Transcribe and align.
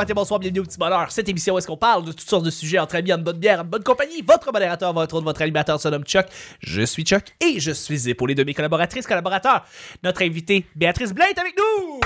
matin, 0.00 0.14
bonsoir, 0.14 0.40
bienvenue 0.40 0.60
au 0.60 0.64
petit 0.64 0.78
bonheur. 0.78 1.10
Cette 1.12 1.28
émission 1.28 1.54
où 1.54 1.58
est-ce 1.58 1.66
qu'on 1.66 1.76
parle 1.76 2.04
de 2.06 2.12
toutes 2.12 2.28
sortes 2.28 2.44
de 2.44 2.50
sujets 2.50 2.78
entre 2.78 2.96
amis, 2.96 3.12
en 3.12 3.18
bonne 3.18 3.36
bière, 3.36 3.60
en 3.60 3.64
bonne 3.64 3.82
compagnie. 3.82 4.22
Votre 4.26 4.50
modérateur, 4.50 4.94
votre 4.94 5.14
autre, 5.14 5.24
votre 5.24 5.42
animateur 5.42 5.78
se 5.78 5.88
nomme 5.88 6.04
Chuck. 6.04 6.24
Je 6.60 6.82
suis 6.82 7.02
Chuck 7.04 7.24
et 7.40 7.60
je 7.60 7.70
suis 7.70 8.08
épaulé 8.08 8.34
de 8.34 8.42
mes 8.42 8.54
collaboratrices, 8.54 9.06
collaborateurs. 9.06 9.64
Notre 10.02 10.22
invitée, 10.22 10.64
Béatrice 10.74 11.12
Blais, 11.12 11.26
est 11.30 11.38
avec 11.38 11.54
nous. 11.58 12.00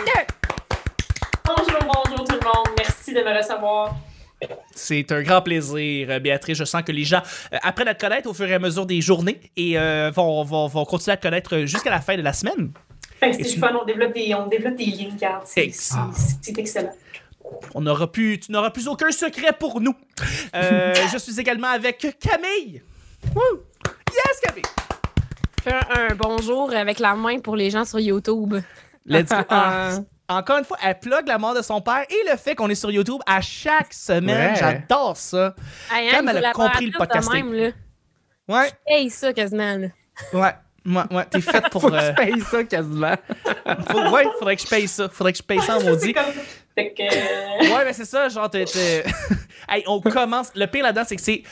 Bonjour, 1.46 1.79
bonjour 1.82 2.25
tout 2.26 2.34
le 2.34 2.44
monde. 2.44 2.66
Merci 2.79 3.12
de 3.14 3.20
me 3.20 3.38
recevoir. 3.38 3.95
C'est 4.74 5.12
un 5.12 5.22
grand 5.22 5.40
plaisir, 5.42 6.08
euh, 6.11 6.18
Béatrice. 6.18 6.58
Je 6.58 6.64
sens 6.64 6.82
que 6.82 6.90
les 6.92 7.04
gens 7.04 7.22
euh, 7.52 7.58
apprennent 7.62 7.88
à 7.88 7.95
te 7.95 8.00
connaître 8.04 8.29
au 8.29 8.34
fur 8.34 8.46
et 8.46 8.54
à 8.54 8.58
mesure 8.58 8.86
des 8.86 9.00
journées 9.00 9.40
et 9.56 9.79
euh, 9.79 10.11
vont, 10.12 10.42
vont, 10.42 10.67
vont 10.67 10.84
continuer 10.84 11.12
à 11.12 11.17
te 11.17 11.22
connaître 11.22 11.58
jusqu'à 11.61 11.90
la 11.90 12.00
fin 12.00 12.17
de 12.17 12.22
la 12.22 12.32
semaine. 12.32 12.72
C'est 13.22 13.45
tu- 13.45 13.58
fun, 13.61 13.70
on 13.81 13.84
développe 13.84 14.12
des, 14.12 14.34
on 14.34 14.48
développe 14.48 14.76
des 14.76 14.84
liens 14.86 15.40
c'est 15.45 15.62
excellent. 15.62 16.90
On 17.75 17.80
n'aura 17.82 18.11
plus, 18.11 18.40
tu 18.40 18.53
n'auras 18.53 18.71
plus 18.71 18.89
aucun 18.89 19.11
secret 19.11 19.53
pour 19.53 19.80
nous. 19.80 19.94
Euh, 20.54 20.94
je 21.12 21.18
suis 21.18 21.39
également 21.40 21.68
avec 21.68 21.98
Camille. 22.20 22.82
Woo! 23.34 23.43
Yes, 24.12 24.40
Camille. 24.43 24.62
Fais 25.62 25.72
un, 25.75 26.11
un 26.11 26.14
bonjour 26.14 26.72
avec 26.75 26.98
la 26.98 27.14
main 27.14 27.39
pour 27.40 27.57
les 27.57 27.70
gens 27.70 27.84
sur 27.84 27.98
YouTube. 28.00 28.54
Let's 29.07 29.29
go. 29.30 29.36
Ah, 30.26 30.39
encore 30.39 30.57
une 30.57 30.64
fois, 30.64 30.79
elle 30.82 30.98
plug 30.98 31.29
la 31.29 31.36
mort 31.36 31.54
de 31.54 31.61
son 31.61 31.82
père 31.82 32.03
et 32.08 32.30
le 32.30 32.34
fait 32.39 32.55
qu'on 32.55 32.70
est 32.70 32.75
sur 32.75 32.91
YouTube 32.91 33.20
à 33.27 33.42
chaque 33.42 33.92
semaine. 33.92 34.53
Ouais. 34.55 34.58
J'adore 34.58 35.19
ça. 35.19 35.55
Hey, 35.92 36.11
Comme 36.14 36.31
elle 36.31 36.42
a 36.42 36.53
compris 36.53 36.86
le 36.91 37.31
même, 37.31 37.53
là. 37.53 37.70
Ouais, 38.48 38.70
Hey, 38.86 39.11
ça 39.11 39.34
quasiment. 39.34 39.77
Là. 39.77 39.89
ouais. 40.33 40.55
Ouais, 40.86 41.03
ouais, 41.17 41.25
t'es 41.27 41.42
faite 41.42 41.69
pour. 41.70 41.83
Faut 41.83 41.91
que 41.91 41.95
euh, 41.97 42.09
tu 42.11 42.15
payes 42.15 42.41
ça 42.41 42.65
quasiment. 42.65 43.15
faut- 43.91 44.11
ouais, 44.11 44.25
faudrait 44.39 44.56
que 44.56 44.62
je 44.62 44.67
paye 44.69 44.89
ça. 44.89 45.09
Faudrait 45.11 45.33
que 45.33 45.39
je 45.39 45.42
paye 45.42 45.61
ça 45.61 45.77
en 45.77 45.81
C'est 45.81 45.91
maudit. 45.91 46.12
comme. 46.15 46.25
Euh, 46.78 47.75
Ouais, 47.75 47.84
mais 47.84 47.92
c'est 47.92 48.05
ça, 48.05 48.28
genre, 48.28 48.50
t'es- 48.50 48.64
hey, 49.69 49.84
on 49.86 50.00
commence. 50.00 50.50
Le 50.55 50.67
pire 50.67 50.83
là-dedans, 50.84 51.05
c'est 51.06 51.16
que 51.16 51.22
c'est. 51.22 51.42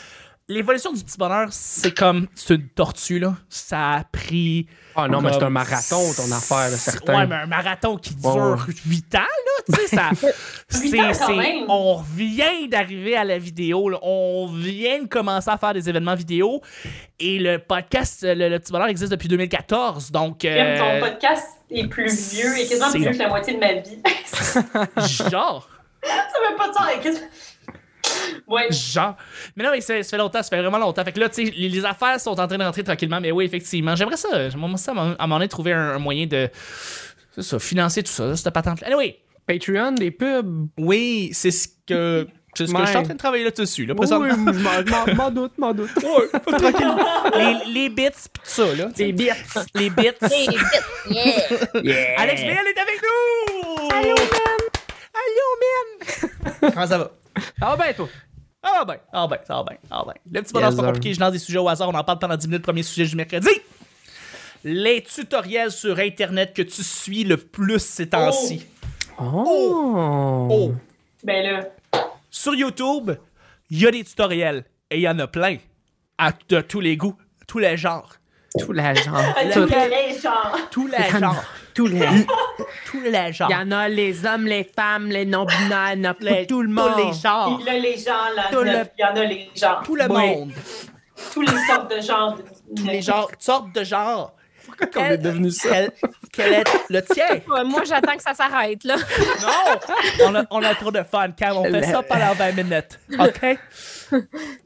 L'évolution 0.49 0.93
du 0.93 1.03
petit 1.03 1.17
bonheur, 1.17 1.49
c'est 1.51 1.95
comme. 1.97 2.27
C'est 2.35 2.55
une 2.57 2.69
tortue, 2.69 3.19
là. 3.21 3.37
Ça 3.49 3.93
a 3.93 4.05
pris. 4.05 4.67
Oh 4.97 5.07
non, 5.09 5.21
mais 5.23 5.33
c'est 5.33 5.43
un 5.43 5.51
marathon, 5.51 6.03
ton 6.15 6.31
affaire, 6.33 6.69
là, 6.71 6.77
certain. 6.77 7.15
Ouais, 7.21 7.27
mais 7.27 7.37
un 7.37 7.47
marathon 7.47 7.97
qui 7.97 8.15
dure 8.17 8.67
8 8.87 9.15
ans, 9.15 9.19
là, 9.21 9.75
tu 9.75 9.81
sais, 9.87 9.97
ça. 9.97 10.11
Huit 10.81 11.01
ans, 11.01 11.13
c'est, 11.13 11.19
quand 11.21 11.27
c'est- 11.29 11.37
même. 11.37 11.65
on 11.69 12.03
vient 12.15 12.67
d'arriver 12.69 13.17
à 13.17 13.25
la 13.25 13.39
vidéo, 13.39 13.89
là. 13.89 13.99
On 14.03 14.49
vient 14.53 15.03
de 15.03 15.09
commencer 15.09 15.49
à 15.49 15.57
faire 15.57 15.73
des 15.75 15.89
événements 15.89 16.17
vidéo. 16.17 16.61
Et 17.21 17.39
le 17.39 17.59
podcast, 17.59 18.23
le, 18.23 18.49
le 18.49 18.59
petit 18.59 18.73
bonheur 18.73 18.89
existe 18.89 19.13
depuis 19.13 19.29
2014. 19.29 20.11
Donc. 20.11 20.43
Même 20.45 20.83
euh, 20.83 21.01
ton 21.01 21.07
podcast 21.13 21.47
est 21.71 21.87
plus 21.87 22.31
vieux 22.35 22.59
et 22.59 22.67
quasiment 22.67 22.87
c'est 22.91 22.99
plus 22.99 23.03
vieux 23.05 23.13
que 23.13 23.19
la 23.19 23.29
moitié 23.29 23.55
de 23.55 23.61
ma 23.61 23.73
vie. 23.75 23.99
ça 24.27 25.29
genre. 25.31 25.69
fait 26.03 26.57
pas 26.59 26.69
de 26.69 26.75
sens. 26.75 27.21
Ouais. 28.47 28.71
Genre. 28.71 29.17
Mais 29.57 29.65
non, 29.65 29.71
mais 29.73 29.81
ça, 29.81 30.03
ça 30.03 30.11
fait 30.11 30.17
longtemps, 30.19 30.43
ça 30.43 30.49
fait 30.49 30.61
vraiment 30.61 30.79
longtemps. 30.79 31.05
Fait 31.05 31.13
que 31.13 31.21
là, 31.21 31.29
tu 31.29 31.47
sais, 31.47 31.53
les, 31.57 31.69
les 31.69 31.85
affaires 31.85 32.19
sont 32.21 32.39
en 32.39 32.47
train 32.47 32.59
de 32.59 32.65
rentrer 32.65 32.85
tranquillement. 32.85 33.21
Mais 33.21 33.31
oui, 33.33 33.45
effectivement. 33.45 33.95
J'aimerais 33.97 34.17
ça. 34.17 34.49
J'aimerais 34.51 34.77
ça, 34.77 34.93
à 34.93 34.95
un 35.01 35.15
moment- 35.23 35.37
donné, 35.37 35.49
trouver 35.49 35.73
un, 35.73 35.95
un 35.95 35.99
moyen 35.99 36.27
de. 36.27 36.49
C'est 37.35 37.43
ça, 37.43 37.59
financer 37.59 38.03
tout 38.03 38.13
ça, 38.13 38.37
cette 38.37 38.53
patente-là. 38.53 38.87
Anyway. 38.89 39.19
Patreon, 39.47 39.93
des 39.93 40.11
pubs. 40.13 40.69
Oui, 40.79 41.31
c'est 41.33 41.51
ce 41.51 41.67
que. 41.87 42.27
C'est 42.55 42.67
ce 42.67 42.73
que 42.73 42.77
Ouais. 42.77 42.85
je 42.85 42.89
suis 42.91 42.99
en 42.99 43.03
train 43.03 43.15
de 43.15 43.19
travailler 43.19 43.45
là-dessus, 43.45 43.87
là, 43.87 43.95
Oui, 43.95 44.07
présentement. 44.07 44.29
je 44.53 45.15
m'en- 45.15 45.31
doute, 45.31 45.57
m'en 45.59 45.73
doute. 45.73 45.91
Ouais, 45.97 46.29
tranquille. 46.59 46.95
les, 47.67 47.73
les 47.73 47.89
bits, 47.89 48.11
pis 48.11 48.29
tout 48.35 48.41
ça, 48.45 48.75
là. 48.75 48.87
Des 48.95 49.11
bits. 49.13 49.31
Les 49.75 49.89
bits. 49.89 50.09
Hey, 50.31 50.49
vite, 50.49 50.59
yeah. 51.11 51.83
Yeah. 51.83 52.21
Alex 52.21 52.41
Bell 52.43 52.51
est 52.51 52.79
avec 52.81 53.01
nous! 53.03 53.89
Allô, 53.91 54.15
man! 54.15 54.62
Allô, 55.23 55.49
man! 55.63 56.51
Comment 56.75 56.87
ça 56.87 56.99
va? 56.99 57.11
Ah 57.61 57.77
ben, 57.77 57.95
toi? 57.95 58.09
Ah 58.63 58.85
ben, 58.85 58.97
ah 59.13 59.27
ben, 59.27 59.39
ça 59.47 59.55
va 59.57 59.65
bien, 59.65 59.79
ah 59.91 60.05
ben. 60.07 60.15
Le 60.31 60.43
petit 60.43 60.53
bonheur, 60.53 60.69
Yes, 60.71 60.77
c'est 60.77 60.83
pas 60.83 60.87
compliqué, 60.93 61.15
je 61.15 61.21
lance 61.21 61.33
des 61.33 61.39
sujets 61.39 61.59
au 61.59 61.69
hasard, 61.69 61.89
on 61.89 61.95
en 61.95 62.05
parle 62.05 62.19
pendant 62.19 62.37
10 62.37 62.47
minutes, 62.49 62.63
premier 62.63 62.83
sujet 62.83 63.05
du 63.07 63.17
mercredi. 63.17 63.49
Les 64.65 65.03
tutoriels 65.03 65.73
sur 65.73 65.99
Internet 65.99 66.53
que 66.55 66.63
tu 66.63 66.83
suis 66.85 67.25
le 67.25 67.37
plus 67.37 67.81
ces 67.81 68.09
temps-ci. 68.09 68.65
Oh. 69.21 70.47
Oh! 70.51 70.75
Ben 71.25 71.43
là. 71.45 72.01
Sur 72.31 72.55
YouTube, 72.55 73.13
il 73.71 73.81
y 73.81 73.87
a 73.87 73.91
des 73.91 74.05
tutoriels, 74.05 74.65
et 74.91 74.97
il 74.99 75.03
y 75.03 75.09
en 75.09 75.19
a 75.19 75.27
plein, 75.27 75.57
à, 76.19 76.31
de 76.49 76.61
tous 76.61 76.81
les 76.81 76.97
goûts, 76.97 77.17
tous 77.49 77.59
les 77.59 77.77
genres. 77.77 78.15
Tout, 78.59 78.73
les 78.73 78.95
genre. 78.95 79.35
Tous 80.71 80.87
les 80.87 80.97
y 80.97 81.01
en 81.01 81.15
a- 81.15 81.19
genres. 81.19 81.45
tous 81.75 81.87
les... 81.87 82.07
Tous 82.87 83.01
les 83.01 83.33
genres. 83.33 83.49
Il 83.51 83.53
y 83.53 83.57
en 83.57 83.71
a 83.71 83.89
les 83.89 84.27
hommes, 84.27 84.47
les 84.47 84.65
femmes, 84.65 85.09
les 85.09 85.25
non-binaires, 85.25 85.93
il 85.95 86.03
y 86.03 86.07
en 86.07 86.11
a 86.11 86.15
pour 86.15 86.25
Les- 86.29 86.47
tout 86.47 86.63
le 86.63 86.69
monde. 86.69 86.93
Tous 86.93 86.99
les 87.07 87.13
genres. 87.13 87.59
Il 87.61 87.67
y 87.67 87.71
a 87.71 87.79
les 87.79 87.97
gens, 87.99 88.13
là. 88.37 88.45
Tout 88.51 88.63
le- 88.63 88.71
Il 88.99 89.01
y 89.01 89.05
en 89.05 89.17
a 89.17 89.25
les 89.25 89.51
gens. 89.55 89.81
Tout 89.85 89.97
le 89.97 90.05
Oui. 90.11 90.27
monde. 90.37 90.53
Tous 91.33 91.43
les 91.43 91.67
sortes 91.67 91.91
de 91.95 92.01
genres. 92.01 92.39
Tous 92.77 92.85
les 92.87 93.03
genres, 93.03 93.29
toutes 93.31 93.43
sortes 93.43 93.73
de 93.75 93.85
genres. 93.85 94.33
Pourquoi 94.67 94.87
qu'on 94.87 95.05
est 95.11 95.19
devenu 95.19 95.51
ça? 95.51 95.69
Quel, 95.71 95.93
quel 96.33 96.53
est 96.55 96.65
le 96.89 97.03
tien? 97.03 97.27
Ouais, 97.49 97.65
moi, 97.65 97.83
j'attends 97.85 98.17
que 98.17 98.23
ça 98.23 98.33
s'arrête, 98.35 98.83
là. 98.85 98.97
Non! 98.97 99.81
On 100.27 100.35
a, 100.37 100.45
on 100.51 100.63
a 100.63 100.75
trop 100.75 100.91
de 100.91 101.03
fun, 101.03 101.31
Cam. 101.33 101.57
On 101.57 101.65
fait 101.65 101.83
ça 101.83 102.03
pendant 102.03 102.33
20 102.33 102.53
minutes. 102.53 102.99
OK? 103.19 103.59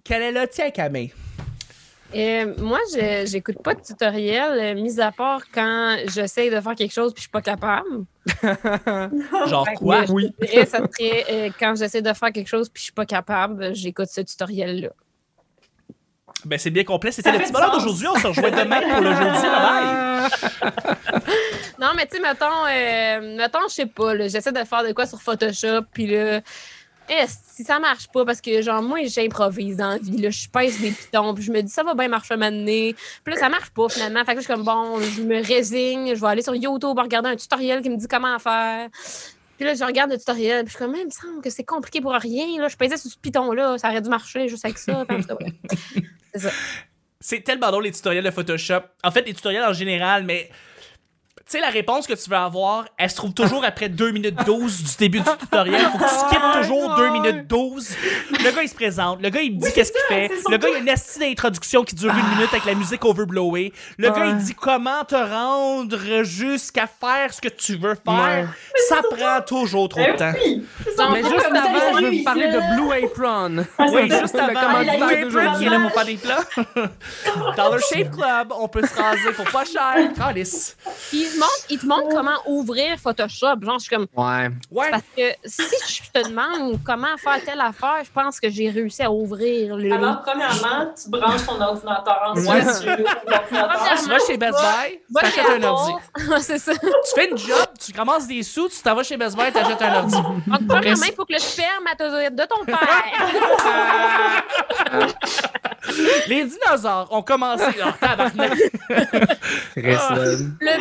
Quel 0.04 0.22
est 0.22 0.32
le 0.32 0.46
tien, 0.48 0.70
Camille? 0.70 1.12
Euh, 2.14 2.54
moi, 2.58 2.78
je 2.94 3.26
j'écoute 3.26 3.62
pas 3.62 3.74
de 3.74 3.80
tutoriel, 3.80 4.58
euh, 4.58 4.80
mis 4.80 5.00
à 5.00 5.12
part 5.12 5.42
quand 5.52 5.96
j'essaie 6.08 6.50
de 6.50 6.60
faire 6.60 6.74
quelque 6.74 6.92
chose 6.92 7.12
puis 7.12 7.20
je 7.20 7.22
suis 7.22 7.30
pas 7.30 7.42
capable. 7.42 8.04
Genre 9.46 9.66
que, 9.66 9.78
quoi? 9.78 10.04
je 10.04 10.46
dirais, 10.46 10.66
ça 10.66 10.78
serait 10.78 11.24
euh, 11.30 11.50
quand 11.58 11.74
j'essaie 11.76 12.02
de 12.02 12.12
faire 12.12 12.32
quelque 12.32 12.48
chose 12.48 12.68
puis 12.68 12.80
je 12.80 12.84
suis 12.84 12.92
pas 12.92 13.06
capable, 13.06 13.74
j'écoute 13.74 14.08
ce 14.08 14.20
tutoriel-là. 14.20 14.90
Ben, 16.44 16.58
c'est 16.58 16.70
bien 16.70 16.84
complet. 16.84 17.10
C'était 17.10 17.32
le 17.32 17.38
petit 17.38 17.52
bonheur 17.52 17.72
d'aujourd'hui. 17.72 18.06
On 18.06 18.18
se 18.18 18.26
rejoint 18.28 18.50
demain 18.50 18.80
pour 18.80 19.00
le 19.00 19.14
jeudi. 19.14 19.42
Bye 19.42 20.30
bye. 20.62 21.22
Non, 21.78 21.88
mais 21.94 22.06
tu 22.06 22.16
sais, 22.16 22.22
mettons, 22.22 22.64
euh, 22.66 23.36
mettons, 23.36 23.68
je 23.68 23.74
sais 23.74 23.86
pas, 23.86 24.16
j'essaie 24.28 24.52
de 24.52 24.64
faire 24.64 24.82
de 24.82 24.92
quoi 24.92 25.06
sur 25.06 25.20
Photoshop, 25.20 25.82
puis 25.92 26.06
là, 26.06 26.40
si 27.08 27.64
ça 27.64 27.78
marche 27.78 28.08
pas, 28.08 28.24
parce 28.24 28.40
que, 28.40 28.62
genre, 28.62 28.82
moi, 28.82 29.04
j'improvise 29.04 29.76
dans 29.76 29.90
la 29.90 29.98
vie, 29.98 30.18
là, 30.18 30.30
je 30.30 30.48
pèse 30.48 30.80
des 30.80 30.90
pitons, 30.90 31.34
puis 31.34 31.44
je 31.44 31.52
me 31.52 31.62
dis, 31.62 31.70
ça 31.70 31.82
va 31.82 31.94
bien 31.94 32.08
marcher 32.08 32.34
un 32.34 32.38
donné. 32.38 32.94
Puis 33.24 33.34
là, 33.34 33.40
ça 33.40 33.48
marche 33.48 33.70
pas, 33.70 33.88
finalement. 33.88 34.20
Fait 34.20 34.32
que 34.32 34.36
là, 34.36 34.40
je 34.40 34.44
suis 34.44 34.52
comme, 34.52 34.64
bon, 34.64 35.00
je 35.00 35.22
me 35.22 35.42
résigne, 35.44 36.14
je 36.14 36.20
vais 36.20 36.26
aller 36.26 36.42
sur 36.42 36.54
YouTube 36.54 36.98
regarder 36.98 37.30
un 37.30 37.36
tutoriel 37.36 37.82
qui 37.82 37.90
me 37.90 37.96
dit 37.96 38.08
comment 38.08 38.38
faire. 38.38 38.88
Puis 39.56 39.64
là, 39.64 39.74
je 39.74 39.84
regarde 39.84 40.10
le 40.10 40.18
tutoriel, 40.18 40.64
puis 40.64 40.72
je 40.72 40.76
suis 40.76 40.84
comme, 40.84 40.94
Eh, 40.94 41.00
il 41.00 41.06
me 41.06 41.10
semble 41.10 41.42
que 41.42 41.50
c'est 41.50 41.64
compliqué 41.64 42.00
pour 42.00 42.12
rien, 42.12 42.60
là. 42.60 42.68
Je 42.68 42.76
pesais 42.76 42.96
sur 42.96 43.10
ce 43.10 43.16
piton-là, 43.16 43.78
ça 43.78 43.88
aurait 43.88 44.02
dû 44.02 44.10
marcher 44.10 44.48
juste 44.48 44.64
avec 44.64 44.78
ça. 44.78 45.04
C'est 46.34 46.40
ça. 46.40 46.50
C'est 47.18 47.40
tellement 47.40 47.70
drôle, 47.70 47.84
les 47.84 47.92
tutoriels 47.92 48.24
de 48.24 48.30
Photoshop. 48.30 48.82
En 49.02 49.10
fait, 49.10 49.22
les 49.22 49.32
tutoriels 49.32 49.64
en 49.64 49.72
général, 49.72 50.24
mais. 50.24 50.50
Tu 51.48 51.52
sais, 51.52 51.60
la 51.60 51.68
réponse 51.70 52.08
que 52.08 52.12
tu 52.14 52.28
veux 52.28 52.36
avoir, 52.36 52.86
elle 52.98 53.08
se 53.08 53.14
trouve 53.14 53.32
toujours 53.32 53.64
après 53.64 53.88
2 53.88 54.10
minutes 54.10 54.34
12 54.44 54.82
du 54.82 54.96
début 54.96 55.20
du 55.20 55.30
tutoriel. 55.38 55.80
Faut 55.92 55.98
que 55.98 56.02
tu 56.02 56.10
skippes 56.26 56.60
toujours 56.60 56.96
2 56.96 57.10
minutes 57.10 57.46
12. 57.46 57.88
Le 58.32 58.50
gars, 58.50 58.62
il 58.64 58.68
se 58.68 58.74
présente. 58.74 59.22
Le 59.22 59.28
gars, 59.28 59.40
il 59.42 59.54
me 59.54 59.60
dit 59.60 59.72
qu'est-ce 59.72 59.92
qu'il 59.92 60.00
fait. 60.08 60.28
Le 60.50 60.56
gars, 60.56 60.68
il 60.70 60.74
a 60.74 60.78
une 60.78 60.88
astuce 60.88 61.20
d'introduction 61.20 61.84
qui 61.84 61.94
dure 61.94 62.10
une 62.10 62.34
minute 62.36 62.48
avec 62.50 62.64
la 62.64 62.74
musique 62.74 63.04
overblowée. 63.04 63.72
Le 63.96 64.10
gars, 64.10 64.26
il 64.26 64.38
dit 64.38 64.56
comment 64.56 65.04
te 65.04 65.14
rendre 65.14 66.24
jusqu'à 66.24 66.88
faire 66.88 67.32
ce 67.32 67.40
que 67.40 67.46
tu 67.46 67.76
veux 67.76 67.94
faire. 67.94 68.12
Ouais. 68.24 68.46
Ça 68.88 68.96
prend 69.08 69.40
toujours 69.46 69.88
trop 69.88 70.00
de 70.00 70.06
Ben 70.06 70.16
temps. 70.16 71.12
Mais 71.12 71.22
juste 71.22 71.46
avant, 71.46 72.00
je 72.00 72.06
veux 72.06 72.24
parler 72.24 72.48
de 72.48 72.74
Blue 72.74 73.04
Apron. 73.04 73.64
Ah, 73.78 73.86
Oui, 73.92 74.10
juste 74.10 74.34
avant, 74.34 74.80
Blue 74.80 75.36
Apron 75.38 75.58
qui 75.58 75.64
est 75.66 75.70
là 75.70 75.78
pour 75.78 75.92
faire 75.92 76.06
des 76.06 76.16
plats. 76.16 76.44
Dollar 77.56 77.78
Shave 77.78 78.10
Club, 78.10 78.52
on 78.58 78.66
peut 78.66 78.84
se 78.84 79.00
raser 79.00 79.30
pour 79.36 79.48
pas 79.48 79.64
cher. 79.64 80.12
Calice. 80.16 80.76
Puis 81.10 81.35
te 81.36 81.40
montre, 81.40 81.66
il 81.70 81.78
te 81.78 81.86
montre 81.86 82.08
comment 82.08 82.36
ouvrir 82.46 82.98
Photoshop. 82.98 83.56
Genre, 83.62 83.78
je 83.78 83.84
suis 83.84 83.90
comme, 83.96 84.06
Ouais. 84.16 84.50
Ouais. 84.70 84.90
Parce 84.90 85.02
que 85.16 85.22
si 85.44 85.62
je 85.88 86.02
te 86.20 86.28
demande 86.28 86.78
comment 86.84 87.16
faire 87.18 87.42
telle 87.44 87.60
affaire, 87.60 88.02
je 88.04 88.10
pense 88.10 88.40
que 88.40 88.48
j'ai 88.50 88.70
réussi 88.70 89.02
à 89.02 89.10
ouvrir 89.10 89.76
le. 89.76 89.92
Alors, 89.92 90.22
premièrement, 90.22 90.92
tu 91.00 91.10
branches 91.10 91.46
ton 91.46 91.60
ordinateur. 91.60 92.32
Ensuite, 92.34 92.48
Ouais. 92.48 92.64
tu 94.02 94.08
vas 94.08 94.18
chez 94.26 94.36
Best 94.36 94.58
Buy, 94.58 95.00
t'achètes 95.14 95.46
un 95.58 95.62
ordi. 95.64 95.92
C'est 96.40 96.58
ça. 96.58 96.72
Tu 96.74 96.88
fais 97.14 97.30
une 97.30 97.38
job, 97.38 97.66
tu 97.78 97.92
ramasses 97.96 98.26
des 98.26 98.42
sous, 98.42 98.68
tu 98.68 98.80
t'en 98.82 98.94
vas 98.94 99.02
chez 99.02 99.16
Best 99.16 99.36
Buy, 99.36 99.52
t'achètes 99.52 99.82
un 99.82 99.94
ordi. 100.00 100.14
Donc, 100.16 100.66
premièrement, 100.68 101.04
il 101.06 101.14
faut 101.14 101.24
que 101.24 101.32
le 101.32 101.38
spermatozoïde 101.38 102.34
de 102.34 102.44
ton 102.44 102.64
père. 102.64 102.76
Les 106.26 106.44
dinosaures 106.44 107.08
ont 107.12 107.22
commencé. 107.22 107.64
Oh, 107.84 107.90
tabarnak. 108.00 108.52
Là. 108.88 108.96
Le. 109.76 110.72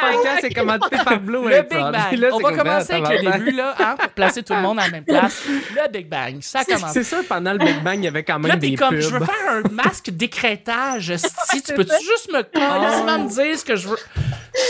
Podcast 0.00 0.44
est 0.44 0.54
commenté 0.54 0.96
par 1.04 1.20
Blue 1.20 1.48
Le. 1.48 1.62
Big 1.62 1.70
Bang. 1.78 1.92
Là, 1.92 2.28
On 2.32 2.36
c'est 2.38 2.42
va 2.42 2.48
comme, 2.50 2.58
commencer 2.58 2.92
ah, 2.92 3.06
avec 3.08 3.22
le 3.22 3.32
début, 3.32 3.50
là, 3.52 3.74
hein, 3.78 3.94
pour 3.98 4.08
placer 4.10 4.42
tout 4.42 4.54
le 4.54 4.60
monde 4.60 4.78
à 4.78 4.84
la 4.84 4.90
même 4.90 5.04
place. 5.04 5.42
Le 5.48 5.90
Big 5.92 6.08
Bang, 6.08 6.38
ça 6.40 6.60
C'est- 6.66 6.74
commence. 6.74 6.92
C'est 6.92 7.04
sûr, 7.04 7.18
pendant 7.28 7.52
le 7.52 7.58
Big 7.58 7.82
Bang, 7.82 7.96
il 7.98 8.04
y 8.04 8.08
avait 8.08 8.22
quand 8.24 8.38
Là, 8.38 8.48
même 8.48 8.58
t'es 8.58 8.70
des 8.70 8.76
comme, 8.76 8.90
pubs. 8.90 9.00
je 9.00 9.08
veux 9.10 9.24
faire 9.24 9.50
un 9.50 9.62
masque 9.70 10.10
d'écrétage. 10.10 11.14
Si 11.16 11.62
tu 11.62 11.74
peux-tu 11.74 11.94
juste 12.04 12.32
me 12.32 12.42
carrément 12.42 13.24
me 13.24 13.28
dire 13.28 13.58
ce 13.58 13.64
que 13.64 13.76
je 13.76 13.88
veux? 13.88 13.98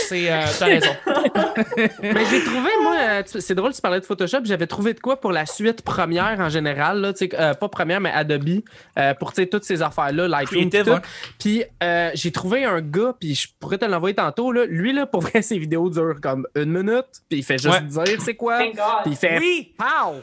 C'est, 0.07 0.31
euh, 0.31 0.41
t'as 0.59 0.65
raison. 0.65 0.95
Mais 2.03 2.25
j'ai 2.29 2.43
trouvé, 2.43 2.69
moi, 2.83 2.95
euh, 2.99 3.23
c'est 3.25 3.55
drôle, 3.55 3.73
tu 3.73 3.81
parlais 3.81 3.99
de 3.99 4.05
Photoshop, 4.05 4.39
j'avais 4.43 4.67
trouvé 4.67 4.93
de 4.93 4.99
quoi 4.99 5.19
pour 5.19 5.31
la 5.31 5.45
suite 5.45 5.81
première 5.81 6.39
en 6.39 6.49
général, 6.49 7.01
là, 7.01 7.13
tu 7.13 7.25
sais, 7.27 7.39
euh, 7.39 7.53
pas 7.55 7.67
première, 7.67 7.99
mais 7.99 8.11
Adobe, 8.11 8.61
euh, 8.99 9.13
pour 9.15 9.33
tu 9.33 9.41
sais, 9.41 9.47
toutes 9.47 9.63
ces 9.63 9.81
affaires-là, 9.81 10.27
Lightroom, 10.27 10.69
tout. 10.69 10.99
Puis 11.39 11.63
euh, 11.83 12.11
j'ai 12.13 12.31
trouvé 12.31 12.63
un 12.65 12.81
gars, 12.81 13.15
puis 13.19 13.33
je 13.35 13.47
pourrais 13.59 13.77
te 13.79 13.85
l'envoyer 13.85 14.15
tantôt, 14.15 14.51
là. 14.51 14.65
lui, 14.65 14.93
là, 14.93 15.05
pour 15.05 15.20
vrai, 15.21 15.41
ses 15.41 15.57
vidéos 15.57 15.89
durent 15.89 16.19
comme 16.21 16.47
une 16.55 16.71
minute, 16.71 17.05
puis 17.29 17.39
il 17.39 17.43
fait 17.43 17.57
juste 17.57 17.73
Ouais. 17.95 18.05
dire 18.05 18.21
c'est 18.21 18.35
quoi, 18.35 18.59
Thank 18.59 18.75
God. 18.75 18.83
puis 19.03 19.11
il 19.11 19.17
fait 19.17 19.37
Oui! 19.39 19.73
Pow! 19.77 20.15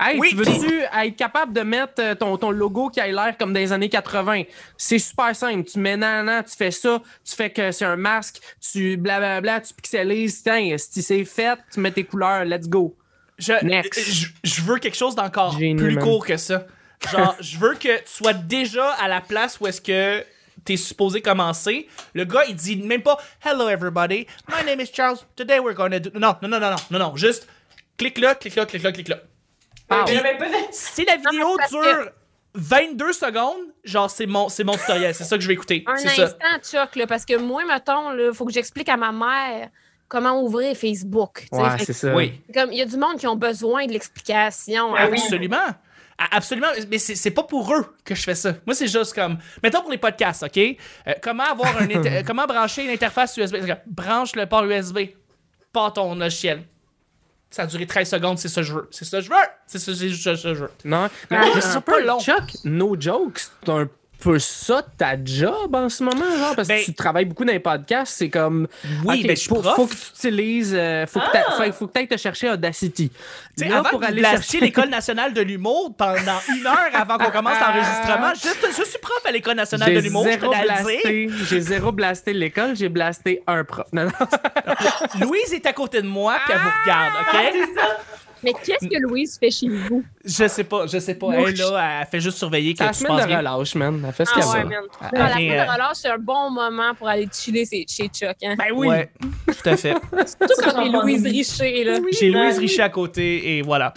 Hey, 0.00 0.16
Oui, 0.20 0.28
tu 0.30 0.36
veux-tu 0.36 0.80
être 0.82 1.16
capable 1.16 1.52
de 1.52 1.62
mettre 1.62 1.94
euh, 1.98 2.14
ton, 2.14 2.36
ton 2.36 2.52
logo 2.52 2.88
qui 2.88 3.00
a 3.00 3.08
l'air 3.08 3.36
comme 3.36 3.52
dans 3.52 3.58
les 3.58 3.72
années 3.72 3.88
80? 3.88 4.44
C'est 4.76 5.00
super 5.00 5.34
simple. 5.34 5.68
Tu 5.68 5.80
mets 5.80 5.96
nanana, 5.96 6.44
tu 6.44 6.54
fais 6.56 6.70
ça, 6.70 7.02
tu 7.24 7.34
fais 7.34 7.50
que 7.50 7.72
c'est 7.72 7.84
un 7.84 7.96
masque, 7.96 8.38
tu 8.60 8.96
blablabla, 8.96 9.60
tu 9.60 9.74
pixelises. 9.74 10.40
Tiens, 10.44 10.76
si 10.78 11.02
c'est 11.02 11.24
fait, 11.24 11.58
tu 11.74 11.80
mets 11.80 11.90
tes 11.90 12.04
couleurs, 12.04 12.44
let's 12.44 12.68
go. 12.68 12.96
Je, 13.38 13.52
Next. 13.64 14.00
je, 14.00 14.28
je 14.44 14.62
veux 14.62 14.78
quelque 14.78 14.96
chose 14.96 15.16
d'encore 15.16 15.56
plus 15.56 15.96
court 15.98 16.24
que 16.24 16.36
ça. 16.36 16.64
Genre, 17.12 17.34
je 17.40 17.58
veux 17.58 17.74
que 17.74 17.96
tu 17.98 18.02
sois 18.06 18.34
déjà 18.34 18.90
à 18.94 19.08
la 19.08 19.20
place 19.20 19.58
où 19.60 19.66
est-ce 19.66 19.80
que 19.80 20.24
t'es 20.64 20.76
supposé 20.76 21.20
commencer. 21.22 21.88
Le 22.14 22.24
gars, 22.24 22.44
il 22.48 22.54
dit 22.54 22.76
même 22.76 23.02
pas 23.02 23.18
Hello 23.44 23.68
everybody, 23.68 24.26
my 24.48 24.64
name 24.64 24.80
is 24.80 24.90
Charles. 24.92 25.18
Today 25.36 25.58
we're 25.60 25.74
gonna 25.74 25.98
do. 26.00 26.10
Non, 26.14 26.36
non, 26.42 26.48
non, 26.48 26.60
non, 26.60 26.70
non, 26.70 26.76
non, 26.90 26.98
non. 26.98 27.16
Juste 27.16 27.48
clique 27.96 28.18
là, 28.18 28.34
clique 28.34 28.54
là, 28.56 28.66
clique 28.66 28.82
là, 28.82 28.92
clique 28.92 29.08
là. 29.08 29.16
De- 29.90 30.12
Si 30.70 31.04
la 31.04 31.16
vidéo 31.16 31.56
dure 31.70 32.10
22 32.54 33.12
secondes, 33.12 33.60
genre, 33.84 34.10
c'est 34.10 34.26
mon, 34.26 34.48
c'est 34.48 34.64
mon 34.64 34.76
tutoriel. 34.76 35.14
C'est 35.14 35.24
ça 35.24 35.36
que 35.36 35.42
je 35.42 35.48
vais 35.48 35.54
écouter. 35.54 35.84
Un 35.86 35.96
C'est 35.96 36.08
ça. 36.08 36.22
instant, 36.24 36.78
Chuck, 36.84 36.96
là, 36.96 37.06
parce 37.06 37.24
que 37.24 37.36
moi, 37.36 37.62
mettons, 37.66 38.12
il 38.18 38.34
faut 38.34 38.44
que 38.44 38.52
j'explique 38.52 38.88
à 38.88 38.96
ma 38.96 39.12
mère 39.12 39.68
comment 40.08 40.42
ouvrir 40.42 40.76
Facebook. 40.76 41.46
Ouais, 41.52 41.78
c'est 41.84 41.92
ça. 41.92 42.14
Oui. 42.14 42.40
comme, 42.52 42.72
il 42.72 42.78
y 42.78 42.82
a 42.82 42.86
du 42.86 42.96
monde 42.96 43.18
qui 43.18 43.26
ont 43.26 43.36
besoin 43.36 43.86
de 43.86 43.92
l'explication. 43.92 44.94
Ah. 44.94 45.02
Absolument. 45.04 45.68
Absolument. 46.32 46.66
Mais 46.90 46.98
c'est 46.98 47.14
c'est 47.14 47.30
pas 47.30 47.44
pour 47.44 47.72
eux 47.72 47.94
que 48.04 48.14
je 48.14 48.22
fais 48.22 48.34
ça. 48.34 48.54
Moi, 48.66 48.74
c'est 48.74 48.88
juste 48.88 49.14
comme. 49.14 49.38
Mettons 49.62 49.82
pour 49.82 49.90
les 49.90 49.98
podcasts, 49.98 50.42
OK? 50.42 50.58
Euh, 50.58 51.12
comment 51.22 51.44
avoir 51.44 51.76
un. 51.76 51.84
inter- 51.88 52.22
comment 52.26 52.44
brancher 52.46 52.84
une 52.84 52.90
interface 52.90 53.36
USB? 53.36 53.56
Branche 53.86 54.34
le 54.34 54.46
port 54.46 54.64
USB. 54.64 54.98
Pas 55.72 55.90
ton 55.92 56.14
logiciel. 56.16 56.64
Ça 57.50 57.62
a 57.62 57.66
duré 57.66 57.86
13 57.86 58.10
secondes, 58.10 58.38
c'est 58.38 58.48
ça 58.48 58.60
que 58.60 58.66
je 58.66 58.74
veux. 58.74 58.88
C'est 58.90 59.04
ça 59.06 59.18
que 59.18 59.24
je 59.24 59.30
veux. 59.30 59.36
C'est 59.66 59.78
ça, 59.78 59.92
que 59.92 59.96
je 59.98 60.48
veux. 60.64 60.70
Non, 60.84 61.08
mais 61.30 61.38
Ah, 61.40 61.60
c'est 61.60 61.80
pas 61.80 61.80
peu 61.80 62.04
long. 62.04 62.18
Chuck, 62.20 62.42
no 62.64 62.94
joke, 63.00 63.38
c'est 63.38 63.70
un 63.70 63.88
peu 64.20 64.38
ça 64.38 64.82
ta 64.96 65.14
job 65.24 65.74
en 65.74 65.88
ce 65.88 66.02
moment, 66.02 66.24
genre, 66.38 66.56
parce 66.56 66.66
Ben- 66.68 66.80
que 66.80 66.84
tu 66.86 66.94
travailles 66.94 67.24
beaucoup 67.24 67.44
dans 67.44 67.52
les 67.52 67.60
podcasts, 67.60 68.14
c'est 68.16 68.30
comme. 68.30 68.66
Oui, 69.04 69.20
OK, 69.20 69.26
ben, 69.28 69.36
je 69.36 69.48
faut, 69.48 69.56
prof. 69.60 69.74
faut 69.76 69.86
que 69.86 69.94
tu 69.94 70.00
utilises. 70.16 70.74
euh, 70.76 71.06
faut 71.06 71.20
que 71.20 71.24
Ah! 71.34 71.52
faut, 71.56 71.72
faut 71.72 71.86
que 71.86 71.92
tu 71.92 71.98
ailles 72.00 72.08
te 72.08 72.16
chercher 72.16 72.50
Audacity. 72.50 73.10
Tu 73.10 73.64
sais, 73.64 73.68
Là, 73.68 73.78
avant 73.78 73.90
pour 73.90 74.00
que 74.00 74.06
aller 74.06 74.22
chercher- 74.22 74.60
l'École 74.60 74.88
nationale 74.88 75.32
de 75.32 75.40
l'humour 75.40 75.94
pendant 75.96 76.40
une 76.56 76.66
heure 76.66 76.90
avant 76.94 77.16
qu'on 77.18 77.30
commence 77.30 77.58
l'enregistrement, 77.60 78.32
je, 78.34 78.68
je 78.76 78.84
suis 78.88 78.98
prof 79.00 79.20
à 79.26 79.30
l'École 79.32 79.56
nationale 79.56 79.90
de 79.90 79.94
J'ai 79.94 80.00
l'humour, 80.02 80.24
je 80.24 81.44
j'ai 81.48 81.60
zéro 81.60 81.92
blasté 81.92 82.32
l'école, 82.32 82.76
j'ai 82.76 82.88
blasté 82.88 83.42
un 83.46 83.64
prof. 83.64 83.86
Non, 83.92 84.04
non. 84.04 84.10
Louise 85.20 85.52
est 85.52 85.66
à 85.66 85.72
côté 85.72 86.02
de 86.02 86.06
moi, 86.08 86.36
puis 86.44 86.54
elle 86.54 86.60
vous 86.60 86.70
regarde, 86.82 87.12
Ah, 87.16 87.22
OK? 87.32 87.52
c'est 87.52 87.80
ça. 87.80 87.88
Mais 88.42 88.52
qu'est-ce 88.52 88.86
que 88.86 88.98
Louise 89.00 89.36
fait 89.38 89.50
chez 89.50 89.68
vous? 89.68 90.04
Je 90.24 90.46
sais 90.48 90.64
pas, 90.64 90.86
je 90.86 90.98
sais 90.98 91.14
pas. 91.14 91.28
Elle, 91.32 91.54
là, 91.56 92.00
elle 92.02 92.06
fait 92.06 92.20
juste 92.20 92.38
surveiller 92.38 92.74
que 92.74 92.84
tu 92.86 92.94
semaine 92.94 93.12
passes 93.12 93.22
de 93.22 93.26
bien. 93.28 93.38
relâche, 93.38 93.74
man. 93.74 94.04
Elle 94.06 94.12
fait 94.12 94.24
ce 94.24 94.30
Ah 94.34 94.38
qu'elle 94.40 94.48
ouais, 94.48 94.62
veut. 94.62 94.68
man. 94.68 94.84
La 95.12 95.24
ok, 95.26 95.32
fin 95.32 95.40
euh, 95.40 95.64
de 95.66 95.72
relâche, 95.72 95.96
c'est 95.96 96.08
un 96.08 96.18
bon 96.18 96.50
moment 96.50 96.94
pour 96.94 97.08
aller 97.08 97.28
chiller 97.32 97.64
chez 97.66 98.08
Chuck. 98.08 98.36
Hein? 98.42 98.54
Ben 98.58 98.66
oui. 98.74 98.88
Ouais, 98.88 99.10
tout 99.46 99.68
à 99.68 99.76
fait. 99.76 99.94
Tout 99.94 100.00
comme 100.10 100.84
les 100.84 100.90
j'en 100.90 101.02
Louise. 101.02 101.22
Richer. 101.24 101.84
Là. 101.84 101.98
J'ai 102.12 102.28
Louise 102.30 102.54
oui. 102.56 102.60
Richer 102.66 102.82
à 102.82 102.88
côté 102.90 103.58
et 103.58 103.62
voilà. 103.62 103.92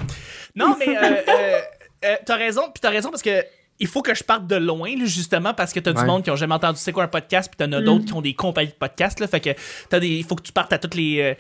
Non, 0.56 0.76
mais 0.80 0.98
euh, 0.98 1.02
euh, 1.02 1.60
euh, 2.06 2.16
t'as 2.26 2.36
raison, 2.36 2.64
puis 2.64 2.82
t'as 2.82 2.90
raison 2.90 3.10
parce 3.10 3.22
que 3.22 3.44
il 3.82 3.88
faut 3.88 4.02
que 4.02 4.14
je 4.16 4.24
parte 4.24 4.48
de 4.48 4.56
loin, 4.56 4.96
là, 4.98 5.04
justement, 5.06 5.54
parce 5.54 5.74
que 5.74 5.80
t'as 5.82 5.92
du 5.92 6.00
Ouais. 6.00 6.06
monde 6.06 6.24
qui 6.24 6.32
ont 6.32 6.36
jamais 6.38 6.54
entendu 6.54 6.80
c'est 6.80 6.92
quoi 6.94 7.04
un 7.04 7.08
podcast, 7.10 7.50
puis 7.52 7.58
t'en 7.68 7.72
as 7.76 7.82
Mm. 7.82 7.84
d'autres 7.84 8.06
qui 8.06 8.14
ont 8.14 8.22
des 8.22 8.34
compagnies 8.34 8.70
de 8.70 8.74
podcasts, 8.76 9.20
là. 9.20 9.28
Fait 9.28 9.40
que 9.42 9.50
t'as 9.90 10.00
des, 10.00 10.08
il 10.08 10.24
faut 10.24 10.36
que 10.36 10.44
tu 10.44 10.54
partes 10.54 10.72
à 10.72 10.78
toutes 10.78 10.96
les, 10.96 11.20
euh, 11.22 11.34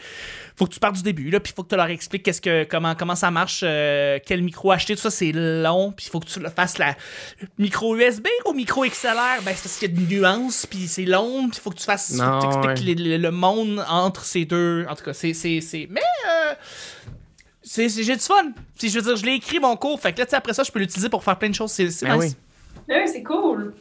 faut 0.58 0.66
que 0.66 0.74
tu 0.74 0.80
partes 0.80 0.96
du 0.96 1.04
début, 1.04 1.30
là, 1.30 1.40
puis 1.40 1.54
il 1.54 1.56
faut 1.56 1.64
que 1.64 1.70
tu 1.70 1.76
leur 1.76 1.86
expliques 1.88 2.24
qu'est-ce 2.24 2.42
que, 2.42 2.66
comment, 2.66 2.94
comment 2.96 3.16
ça 3.16 3.32
marche, 3.32 3.62
euh, 3.64 4.20
quel 4.26 4.42
micro 4.44 4.72
acheter, 4.72 4.96
tout 4.96 5.02
ça, 5.02 5.10
c'est 5.12 5.32
long, 5.32 5.92
puis 5.92 6.08
il 6.08 6.10
faut 6.10 6.20
que 6.20 6.28
tu 6.28 6.40
le 6.40 6.50
fasses 6.50 6.78
la 6.78 6.96
micro 7.58 7.96
USB 7.96 8.28
ou 8.48 8.54
micro 8.54 8.84
XLR, 8.86 9.42
ben 9.46 9.54
c'est 9.56 9.64
parce 9.64 9.78
qu'il 9.78 9.90
y 9.90 9.94
a 9.94 9.98
des 10.06 10.16
nuances, 10.16 10.66
puis 10.66 10.88
c'est 10.88 11.06
long, 11.06 11.48
puis 11.50 11.58
il 11.60 11.62
faut 11.62 11.70
que 11.70 11.78
tu 11.80 11.86
fasses, 11.86 12.16
faut 12.18 12.60
que 12.62 12.68
ouais. 12.68 12.74
les- 12.76 12.96
le, 12.96 13.18
le 13.18 13.32
monde 13.32 13.84
entre 13.88 14.24
ces 14.26 14.46
deux, 14.46 14.86
en 14.90 14.96
tout 14.96 15.04
cas, 15.04 15.14
c'est, 15.14 15.34
c'est, 15.34 15.62
c'est, 15.62 15.88
mais 15.90 16.02
euh, 16.02 16.54
c'est, 17.74 17.88
c'est- 17.90 18.04
j'ai 18.04 18.16
du 18.16 18.22
fun. 18.22 18.52
Puis 18.78 18.90
je 18.90 19.00
veux 19.00 19.06
dire, 19.06 19.16
je 19.16 19.26
l'ai 19.26 19.34
écrit 19.36 19.60
mon 19.60 19.76
cours, 19.78 20.00
fait 20.00 20.12
que 20.14 20.20
là, 20.20 20.26
tu 20.26 20.32
sais, 20.32 20.36
après 20.36 20.54
ça, 20.54 20.64
je 20.64 20.72
peux 20.72 20.80
l'utiliser 20.80 21.10
pour 21.10 21.24
faire 21.24 21.38
plein 21.38 21.50
de 21.50 21.56
choses. 21.56 21.72
C'est, 21.72 21.90
c'est 21.90 22.06
Ben 22.06 22.18
nice. 22.18 22.36
oui. 22.88 22.96
Ouais, 22.96 23.08
c'est 23.08 23.24
cool. 23.24 23.74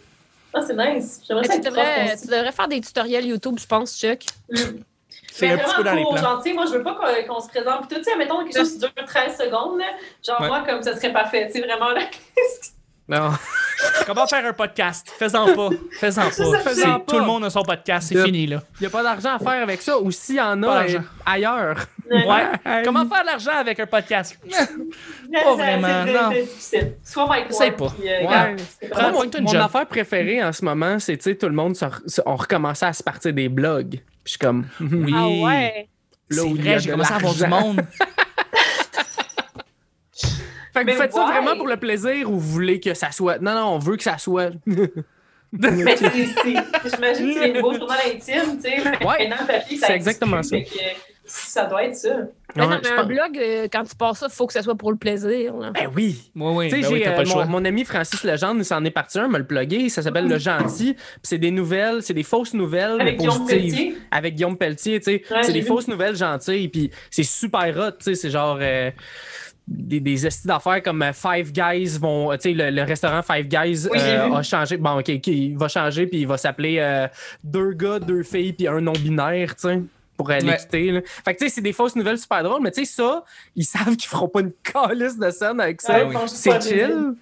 Ah, 0.55 0.61
c'est 0.67 0.75
nice. 0.77 1.21
J'aimerais 1.27 1.45
ça 1.47 1.55
tu, 1.55 1.61
devrais, 1.61 2.17
tu 2.21 2.27
devrais 2.27 2.53
faire 2.53 2.69
des 2.69 2.81
tutoriels 2.81 3.25
YouTube, 3.27 3.57
je 3.59 3.67
pense, 3.67 3.99
Chuck. 3.99 4.21
aussi. 4.53 4.65
C'est 5.33 5.47
Mais 5.47 5.53
un 5.55 5.59
petit 5.59 5.75
peu 5.77 5.83
dans 5.85 5.95
les 5.95 6.03
plans. 6.03 6.55
Moi, 6.55 6.67
je 6.67 6.73
veux 6.73 6.83
pas 6.83 6.95
qu'on 6.95 7.35
qu'on 7.35 7.41
se 7.41 7.49
présente. 7.49 7.87
Puis 7.89 7.97
tout, 7.97 8.03
tu 8.03 8.11
sais, 8.11 8.17
mettons 8.17 8.43
quelque 8.45 8.57
chose 8.59 8.73
qui 8.73 8.79
dure 8.79 8.93
13 9.07 9.37
secondes. 9.39 9.79
là. 9.79 9.87
Genre, 10.27 10.41
Ouais. 10.41 10.49
moi, 10.49 10.65
comme 10.67 10.83
ça 10.83 10.97
serait 10.97 11.13
parfait. 11.13 11.47
Tu 11.47 11.61
sais, 11.61 11.67
vraiment, 11.67 11.91
là. 11.91 12.03
Non. 13.11 13.31
Comment 14.07 14.27
faire 14.27 14.45
un 14.47 14.53
podcast? 14.53 15.11
Fais-en 15.19 15.55
pas. 15.55 15.71
Fais-en 15.99 16.23
pas. 16.31 17.01
Tout 17.07 17.19
le 17.19 17.25
monde 17.25 17.45
a 17.45 17.51
son 17.51 17.63
podcast, 17.63 18.09
c'est 18.09 18.23
fini, 18.25 18.47
là. 18.47 18.63
Il 18.79 18.83
n'y 18.83 18.87
a 18.87 18.91
pas 18.91 19.03
d'argent 19.03 19.35
à 19.35 19.39
faire 19.39 19.63
avec 19.63 19.83
ça, 19.83 19.99
ou 19.99 20.11
s'il 20.11 20.37
y 20.37 20.41
en 20.41 20.63
a 20.63 20.85
euh, 20.85 20.99
ailleurs. 21.27 21.87
Ouais. 22.11 22.45
Comment 22.85 23.07
faire 23.09 23.23
de 23.23 23.27
l'argent 23.27 23.53
avec 23.59 23.81
un 23.81 23.87
podcast? 23.87 24.39
Pas 25.33 25.55
vraiment, 25.55 26.05
non. 26.05 26.31
C'est 26.33 26.43
difficile. 26.43 26.93
Soit 27.05 27.27
Mike 27.27 27.47
Essaye 27.51 27.71
Ward, 27.71 27.79
pas. 27.79 27.95
puis, 27.99 28.09
euh, 28.09 28.27
Ouais. 28.27 28.57
Prends- 28.91 29.41
mon 29.43 29.61
affaire 29.61 29.87
préférée 29.87 30.43
en 30.45 30.53
ce 30.53 30.65
moment, 30.65 30.99
c'est, 30.99 31.17
tu 31.17 31.25
sais, 31.31 31.37
tout 31.37 31.47
le 31.47 31.55
monde, 31.55 31.75
se 31.77 31.85
on 32.27 32.37
recommençait 32.37 32.87
à 32.87 32.93
se 32.93 33.03
partir 33.03 33.33
des 33.33 33.49
blogs. 33.49 33.91
Puis 33.91 34.03
je 34.25 34.31
suis 34.31 34.39
comme, 34.39 34.67
Oui. 34.81 35.13
Ah 35.15 35.27
ouais. 35.47 35.89
Là 36.31 36.43
où 36.45 36.55
il 36.55 36.57
y 36.59 36.63
vrai, 36.63 36.75
a 36.75 36.79
j'ai 36.79 36.87
de 36.87 36.93
commencé 36.93 37.13
à 37.13 37.17
avoir 37.17 37.35
du 37.35 37.47
monde. 37.47 37.81
Fait 40.73 40.85
que 40.85 40.91
vous 40.93 40.97
faites 40.99 41.13
ça 41.13 41.25
vraiment 41.27 41.57
pour 41.57 41.67
le 41.69 41.77
plaisir 41.77 42.31
ou 42.31 42.35
vous 42.35 42.53
voulez 42.53 42.81
que 42.81 42.95
ça 42.95 43.11
soit? 43.11 43.39
Non, 43.41 43.55
non, 43.55 43.67
on 43.75 43.79
veut 43.79 43.97
que 43.97 44.03
ça 44.03 44.19
soit. 44.19 44.51
Mais 45.53 45.97
c'est 45.97 46.17
ici. 46.17 46.57
J'imagine 46.95 47.35
que 47.35 47.41
c'est 47.41 47.47
les 47.49 47.53
nouveaux 47.55 47.75
journaux 47.75 47.93
intimes, 48.07 48.59
tu 48.63 48.71
sais. 48.71 49.05
Ouais, 49.05 49.29
le 49.29 49.77
ça 49.79 49.87
c'est 49.89 49.95
exactement 49.95 50.41
que 50.43 50.47
Ça 51.25 51.67
doit 51.67 51.85
être 51.87 51.97
ça. 51.97 52.09
Mais 52.55 52.63
non, 52.65 52.71
Ouais, 52.71 52.77
mais 52.83 52.89
un 52.91 52.97
pense- 52.97 53.07
blog, 53.07 53.39
euh, 53.39 53.69
quand 53.73 53.83
tu 53.85 53.95
passes 53.97 54.19
ça, 54.19 54.27
il 54.31 54.35
faut 54.35 54.47
que 54.47 54.53
ça 54.53 54.63
soit 54.63 54.77
pour 54.77 54.91
le 54.93 54.97
plaisir. 54.97 55.57
là. 55.57 55.71
Ben 55.73 55.89
oui. 55.95 56.31
Oui, 56.37 56.53
oui, 56.55 56.69
Tu 56.71 56.77
sais, 56.77 56.83
ben 56.89 56.93
oui, 56.93 57.03
euh, 57.07 57.13
pas 57.17 57.23
le 57.23 57.29
choix. 57.29 57.45
mon, 57.47 57.59
mon 57.61 57.65
ami 57.65 57.85
Francis 57.85 58.23
Legendre, 58.25 58.61
il 58.61 58.65
s'en 58.65 58.85
est 58.85 58.91
parti 58.93 59.19
un, 59.19 59.27
me 59.29 59.39
le 59.39 59.47
plugué. 59.47 59.89
Ça 59.89 60.03
s'appelle 60.03 60.29
Le 60.29 60.39
Gentil. 60.39 60.95
Puis 60.95 61.03
c'est 61.25 61.39
des 61.39 61.51
nouvelles, 61.53 62.03
c'est 62.03 62.15
des 62.15 62.23
fausses 62.25 62.55
nouvelles, 62.55 62.95
mais 62.97 63.03
Avec 63.03 63.17
Guillaume 63.19 63.39
positives. 63.47 63.61
Pelletier? 63.75 63.99
Avec 64.13 64.35
Guillaume 64.37 64.57
Pelletier, 64.57 64.99
tu 65.01 65.05
sais. 65.05 65.23
Ouais, 65.33 65.43
c'est 65.43 65.53
des 65.53 65.61
vu. 65.63 65.67
fausses 65.67 65.89
nouvelles 65.89 66.17
gentilles. 66.17 66.69
Puis 66.69 66.91
c'est 67.11 67.23
super 67.25 67.77
hot, 67.77 67.91
tu 67.99 68.05
sais. 68.05 68.15
C'est 68.15 68.31
genre. 68.31 68.59
euh, 68.61 68.91
des, 69.71 70.01
des 70.01 70.27
estis 70.27 70.47
d'affaires 70.49 70.83
comme 70.83 71.01
euh, 71.03 71.13
Five 71.13 71.53
Guys 71.53 71.97
vont. 71.99 72.33
Tu 72.33 72.41
sais, 72.41 72.53
le, 72.53 72.71
le 72.71 72.83
restaurant 72.83 73.23
Five 73.23 73.47
Guys 73.47 73.87
Oui, 73.91 73.99
euh, 74.01 74.33
a 74.35 74.43
changé. 74.43 74.77
Bon, 74.77 74.99
OK, 74.99 75.09
il 75.09 75.57
va 75.57 75.69
changer, 75.69 76.07
puis 76.07 76.21
il 76.23 76.27
va 76.27 76.37
s'appeler 76.37 76.79
euh, 76.81 77.07
Deux 77.45 77.73
gars, 77.73 77.99
deux 78.01 78.23
filles, 78.25 78.53
puis 78.53 78.67
un 78.69 78.81
non-binaire, 78.81 79.55
tu 79.55 79.69
sais. 79.69 79.81
Pour 80.17 80.29
euh, 80.31 80.35
Ouais. 80.35 80.41
l'équité. 80.43 80.91
là. 80.91 81.01
Fait 81.25 81.35
que 81.35 81.39
tu 81.39 81.45
sais, 81.49 81.55
c'est 81.55 81.61
des 81.63 81.73
fausses 81.73 81.97
nouvelles 81.97 82.19
super 82.19 82.43
drôles, 82.43 82.61
mais 82.63 82.71
tu 82.73 82.85
sais, 82.85 82.93
ça, 82.93 83.25
ils 83.57 83.65
savent 83.65 83.97
qu'ils 83.97 84.09
feront 84.11 84.29
pas 84.29 84.41
une 84.41 84.53
calice 84.63 85.17
de 85.19 85.31
scène 85.31 85.61
avec 85.61 85.81
ça. 85.81 86.05
Ouais, 86.07 86.15
oui. 86.15 86.23
C'est 86.27 86.61
chill. 86.63 87.15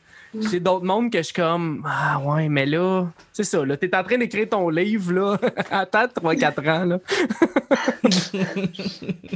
J'ai 0.51 0.61
d'autres 0.61 0.85
mondes 0.85 1.11
que 1.11 1.19
je 1.19 1.23
suis 1.25 1.33
comme 1.35 1.83
Ah 1.87 2.19
ouais, 2.21 2.49
mais 2.49 2.67
là, 2.67 3.07
c'est 3.33 3.45
ça, 3.45 3.65
là, 3.65 3.77
t'es 3.77 3.95
en 3.97 4.05
train 4.05 4.19
d'écrire 4.19 4.49
ton 4.49 4.69
livre, 4.69 5.13
là. 5.13 5.39
Attends 5.71 6.07
3-4 6.07 6.71
ans, 6.71 6.85
là. 6.85 6.99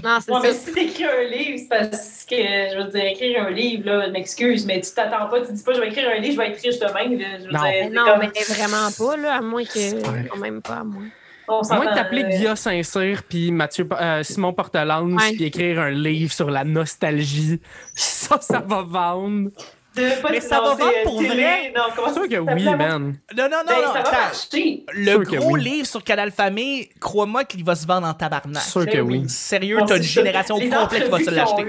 Non, 0.02 0.18
c'est 0.20 0.32
Ouais, 0.32 0.38
mais 0.42 0.52
ça. 0.52 0.58
si 0.66 0.72
t'écris 0.72 1.04
un 1.04 1.22
livre, 1.30 1.58
c'est 1.58 1.68
parce 1.68 2.24
que, 2.28 2.36
je 2.36 2.82
veux 2.82 2.90
dire, 2.90 3.04
écrire 3.06 3.44
un 3.46 3.50
livre, 3.50 3.84
là, 3.86 4.08
m'excuse, 4.10 4.66
mais 4.66 4.80
tu 4.80 4.90
t'attends 4.94 5.28
pas, 5.28 5.40
tu 5.46 5.52
dis 5.52 5.62
pas, 5.62 5.72
je 5.74 5.80
vais 5.80 5.88
écrire 5.88 6.08
un 6.14 6.20
livre, 6.20 6.32
je 6.34 6.38
vais 6.38 6.48
être 6.54 6.60
riche 6.62 6.78
demain, 6.78 7.16
là. 7.18 7.38
Je 7.38 7.44
veux 7.46 7.52
Non. 7.52 7.62
dire, 7.62 7.90
non, 7.92 8.04
comme- 8.12 8.30
mais 8.34 8.54
vraiment 8.54 8.90
pas, 8.98 9.16
là, 9.16 9.36
à 9.36 9.40
moins 9.40 9.64
que. 9.64 9.94
Ouais. 10.10 10.28
Non, 10.34 10.40
même 10.40 10.62
pas, 10.62 10.76
à 10.76 10.84
moins. 10.84 11.04
on 11.48 11.52
À 11.52 11.54
moins 11.56 11.64
s'entend, 11.64 11.90
de 11.90 11.94
t'appeler 11.96 12.24
euh, 12.24 12.28
Guilla 12.28 12.56
Saint-Cyr 12.56 13.22
puis 13.28 13.50
Mathieu, 13.50 13.86
euh, 14.00 14.22
Simon 14.22 14.52
Portelance 14.52 15.22
Ouais. 15.22 15.32
puis 15.34 15.44
écrire 15.44 15.80
un 15.80 15.90
livre 15.90 16.32
sur 16.32 16.50
la 16.50 16.64
nostalgie, 16.64 17.60
ça, 17.94 18.40
ça 18.40 18.60
va 18.60 18.82
vendre. 18.82 19.50
Mais 19.96 20.40
ça 20.40 20.60
va 20.60 20.70
vendre 20.74 20.86
euh, 20.86 21.02
pour 21.04 21.18
télé, 21.20 21.28
vrai? 21.34 21.72
Non, 21.76 21.82
comment 21.94 22.08
C'est 22.08 22.14
sûr 22.14 22.28
que 22.28 22.36
oui, 22.36 22.64
man. 22.64 23.16
Non, 23.36 23.44
non, 23.44 23.48
non, 23.50 23.56
Ben, 23.66 23.74
non, 23.86 23.92
ça 23.92 24.02
va 24.02 24.10
marcher. 24.10 24.84
Le 24.92 25.04
Sûr 25.12 25.22
que 25.24 25.36
gros 25.36 25.52
oui. 25.52 25.62
livre 25.62 25.86
sur 25.86 26.02
Canal 26.02 26.30
Famille, 26.30 26.88
crois-moi 27.00 27.44
qu'il 27.44 27.64
va 27.64 27.74
se 27.74 27.86
vendre 27.86 28.06
en 28.06 28.14
tabarnak. 28.14 28.62
Sûr 28.62 28.86
que 28.86 28.92
Ben 28.92 29.00
oui. 29.02 29.24
Sérieux, 29.28 29.78
t'as 29.86 29.96
une 29.98 30.02
génération 30.02 30.58
complète 30.58 31.04
qui 31.04 31.10
va 31.10 31.18
se 31.20 31.30
l'acheter. 31.30 31.66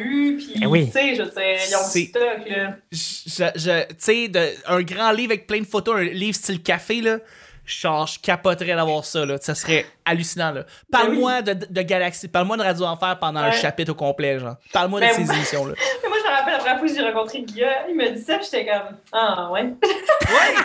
Eh 0.62 0.65
oui. 0.65 0.86
tu 0.88 0.92
sais, 0.94 1.15
je 1.15 1.24
dire, 1.24 1.60
ils 1.70 1.75
ont 1.75 1.80
stock, 1.80 2.50
là. 2.50 2.75
je, 2.92 3.44
je- 3.56 3.88
tu 3.88 3.96
sais, 4.00 4.32
un 4.68 4.82
grand 4.82 5.12
livre 5.12 5.32
avec 5.34 5.48
plein 5.48 5.60
de 5.60 5.65
photos, 5.65 5.96
un 5.98 6.03
livre 6.03 6.36
style 6.36 6.62
café, 6.62 7.01
là, 7.01 7.18
genre, 7.65 8.08
je 8.08 8.20
capoterais 8.20 8.75
d'avoir 8.75 9.05
ça, 9.05 9.25
là. 9.25 9.38
Ça 9.39 9.55
serait 9.55 9.86
hallucinant, 10.05 10.51
là. 10.51 10.63
Parle-moi 10.91 11.41
de, 11.41 11.53
de 11.53 11.82
Galaxy, 11.82 12.27
parle-moi 12.27 12.58
de 12.58 12.63
Radio 12.63 12.86
Enfer 12.86 13.17
pendant 13.20 13.39
un 13.39 13.50
Ouais. 13.51 13.58
chapitre 13.58 13.91
au 13.91 13.96
complet, 13.96 14.39
genre. 14.39 14.55
Parle-moi 14.74 15.00
de 15.00 15.05
Ben, 15.05 15.13
ces 15.15 15.24
moi- 15.24 15.36
émissions-là. 15.36 15.74
Mais 16.03 16.10
moi, 16.10 16.17
je 16.24 16.29
me 16.29 16.36
rappelle 16.36 16.53
la 16.53 16.60
première 16.60 16.79
fois 16.79 16.88
que 16.88 16.93
j'ai 16.93 17.01
rencontré 17.01 17.41
Guilla, 17.41 17.88
il 17.89 17.96
m'a 17.96 18.10
dit 18.10 18.22
ça, 18.22 18.39
j'étais 18.41 18.65
comme, 18.65 18.98
ah, 19.13 19.50
ouais. 19.51 19.62
Ouais! 19.63 20.55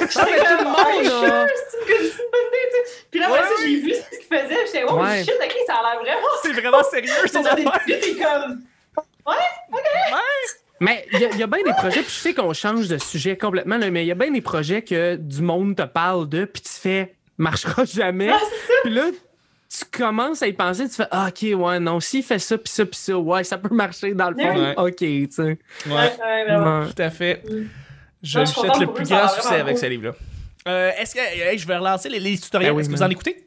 J'étais 0.00 0.38
comme, 0.44 0.74
sure? 1.04 1.46
C'est 1.76 1.92
une, 1.92 2.12
bonne. 2.32 2.48
Puis 3.10 3.20
là, 3.20 3.30
Ouais, 3.30 3.38
ça, 3.38 3.48
j'ai 3.62 3.76
vu 3.76 3.92
ce 3.94 4.18
qu'il 4.18 4.26
faisait, 4.38 4.66
j'étais, 4.66 4.84
oh 4.88 4.98
Ouais. 5.00 5.22
shit, 5.24 5.32
ok, 5.42 5.56
ça 5.66 5.74
a 5.76 5.82
l'air 5.94 6.00
vraiment. 6.02 6.26
C'est 6.42 6.52
vraiment 6.52 6.82
sérieux, 6.82 7.12
son 7.32 7.42
Dans 7.42 7.54
des 7.54 7.66
affaire. 7.66 7.80
puis 7.86 8.00
t'es 8.00 8.14
comme, 8.22 8.62
Mais 9.26 9.32
il 9.70 9.74
y, 9.74 10.63
a- 10.80 11.30
il 11.32 11.38
y 11.38 11.42
a 11.42 11.46
bien 11.46 11.62
des 11.64 11.72
projets, 11.72 12.02
puis 12.02 12.10
je 12.10 12.20
sais 12.20 12.34
qu'on 12.34 12.52
change 12.52 12.88
de 12.88 12.98
sujet 12.98 13.36
complètement, 13.36 13.78
là, 13.78 13.90
mais 13.90 14.04
il 14.04 14.08
y 14.08 14.12
a 14.12 14.14
bien 14.16 14.30
des 14.30 14.40
projets 14.40 14.82
que 14.82 15.16
du 15.16 15.42
monde 15.42 15.76
te 15.76 15.82
parle 15.82 16.28
de, 16.28 16.44
puis 16.44 16.62
tu 16.62 16.72
fais 16.72 17.14
marchera 17.38 17.84
jamais. 17.84 18.30
Puis 18.84 18.92
là, 18.92 19.04
tu 19.68 19.84
commences 19.90 20.42
à 20.42 20.46
y 20.46 20.52
penser, 20.52 20.88
tu 20.88 20.94
fais 20.94 21.06
ah, 21.10 21.28
OK, 21.28 21.42
ouais, 21.42 21.80
non, 21.80 22.00
s'il 22.00 22.22
fait 22.22 22.38
ça, 22.38 22.56
puis 22.58 22.72
ça, 22.72 22.84
puis 22.86 22.96
ça, 22.98 23.16
ouais, 23.18 23.44
ça 23.44 23.58
peut 23.58 23.74
marcher 23.74 24.14
dans 24.14 24.30
le 24.30 24.36
fond. 24.36 24.60
Ouais. 24.60 24.74
OK, 24.76 24.96
tu 24.96 25.26
sais. 25.30 25.42
Ouais, 25.86 25.92
ouais, 25.94 26.44
vraiment. 26.44 26.80
Ouais. 26.80 26.86
tout 26.94 27.02
à 27.02 27.10
fait. 27.10 27.42
Mm. 27.48 27.68
Je 28.22 28.38
lui 28.38 28.46
souhaite 28.46 28.78
le 28.78 28.86
plus 28.86 29.08
grand 29.08 29.28
succès 29.28 29.60
avec 29.60 29.76
ce 29.78 29.86
livre-là. 29.86 30.14
Euh, 30.66 30.90
Est-ce 30.98 31.14
que 31.14 31.20
hey, 31.20 31.58
je 31.58 31.66
vais 31.66 31.76
relancer 31.76 32.08
les, 32.08 32.18
les 32.20 32.38
tutoriels? 32.38 32.70
Ben 32.70 32.76
oui, 32.76 32.80
Est-ce 32.82 32.88
que 32.90 32.94
vous 32.94 33.02
en 33.02 33.10
écoutez? 33.10 33.46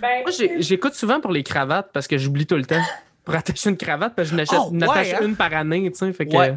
Ben, 0.00 0.22
Moi, 0.22 0.30
j'écoute 0.58 0.94
souvent 0.94 1.20
pour 1.20 1.32
les 1.32 1.42
cravates 1.42 1.90
parce 1.92 2.06
que 2.06 2.18
j'oublie 2.18 2.46
tout 2.46 2.56
le 2.56 2.64
temps. 2.66 2.82
Pour 3.26 3.34
attacher 3.34 3.68
une 3.68 3.76
cravate, 3.76 4.14
parce 4.14 4.28
que 4.28 4.32
je 4.32 4.36
n'achète 4.36 4.58
Oh, 4.58 4.70
n'attache 4.72 5.08
ouais, 5.08 5.14
hein? 5.16 5.18
une 5.26 5.36
par 5.36 5.52
année, 5.52 5.90
tu 5.92 5.98
sais. 5.98 6.12
Fait 6.14 6.24
que, 6.26 6.34
Ouais. 6.34 6.56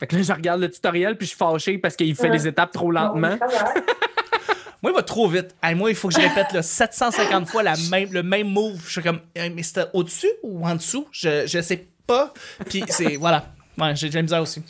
fait 0.00 0.06
que 0.08 0.16
là, 0.16 0.22
je 0.22 0.32
regarde 0.32 0.60
le 0.60 0.70
tutoriel, 0.70 1.16
puis 1.16 1.26
je 1.26 1.30
suis 1.30 1.38
fâché 1.38 1.78
parce 1.78 1.94
qu'il 1.96 2.14
fait 2.16 2.24
Ouais. 2.24 2.30
les 2.30 2.48
étapes 2.48 2.72
trop 2.72 2.90
lentement. 2.90 3.36
Moi, 4.82 4.92
il 4.92 4.94
va 4.94 5.02
trop 5.02 5.26
vite. 5.28 5.54
Hey, 5.62 5.74
moi, 5.74 5.90
il 5.90 5.96
faut 5.96 6.08
que 6.08 6.14
je 6.14 6.20
répète 6.20 6.52
là, 6.52 6.62
750 6.62 7.48
fois 7.48 7.62
la 7.62 7.74
même, 7.90 8.12
le 8.12 8.22
même 8.22 8.46
move. 8.48 8.80
Je 8.86 8.92
suis 8.92 9.02
comme, 9.02 9.20
Hey, 9.34 9.50
mais 9.50 9.62
c'était 9.62 9.86
au-dessus 9.94 10.30
ou 10.42 10.66
en 10.66 10.74
dessous? 10.74 11.08
Je, 11.12 11.46
je 11.46 11.60
sais 11.62 11.86
pas. 12.06 12.32
Puis 12.68 12.84
c'est, 12.88 13.16
voilà. 13.16 13.46
Ouais, 13.78 13.96
j'ai 13.96 14.10
de 14.10 14.14
la 14.14 14.22
misère 14.22 14.42
aussi. 14.42 14.62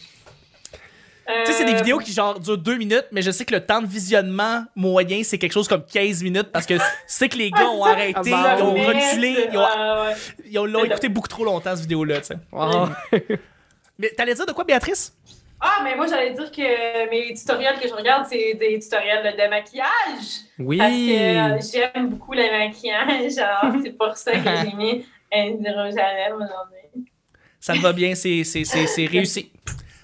Tu 1.28 1.46
sais, 1.46 1.52
c'est 1.58 1.64
des 1.64 1.72
Euh, 1.74 1.76
vidéos 1.78 1.98
qui 1.98 2.12
genre 2.12 2.38
durent 2.38 2.56
deux 2.58 2.76
minutes, 2.76 3.06
mais 3.10 3.20
je 3.22 3.30
sais 3.30 3.44
que 3.44 3.54
le 3.54 3.64
temps 3.64 3.80
de 3.82 3.86
visionnement 3.86 4.64
moyen, 4.76 5.22
c'est 5.24 5.38
quelque 5.38 5.52
chose 5.52 5.66
comme 5.68 5.84
15 5.84 6.22
minutes 6.22 6.50
parce 6.52 6.66
que 6.66 6.74
tu 6.78 6.82
sais 7.06 7.28
que 7.28 7.36
les 7.36 7.50
gars 7.50 7.68
ont 7.68 7.84
arrêté, 7.84 8.30
Ah, 8.32 8.56
ils 8.58 8.62
ont 8.62 8.72
mais 8.74 8.86
reculé, 8.86 9.34
c'est- 9.34 9.48
ils 9.52 9.58
ont, 9.58 9.64
ah, 9.66 10.06
ouais. 10.08 10.14
ils 10.48 10.58
ont- 10.58 10.64
l'ont 10.66 10.84
écouté 10.84 11.08
beaucoup 11.08 11.28
trop 11.28 11.44
longtemps, 11.44 11.70
cette 11.72 11.80
vidéo-là, 11.80 12.20
tu 12.20 12.26
sais. 12.28 12.34
Ah. 12.52 12.88
Mais 13.98 14.08
t'allais 14.10 14.34
dire 14.34 14.44
de 14.46 14.52
quoi, 14.52 14.62
Béatrice? 14.64 15.14
Ah, 15.58 15.80
mais 15.82 15.96
moi, 15.96 16.06
j'allais 16.06 16.34
dire 16.34 16.50
que 16.52 17.08
mes 17.10 17.32
tutoriels 17.32 17.78
que 17.80 17.88
je 17.88 17.94
regarde, 17.94 18.26
c'est 18.28 18.52
des 18.60 18.78
tutoriels 18.78 19.22
de 19.34 19.48
maquillage. 19.48 20.44
Oui. 20.58 20.76
Parce 20.76 20.92
que 20.92 21.78
euh, 21.78 21.80
j'aime 21.94 22.10
beaucoup 22.10 22.34
le 22.34 22.42
maquillage. 22.66 23.32
Genre, 23.34 23.72
c'est 23.82 23.96
pour 23.96 24.14
ça 24.18 24.32
que 24.32 24.38
j'ai 24.44 24.76
mis 24.76 25.06
hydrogel 25.32 26.34
aujourd'hui. 26.34 27.10
Ça 27.58 27.72
te 27.72 27.78
va 27.78 27.94
bien, 27.94 28.14
c'est, 28.14 28.44
c'est, 28.44 28.64
c'est, 28.64 28.86
c'est 28.86 29.06
réussi. 29.06 29.50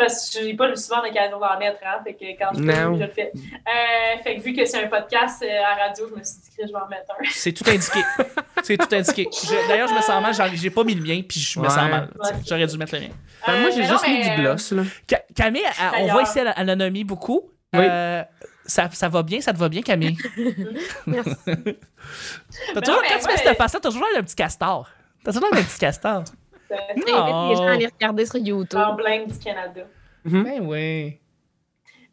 Parce 0.04 0.30
que 0.30 0.38
je 0.40 0.44
n'ai 0.44 0.54
pas 0.54 0.74
souvent 0.76 1.02
l'occasion 1.02 1.38
d'en 1.38 1.58
mettre, 1.58 1.78
hein, 1.86 2.00
fait 2.04 2.14
que 2.14 2.24
quand 2.38 2.50
je 2.54 2.58
peux, 2.60 2.64
Non. 2.66 2.96
je 2.96 3.02
le 3.04 3.08
fais. 3.10 3.32
Euh, 3.34 4.22
fait 4.22 4.36
que 4.36 4.40
vu 4.42 4.52
que 4.52 4.64
c'est 4.64 4.82
un 4.84 4.88
podcast 4.88 5.42
euh, 5.42 5.62
à 5.62 5.86
radio, 5.86 6.08
je 6.10 6.18
me 6.18 6.24
suis 6.24 6.36
dit 6.42 6.56
que 6.56 6.66
je 6.66 6.72
vais 6.72 6.78
en 6.78 6.88
mettre 6.88 7.10
un. 7.12 7.24
C'est 7.30 7.52
tout 7.52 7.64
indiqué. 7.68 8.00
c'est 8.62 8.76
tout 8.76 8.94
indiqué. 8.94 9.28
Je- 9.32 9.68
d'ailleurs, 9.68 9.88
je 9.88 9.94
me 9.94 10.00
sens 10.00 10.20
mal, 10.22 10.50
j'ai 10.54 10.70
pas 10.70 10.84
mis 10.84 10.94
le 10.94 11.02
mien, 11.02 11.22
puis 11.28 11.40
je 11.40 11.58
me 11.60 11.68
sens 11.68 11.76
mal. 11.88 12.08
Ouais. 12.18 12.30
J'aurais 12.48 12.66
dû 12.66 12.76
mettre 12.78 12.94
le 12.94 13.00
mien. 13.02 13.08
Ben, 13.46 13.60
moi, 13.60 13.68
Euh, 13.70 13.72
j'ai 13.74 13.82
juste 13.84 14.06
non, 14.06 14.12
mis 14.14 14.22
du 14.28 14.36
gloss, 14.36 14.72
là. 14.72 14.82
Ca- 15.08 15.22
Camille, 15.34 15.62
on 15.98 16.06
voit 16.08 16.22
ici 16.22 16.40
à 16.40 16.44
la- 16.44 16.50
à 16.52 16.64
l'anomie 16.64 17.04
beaucoup. 17.04 17.50
Oui. 17.74 17.80
Euh, 17.88 18.22
ça, 18.66 18.88
ça 18.92 19.08
va 19.08 19.22
bien, 19.22 19.40
ça 19.40 19.52
te 19.52 19.58
va 19.58 19.68
bien, 19.68 19.82
Camille? 19.82 20.16
Merci. 21.06 21.34
Toujours, 21.46 22.96
non, 22.96 23.00
mais 23.02 23.08
quand 23.08 23.18
tu 23.18 23.30
fais 23.30 23.36
cette 23.38 23.56
face-là, 23.56 23.80
t'as 23.80 23.88
toujours 23.90 24.06
d'un 24.14 24.22
petit 24.22 24.34
castor. 24.36 24.88
T'as 25.24 25.32
toujours 25.32 25.50
d'un 25.50 25.62
petit 25.62 25.78
castor. 25.78 26.24
Euh, 26.72 26.76
J'invite 26.96 27.06
les 27.50 27.56
gens 27.56 27.66
à 27.68 27.72
aller 27.72 27.86
regarder 27.86 28.26
sur 28.26 28.38
YouTube. 28.38 28.78
L'emblème 28.78 29.26
du 29.26 29.38
Canada. 29.38 29.82
Ben 30.24 30.60
oui. 30.66 31.18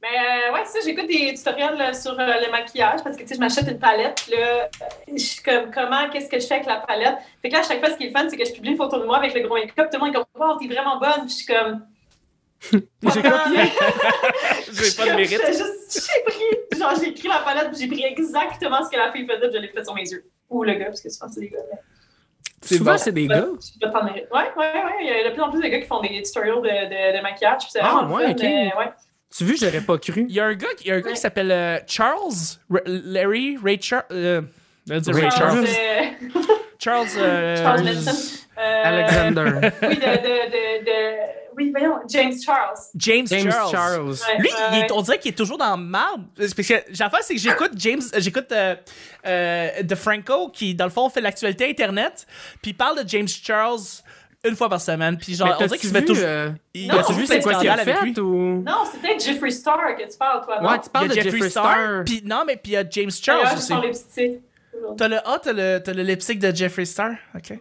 Mais 0.01 0.07
euh, 0.17 0.53
ouais, 0.53 0.63
ça, 0.65 0.79
j'écoute 0.85 1.07
des 1.07 1.33
tutoriels 1.33 1.75
là, 1.77 1.93
sur 1.93 2.11
euh, 2.13 2.15
le 2.45 2.49
maquillage 2.51 3.03
parce 3.03 3.17
que 3.17 3.21
tu 3.23 3.27
sais, 3.27 3.35
je 3.35 3.39
m'achète 3.41 3.67
une 3.67 3.79
palette. 3.79 4.27
Là, 4.29 4.69
je 5.11 5.17
suis 5.21 5.43
comme, 5.43 5.69
comment, 5.71 6.09
qu'est-ce 6.09 6.29
que 6.29 6.39
je 6.39 6.47
fais 6.47 6.53
avec 6.55 6.67
la 6.67 6.77
palette? 6.77 7.17
Fait 7.41 7.49
que 7.49 7.53
là, 7.55 7.59
à 7.59 7.63
chaque 7.63 7.79
fois, 7.79 7.89
ce 7.89 7.97
qui 7.97 8.05
est 8.05 8.11
fun, 8.11 8.25
c'est 8.29 8.37
que 8.37 8.45
je 8.45 8.53
publie 8.53 8.71
une 8.71 8.77
photo 8.77 8.97
de 8.97 9.05
moi 9.05 9.17
avec 9.17 9.33
le 9.33 9.41
gros 9.41 9.55
make-up. 9.55 9.89
Tout 9.91 9.99
le 9.99 10.05
monde 10.05 10.09
est 10.09 10.13
comme, 10.13 10.25
wow, 10.35 10.57
t'es 10.57 10.67
vraiment 10.67 10.97
bonne. 10.99 11.25
Puis 11.27 11.29
je 11.29 11.35
suis 11.35 11.45
comme, 11.45 11.85
J'ai 12.71 13.21
copié. 13.21 13.61
J'ai 14.71 14.95
pas 14.97 15.05
de 15.05 15.15
mérite. 15.15 15.41
juste- 15.47 16.07
J'ai 16.07 16.23
pris, 16.23 16.79
genre, 16.79 16.93
j'ai 16.97 17.09
écrit 17.09 17.27
la 17.27 17.39
palette, 17.39 17.69
puis 17.71 17.79
j'ai 17.81 17.87
pris 17.87 18.03
exactement 18.05 18.83
ce 18.85 18.89
que 18.89 18.97
la 18.97 19.11
fille 19.11 19.25
faisait, 19.27 19.49
puis 19.49 19.51
je 19.53 19.61
l'ai 19.61 19.67
fait 19.67 19.83
sur 19.83 19.93
mes 19.95 20.09
yeux. 20.09 20.25
Ou 20.49 20.63
le 20.63 20.73
gars, 20.75 20.85
parce 20.85 21.01
que 21.01 21.09
souvent, 21.09 21.29
c'est 21.31 21.41
des 21.41 21.49
gars. 21.49 21.59
mais- 21.71 21.79
Souvent, 22.63 22.91
bon. 22.91 22.97
c'est 22.97 23.11
des 23.11 23.27
gars. 23.27 23.45
Ouais, 23.45 23.49
ouais, 24.33 24.49
ouais. 24.57 24.81
Il 25.01 25.07
y 25.07 25.11
a 25.25 25.29
de 25.29 25.33
plus 25.33 25.41
en 25.41 25.49
plus 25.49 25.61
de 25.61 25.67
gars 25.67 25.79
qui 25.79 25.87
font 25.87 26.01
des 26.01 26.21
tutorials 26.21 26.55
de, 26.61 26.61
de, 27.13 27.17
de 27.17 27.21
maquillage, 27.23 27.59
puis 27.59 27.67
c'est 27.71 27.79
Ah, 27.81 28.05
ouais, 28.05 28.23
fun, 28.25 28.31
ok. 28.31 28.37
mais 28.41 28.73
ouais. 28.77 28.91
Tu 29.35 29.43
vois, 29.45 29.55
j'aurais 29.59 29.81
pas 29.81 29.97
cru. 29.97 30.25
Il 30.27 30.33
y 30.35 30.39
a 30.39 30.45
un 30.45 30.53
gars, 30.55 30.67
il 30.81 30.87
y 30.87 30.91
a 30.91 30.95
un 30.95 30.99
gars 30.99 31.05
Ouais. 31.07 31.13
qui 31.13 31.19
s'appelle 31.19 31.51
euh, 31.51 31.77
Charles, 31.87 32.33
R- 32.71 32.81
Larry, 32.85 33.57
Ray 33.63 33.79
Charles. 33.81 34.03
Euh, 34.11 34.41
Ray 34.89 35.29
Charles. 35.31 35.67
Charles, 35.67 35.67
euh, 35.67 36.05
Charles. 36.79 37.07
euh, 37.17 37.55
Charles 37.57 37.83
Manson. 37.83 38.35
Euh, 38.57 38.83
Alexander. 38.83 39.43
Oui, 39.83 39.95
de, 39.95 40.01
de, 40.01 40.51
de, 40.51 40.85
de- 40.85 41.38
Oui, 41.59 41.71
voyons, 41.71 41.95
James 42.07 42.33
Charles. 42.43 42.77
James, 42.95 43.27
James 43.27 43.51
Charles. 43.51 43.71
Charles. 43.71 44.09
Ouais, 44.11 44.37
Lui, 44.39 44.47
ouais, 44.49 44.55
il 44.71 44.77
est- 44.77 44.81
ouais. 44.83 44.87
on 44.93 45.01
dirait 45.01 45.19
qu'il 45.19 45.31
est 45.31 45.35
toujours 45.35 45.57
dans 45.57 45.75
le 45.75 45.83
marbre. 45.83 46.23
Parce 46.37 46.53
que 46.53 46.61
l'affaire, 46.97 47.19
c'est 47.21 47.35
que 47.35 47.39
j'écoute 47.41 47.71
James, 47.75 48.01
euh, 48.15 48.19
j'écoute 48.19 48.51
euh, 48.51 48.75
euh, 49.27 49.83
De 49.83 49.95
Franco, 49.95 50.49
qui, 50.49 50.73
dans 50.73 50.85
le 50.85 50.91
fond, 50.91 51.09
fait 51.09 51.21
l'actualité 51.21 51.69
Internet, 51.69 52.25
puis 52.61 52.71
il 52.71 52.75
parle 52.77 53.03
de 53.03 53.07
James 53.09 53.27
Charles 53.27 53.79
une 54.45 54.55
fois 54.55 54.69
par 54.69 54.79
semaine. 54.79 55.17
Puis 55.17 55.35
genre, 55.35 55.53
on 55.59 55.65
dirait 55.65 55.77
qu'il 55.77 55.89
se 55.89 55.93
met 55.93 56.05
toujours. 56.05 56.23
euh, 56.25 56.49
Il 56.73 56.87
Non, 56.87 56.99
a 56.99 57.11
vu 57.11 57.25
c'est 57.27 57.41
quoi 57.41 57.55
qu'il 57.55 57.69
a 57.69 57.73
scandales 57.75 57.79
avec 57.89 58.01
lui. 58.03 58.13
fait 58.13 58.21
ou... 58.21 58.63
Non, 58.65 58.83
c'est 58.89 59.01
peut-être 59.01 59.21
Jeffree 59.25 59.51
Star 59.51 59.97
que 59.97 60.09
tu 60.09 60.17
parles, 60.17 60.45
toi, 60.45 60.61
non? 60.61 60.69
Ouais, 60.69 60.79
tu 60.79 60.89
parles 60.89 61.07
il 61.07 61.11
y 61.13 61.17
de 61.17 61.21
Jeffree 61.23 61.49
Star. 61.49 61.73
Star. 61.75 62.03
Puis 62.05 62.21
non, 62.25 62.43
mais 62.47 62.55
puis 62.55 62.71
il 62.71 62.75
y 62.75 62.77
a 62.77 62.89
James 62.89 63.11
Charles 63.11 63.41
je 63.47 63.53
aussi. 63.55 63.63
suis 63.65 63.73
sur 63.73 63.81
lipstick. 63.81 64.31
T'as 64.97 65.07
le 65.09 65.17
A, 65.17 65.39
t'as 65.43 65.51
le, 65.51 65.79
t'as 65.83 65.91
le 65.91 66.03
lipstick 66.03 66.39
de 66.39 66.55
Jeffree 66.55 66.85
Star? 66.85 67.11
Ok. 67.35 67.59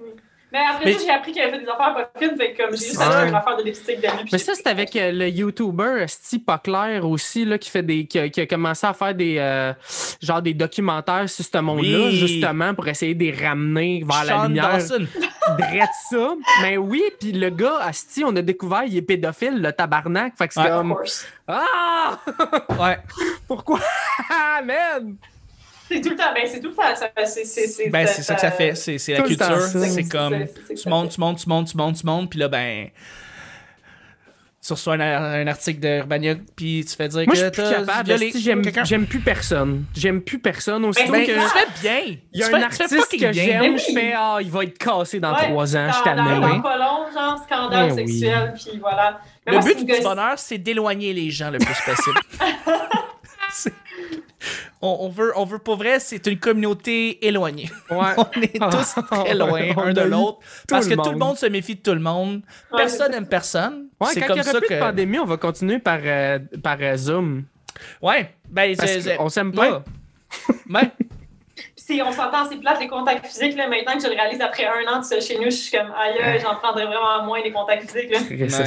Mais 0.50 0.58
après 0.70 0.84
Mais- 0.86 0.92
ça, 0.94 0.98
j'ai 1.04 1.10
appris 1.10 1.32
qu'il 1.32 1.42
avait 1.42 1.52
fait 1.52 1.58
des 1.64 1.68
affaires 1.68 1.94
pas 1.94 2.10
fines, 2.18 2.36
fait 2.36 2.54
comme 2.54 2.70
j'ai 2.70 2.86
juste 2.86 3.00
acheté 3.00 3.28
une 3.28 3.34
affaire 3.34 3.56
de 3.58 3.62
lipstick 3.64 4.00
de 4.00 4.08
Mais 4.32 4.38
ça, 4.38 4.52
c'est 4.54 4.66
avec 4.66 4.96
euh, 4.96 5.12
le 5.12 5.28
YouTuber 5.28 6.04
Steve 6.08 6.40
pas 6.40 6.56
clair 6.58 7.04
aussi, 7.06 7.44
là, 7.44 7.58
qui 7.58 7.68
fait 7.68 7.82
des. 7.82 8.06
Qui 8.06 8.18
a, 8.18 8.28
qui 8.30 8.40
a 8.40 8.46
commencé 8.46 8.86
à 8.86 8.94
faire 8.94 9.14
des 9.14 9.36
euh, 9.38 9.74
genre 10.22 10.40
des 10.40 10.54
documentaires 10.54 11.28
sur 11.28 11.44
ce 11.44 11.58
monde-là, 11.58 11.98
Oui. 12.06 12.16
justement, 12.16 12.74
pour 12.74 12.88
essayer 12.88 13.14
de 13.14 13.24
les 13.24 13.32
ramener 13.32 14.02
vers 14.08 14.24
la 14.24 14.46
lumière. 14.46 14.70
Dawson. 14.78 15.06
Drette 15.58 15.88
ça. 16.10 16.34
Mais 16.62 16.76
oui, 16.78 17.02
puis 17.20 17.32
le 17.32 17.50
gars, 17.50 17.78
Asti, 17.82 18.22
on 18.24 18.34
a 18.36 18.42
découvert, 18.42 18.84
il 18.84 18.96
est 18.96 19.02
pédophile, 19.02 19.60
le 19.60 19.72
tabarnak. 19.72 20.32
Fait 20.38 20.48
que 20.48 20.54
c'est 20.54 20.60
Ouais. 20.60 20.70
Of 20.70 20.76
comme. 20.78 20.94
course. 20.94 21.26
Ah! 21.46 22.18
Ouais. 22.78 22.98
Pourquoi? 23.48 23.80
Ah, 24.30 24.60
man! 24.62 25.16
C'est 25.88 26.00
tout 26.02 26.10
le 26.10 26.16
temps, 26.16 26.34
ben 26.34 26.42
c'est 26.46 26.60
tout 26.60 26.68
le 26.68 26.74
temps. 26.74 26.82
ça- 26.94 27.10
C'est 27.26 27.44
c'est- 27.44 27.66
c'est- 27.68 27.88
Ben, 27.90 28.06
c'est 28.06 28.22
ça 28.22 28.34
que 28.34 28.40
ça 28.40 28.50
fait. 28.50 28.74
C'est 28.74 28.98
c'est 28.98 29.12
la 29.12 29.22
Tout 29.22 29.28
le 29.30 29.36
temps 29.36 29.46
culture. 29.48 29.62
C'est 29.68 29.88
c'est- 29.88 30.08
comme. 30.08 30.34
c'est- 30.34 30.54
c'est- 30.68 30.74
Tu 30.74 30.88
montes, 30.88 31.10
tu 31.12 31.20
montes, 31.20 31.38
tu 31.38 31.48
montes, 31.48 31.68
tu 31.70 31.76
montes, 31.76 31.96
tu 31.96 32.06
montes, 32.06 32.30
puis 32.30 32.38
là, 32.38 32.48
ben. 32.48 32.88
Tu 34.66 34.72
reçois 34.74 34.94
un, 34.94 35.00
un 35.00 35.46
article 35.46 35.80
de 35.80 35.98
Urbania, 36.00 36.34
puis 36.56 36.84
tu 36.86 36.94
fais 36.94 37.08
dire 37.08 37.22
Moi, 37.24 37.34
je 37.36 37.44
que 37.46 37.54
suis 37.54 37.62
plus 37.62 37.70
capable. 37.86 38.04
violé 38.06 38.32
J'aime 38.34 38.62
j'aime 38.84 39.06
plus 39.06 39.20
personne. 39.20 39.84
J'aime 39.96 40.20
plus 40.20 40.40
personne. 40.40 40.84
Aussitôt 40.84 41.10
Ben, 41.12 41.24
Ben, 41.24 41.26
que. 41.26 41.32
tu 41.32 41.48
fais 41.48 41.80
bien. 41.80 42.16
Il 42.34 42.40
y 42.40 42.42
a 42.42 42.48
Tu 42.48 42.54
un 42.54 42.58
fais- 42.58 42.64
artiste 42.82 43.10
que 43.12 43.32
j'aime, 43.32 43.60
Ben 43.62 43.78
je 43.78 43.86
oui. 43.86 43.94
fais 43.94 44.12
Ah, 44.14 44.38
il 44.42 44.50
va 44.50 44.64
être 44.64 44.76
cassé 44.76 45.20
dans 45.20 45.32
Ouais, 45.34 45.44
trois 45.44 45.74
ans, 45.76 45.90
je 45.90 46.02
tanné. 46.04 46.40
dans 46.40 46.50
oui. 46.50 46.60
pas 46.60 46.76
long, 46.76 47.06
genre 47.14 47.42
scandale 47.46 47.88
Ben 47.94 47.94
oui. 48.04 48.08
sexuel, 48.20 48.54
puis 48.60 48.78
voilà. 48.78 49.20
Le 49.46 49.58
but 49.64 49.86
du 49.86 50.02
bonheur, 50.02 50.34
c'est 50.38 50.58
d'éloigner 50.58 51.14
les 51.14 51.30
gens 51.30 51.50
le 51.50 51.58
plus 51.58 51.80
possible. 51.86 52.20
On, 54.80 54.98
on 55.00 55.08
veut, 55.08 55.32
on 55.36 55.44
veut, 55.44 55.58
pour 55.58 55.76
vrai, 55.76 55.98
c'est 55.98 56.24
une 56.26 56.38
communauté 56.38 57.26
éloignée. 57.26 57.70
Ouais. 57.90 57.96
On 58.16 58.40
est 58.40 58.58
tous 58.58 58.94
très 59.10 59.34
loin 59.34 59.60
On 59.76 59.80
un 59.80 59.92
de 59.92 60.00
l'autre 60.02 60.38
parce 60.68 60.86
que 60.86 60.94
tout 60.94 61.10
le 61.10 61.16
monde. 61.18 61.36
se 61.36 61.46
méfie 61.46 61.74
de 61.74 61.80
tout 61.80 61.94
le 61.94 62.00
monde. 62.00 62.42
Personne 62.76 63.10
n'aime 63.10 63.26
personne. 63.26 63.88
Ouais, 64.00 64.08
c'est 64.12 64.20
comme 64.20 64.36
il 64.36 64.38
y 64.38 64.42
aura 64.42 64.52
ça 64.52 64.58
plus 64.60 64.68
que. 64.68 64.74
de 64.74 64.78
pandémie, 64.78 65.18
on 65.18 65.24
va 65.24 65.36
continuer 65.38 65.80
par, 65.80 65.98
euh, 66.04 66.38
par 66.62 66.76
euh, 66.80 66.96
Zoom. 66.96 67.44
Ouais, 68.00 68.32
ben, 68.48 68.76
Parce 68.76 69.16
qu'on 69.16 69.28
s'aime 69.28 69.52
pas. 69.52 69.82
Ouais. 70.70 70.80
Puis 71.56 71.64
c'est- 71.76 72.02
on 72.02 72.12
s'entend, 72.12 72.48
c'est 72.48 72.58
plate 72.58 72.78
les 72.80 72.86
contacts 72.88 73.26
physiques. 73.26 73.56
Là, 73.56 73.66
maintenant 73.68 73.94
que 73.94 74.02
je 74.02 74.06
le 74.08 74.14
réalise 74.14 74.40
après 74.40 74.66
un 74.66 74.86
an 74.92 75.00
de 75.00 75.20
chez 75.20 75.36
nous, 75.38 75.46
je 75.46 75.50
suis 75.50 75.76
comme 75.76 75.90
aïe, 75.98 76.40
j'en 76.40 76.54
prendrais 76.56 76.86
vraiment 76.86 77.24
moins 77.24 77.42
des 77.42 77.50
contacts 77.50 77.90
physiques. 77.90 78.10
Là. 78.12 78.64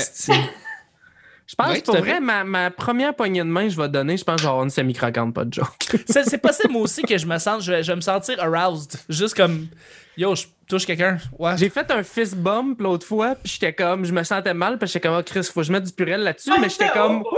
Je 1.51 1.55
pense 1.57 1.73
Oui, 1.73 1.81
que 1.81 1.91
vrai, 1.97 2.21
ma, 2.21 2.45
ma 2.45 2.71
première 2.71 3.13
poignée 3.13 3.41
de 3.41 3.45
main, 3.45 3.67
je 3.67 3.75
vais 3.75 3.89
donner, 3.89 4.15
je 4.15 4.23
pense 4.23 4.35
que 4.35 4.41
je 4.41 4.45
vais 4.45 4.49
avoir 4.51 4.63
une 4.63 4.69
semi-croquante, 4.69 5.33
pas 5.33 5.43
de 5.43 5.53
joke. 5.53 5.67
C'est 6.07 6.23
c'est 6.23 6.37
possible, 6.37 6.71
moi 6.71 6.83
aussi, 6.83 7.01
que 7.01 7.17
je 7.17 7.25
me 7.25 7.37
sente, 7.39 7.61
je 7.63 7.73
vais, 7.73 7.83
je 7.83 7.91
vais 7.91 7.95
me 7.97 8.01
sentir 8.01 8.41
aroused. 8.41 8.93
Juste 9.09 9.35
comme, 9.35 9.67
yo, 10.15 10.33
je 10.33 10.45
touche 10.69 10.85
quelqu'un. 10.85 11.17
Ouais. 11.37 11.57
J'ai 11.57 11.67
fait 11.69 11.91
un 11.91 12.03
fist 12.03 12.37
bump 12.37 12.79
l'autre 12.79 13.05
fois, 13.05 13.35
puis 13.35 13.51
j'étais 13.51 13.73
comme, 13.73 14.05
je 14.05 14.13
me 14.13 14.23
sentais 14.23 14.53
mal, 14.53 14.77
parce 14.77 14.91
que 14.91 14.99
j'étais 14.99 15.09
comme, 15.09 15.17
oh 15.19 15.23
Chris, 15.25 15.43
faut 15.43 15.59
que 15.59 15.65
je 15.65 15.73
mette 15.73 15.83
du 15.83 15.91
purel 15.91 16.21
là-dessus, 16.21 16.51
mais 16.61 16.69
j'étais 16.69 16.87
comme, 16.89 17.21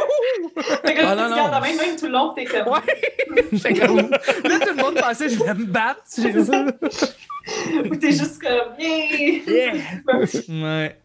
Fait 0.86 0.94
que 0.94 1.02
Ah, 1.04 1.16
tu 1.16 1.22
non, 1.22 1.26
te 1.26 1.30
non. 1.32 1.36
gardes 1.36 1.52
la 1.52 1.60
main 1.60 1.76
même 1.76 1.96
tout 1.98 2.06
le 2.06 2.12
long, 2.12 2.34
t'es 2.36 2.46
comme. 2.46 2.68
Ouais. 2.68 3.44
j'étais 3.52 3.74
comme, 3.74 3.98
là, 3.98 4.60
tout 4.60 4.76
le 4.78 4.84
monde 4.84 4.96
pensait 4.96 5.26
que 5.26 5.32
je 5.34 5.38
voulais 5.40 5.54
me 5.56 5.66
battre. 5.66 6.02
J'ai- 6.16 7.90
Ou 7.90 7.96
t'es 7.96 8.12
juste 8.12 8.40
comme. 8.40 8.78
Yeah! 8.80 9.74
Ouais. 10.50 10.98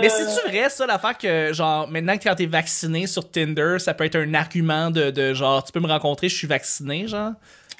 Mais 0.00 0.08
c'est-tu 0.08 0.48
vrai, 0.48 0.68
ça, 0.70 0.86
l'affaire 0.86 1.16
que, 1.18 1.52
genre, 1.52 1.88
maintenant 1.88 2.16
que 2.16 2.22
quand 2.24 2.34
t'es 2.34 2.46
vacciné 2.46 3.06
sur 3.06 3.30
Tinder, 3.30 3.76
ça 3.78 3.94
peut 3.94 4.04
être 4.04 4.16
un 4.16 4.32
argument 4.34 4.90
de, 4.90 5.10
de 5.10 5.34
genre, 5.34 5.62
tu 5.64 5.72
peux 5.72 5.80
me 5.80 5.88
rencontrer, 5.88 6.28
je 6.28 6.36
suis 6.36 6.46
vacciné, 6.46 7.06
genre? 7.06 7.32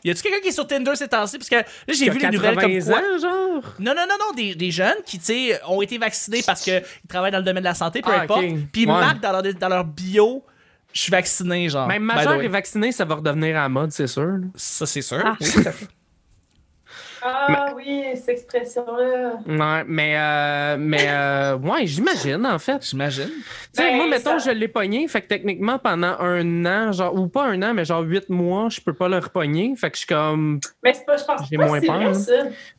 Y 0.04 0.10
a-tu 0.10 0.22
quelqu'un 0.22 0.40
qui 0.40 0.48
est 0.48 0.52
sur 0.52 0.66
Tinder 0.66 0.94
ces 0.94 1.08
temps-ci? 1.08 1.36
Parce 1.38 1.48
que 1.48 1.56
là, 1.56 1.64
j'ai 1.88 2.10
vu 2.10 2.18
les 2.20 2.28
nouvelles 2.30 2.56
comme 2.56 2.70
80 2.72 2.92
quoi. 2.92 3.00
ans, 3.00 3.18
genre? 3.20 3.74
Non, 3.80 3.92
non, 3.94 4.02
non, 4.08 4.14
non, 4.20 4.34
des, 4.36 4.54
des 4.54 4.70
jeunes 4.70 4.98
qui, 5.04 5.18
tu 5.18 5.24
sais, 5.24 5.60
ont 5.66 5.82
été 5.82 5.98
vaccinés 5.98 6.42
parce 6.46 6.60
qu'ils 6.62 6.82
travaillent 7.08 7.32
dans 7.32 7.38
le 7.38 7.44
domaine 7.44 7.62
de 7.64 7.68
la 7.68 7.74
santé, 7.74 8.02
peu 8.02 8.10
Ah, 8.14 8.20
importe. 8.22 8.42
Puis 8.72 8.82
ils 8.82 8.86
Ouais. 8.88 8.92
marquent 8.94 9.20
dans 9.20 9.32
leur, 9.32 9.42
dans 9.54 9.68
leur 9.68 9.84
bio, 9.84 10.44
je 10.92 11.00
suis 11.00 11.10
vacciné, 11.10 11.68
genre. 11.68 11.88
Même 11.88 12.04
majeur 12.04 12.40
et 12.40 12.46
vacciné, 12.48 12.92
ça 12.92 13.04
va 13.04 13.16
redevenir 13.16 13.56
à 13.56 13.62
la 13.62 13.68
mode, 13.68 13.90
c'est 13.90 14.06
sûr. 14.06 14.22
là. 14.26 14.38
Ça, 14.54 14.86
c'est 14.86 15.02
sûr. 15.02 15.22
Ah. 15.24 15.36
Oui. 15.40 15.48
Ah 17.28 17.66
oui, 17.74 18.04
cette 18.14 18.28
expression-là. 18.28 19.32
Ouais, 19.46 19.84
mais, 19.86 20.14
euh, 20.16 20.76
mais, 20.78 21.06
euh, 21.08 21.56
ouais, 21.58 21.86
j'imagine, 21.86 22.46
en 22.46 22.58
fait. 22.58 22.86
J'imagine. 22.88 23.28
Tu 23.28 23.32
sais, 23.72 23.90
Ben, 23.90 23.96
moi, 23.96 24.06
mettons, 24.08 24.38
ça- 24.38 24.50
je 24.52 24.56
l'ai 24.56 24.68
pogné, 24.68 25.08
fait 25.08 25.22
que 25.22 25.26
techniquement, 25.28 25.78
pendant 25.78 26.16
un 26.20 26.64
an, 26.66 26.92
genre, 26.92 27.14
ou 27.14 27.26
pas 27.28 27.44
un 27.46 27.60
an, 27.62 27.74
mais 27.74 27.84
genre 27.84 28.02
huit 28.02 28.28
mois, 28.28 28.68
je 28.70 28.80
peux 28.80 28.92
pas 28.92 29.08
le 29.08 29.18
repogner. 29.18 29.74
Fait 29.76 29.90
que 29.90 29.96
je 29.96 30.00
suis 30.00 30.06
comme. 30.06 30.60
Mais 30.82 30.94
c'est 30.94 31.04
pas, 31.04 31.16
je 31.16 31.24
pense 31.24 31.40
J'ai 31.50 31.56
pas 31.56 31.66
moins 31.66 31.80
que 31.80 31.86
c'est 31.86 31.92
peur, 31.92 31.96
vrai, 32.00 32.06
hein. 32.10 32.14
ça. 32.14 32.32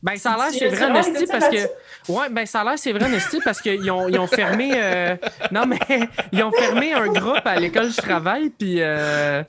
Ben, 0.04 0.16
ça 0.18 0.32
a 0.32 0.36
l'air, 0.38 0.46
c'est 0.52 0.68
vrai, 0.68 0.86
raison 0.92 1.26
parce 1.32 1.50
que. 1.50 2.12
Ouais, 2.12 2.30
ben, 2.32 2.46
ça 2.46 2.62
a 2.62 2.64
l'air, 2.64 2.74
c'est 2.80 2.94
vrai, 2.94 3.10
Nesty, 3.10 3.40
parce 3.44 3.62
qu'ils 3.62 3.92
ont, 3.92 4.08
ils 4.08 4.18
ont 4.20 4.28
fermé. 4.28 4.72
euh, 4.76 5.16
Non, 5.52 5.66
mais 5.66 5.80
ils 6.32 6.44
ont 6.44 6.52
fermé 6.52 6.94
un 6.94 7.08
groupe 7.08 7.42
à 7.46 7.60
l'école 7.60 7.88
où 7.88 7.92
je 7.92 7.98
travaille, 8.02 8.50
puis. 8.50 8.78
euh, 8.80 9.44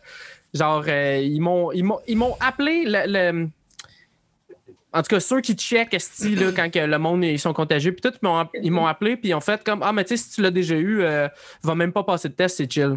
Genre, 0.54 0.82
euh, 0.88 1.18
ils 1.22 1.40
m'ont 1.42 1.72
ils 1.72 1.84
m'ont- 1.84 2.00
ils 2.08 2.16
m'ont 2.16 2.34
appelé 2.40 2.84
le. 2.86 3.02
le- 3.06 3.48
En 4.98 5.02
tout 5.02 5.08
cas, 5.14 5.20
ceux 5.20 5.40
qui 5.40 5.54
checkent 5.54 5.94
esti, 5.94 6.34
là, 6.34 6.50
quand 6.56 6.70
que 6.72 6.78
le 6.80 6.98
monde 6.98 7.24
ils 7.24 7.38
sont 7.38 7.52
contagieux, 7.52 7.92
puis 7.92 8.00
tout, 8.00 8.16
ils 8.20 8.26
m'ont 8.26 8.36
app- 8.38 8.50
ils 8.62 8.72
m'ont 8.72 8.86
appelé, 8.86 9.16
puis 9.16 9.28
ils 9.30 9.34
ont 9.34 9.40
fait 9.40 9.62
comme 9.62 9.82
Ah, 9.82 9.92
mais 9.92 10.04
tu 10.04 10.16
sais, 10.16 10.22
si 10.24 10.30
tu 10.34 10.42
l'as 10.42 10.50
déjà 10.50 10.74
eu, 10.74 11.02
euh, 11.02 11.28
va 11.62 11.74
même 11.74 11.92
pas 11.92 12.02
passer 12.02 12.28
de 12.28 12.34
test, 12.34 12.56
c'est 12.56 12.70
chill. 12.70 12.96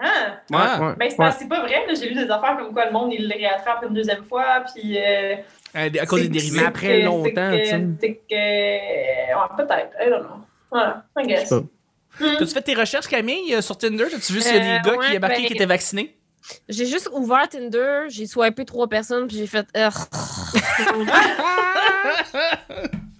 Ah! 0.00 0.40
Ah. 0.52 0.94
Ben, 0.98 1.08
c'est 1.10 1.16
pas, 1.16 1.30
c'est 1.32 1.48
pas 1.48 1.60
vrai, 1.60 1.86
là. 1.86 1.94
j'ai 1.94 2.08
lu 2.10 2.14
des 2.14 2.30
affaires 2.30 2.56
comme 2.58 2.72
quoi 2.72 2.86
le 2.86 2.92
monde, 2.92 3.12
il 3.12 3.28
le 3.28 3.34
réattrape 3.34 3.84
une 3.88 3.94
deuxième 3.94 4.24
fois, 4.24 4.64
puis... 4.74 4.98
Euh, 4.98 5.34
Euh, 5.74 5.90
à 6.00 6.06
cause 6.06 6.22
des 6.22 6.28
dérivés. 6.28 6.60
Mais 6.60 6.66
après 6.66 7.02
longtemps, 7.02 7.50
c'est 7.52 7.62
tu 7.62 7.68
sais. 7.68 7.78
que- 7.80 7.96
c'est 8.00 8.20
que... 8.30 8.34
Ouais, 9.34 9.56
peut-être, 9.56 9.90
I 10.00 10.10
don't 10.10 10.20
know. 10.26 10.36
Voilà, 10.70 11.04
I 11.18 11.26
guess. 11.26 11.48
pas. 11.50 11.60
T'as-tu 12.18 12.46
fait 12.54 12.62
tes 12.62 12.74
recherches, 12.74 13.08
Camille, 13.08 13.54
euh, 13.54 13.60
sur 13.60 13.76
Tinder? 13.76 14.06
T'as-tu 14.10 14.32
vu 14.32 14.40
s'il 14.40 14.54
y 14.54 14.58
a 14.58 14.60
Euh, 14.76 14.78
des 14.82 14.88
gars 14.88 14.96
qui 14.96 14.98
ouais, 15.10 15.14
est 15.16 15.18
marqué 15.18 15.36
ben- 15.42 15.46
qui 15.46 15.52
étaient 15.52 15.66
vaccinés? 15.66 16.15
J'ai 16.68 16.86
juste 16.86 17.08
ouvert 17.12 17.48
Tinder, 17.48 18.04
j'ai 18.08 18.26
swipé 18.26 18.64
trois 18.64 18.88
personnes, 18.88 19.26
puis 19.26 19.36
j'ai 19.36 19.46
fait. 19.46 19.66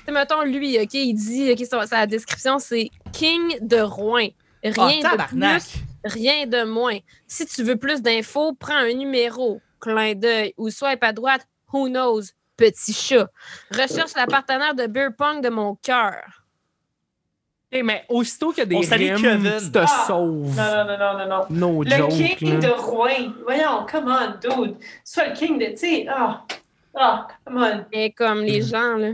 Sais, 0.05 0.13
mettons, 0.13 0.43
lui, 0.45 0.79
OK, 0.81 0.95
il 0.95 1.15
dit, 1.15 1.51
OK, 1.53 1.65
sa, 1.67 1.87
sa 1.87 2.07
description, 2.07 2.59
c'est 2.59 2.91
King 3.13 3.59
de 3.61 3.79
Rouen. 3.81 4.29
Ah, 4.65 4.87
Rien 4.87 5.01
de 5.01 5.17
plus, 5.29 5.75
rien 6.05 6.47
de 6.47 6.63
moins. 6.65 6.99
Si 7.27 7.47
tu 7.47 7.63
veux 7.63 7.77
plus 7.77 8.01
d'infos, 8.03 8.55
prends 8.55 8.77
un 8.77 8.93
numéro, 8.95 9.61
clin 9.81 10.15
d'œil, 10.15 10.55
ou 10.57 10.71
swipe 10.71 11.03
à 11.03 11.13
droite, 11.13 11.47
who 11.73 11.89
knows, 11.89 12.23
petit 12.57 12.93
chat. 12.93 13.29
Recherche 13.71 14.15
la 14.17 14.27
partenaire 14.27 14.75
de 14.75 14.87
beer 14.87 15.09
pong 15.17 15.43
de 15.43 15.49
mon 15.49 15.75
cœur. 15.77 16.46
Eh, 17.79 17.83
mais 17.83 18.05
aussitôt 18.09 18.51
qu'il 18.51 18.59
y 18.59 18.63
a 18.63 18.67
des 18.67 18.77
On 18.77 18.83
salue 18.83 19.13
rimes, 19.13 19.21
Kevin. 19.23 19.53
tu 19.61 19.71
te 19.71 19.79
Ah. 19.79 20.05
sauves. 20.07 20.57
Non, 20.57 20.85
non, 20.87 20.87
non, 20.87 20.99
non, 20.99 21.19
non, 21.19 21.29
non. 21.29 21.47
No 21.51 21.83
Le 21.83 21.91
joke. 21.91 22.11
king 22.39 22.55
là. 22.55 22.69
de 22.69 22.73
Rouen. 22.73 23.33
Voyons, 23.45 23.87
come 23.91 24.07
on, 24.09 24.65
dude. 24.65 24.77
Sois 25.05 25.29
le 25.29 25.35
king 25.35 25.59
de, 25.59 25.67
tu 25.73 25.77
sais, 25.79 26.07
ah, 26.09 26.43
ah, 26.97 27.29
come 27.45 27.59
on. 27.59 27.85
Et 27.93 28.13
comme 28.13 28.43
les 28.43 28.61
Mm. 28.63 28.67
gens, 28.67 28.97
là. 28.97 29.09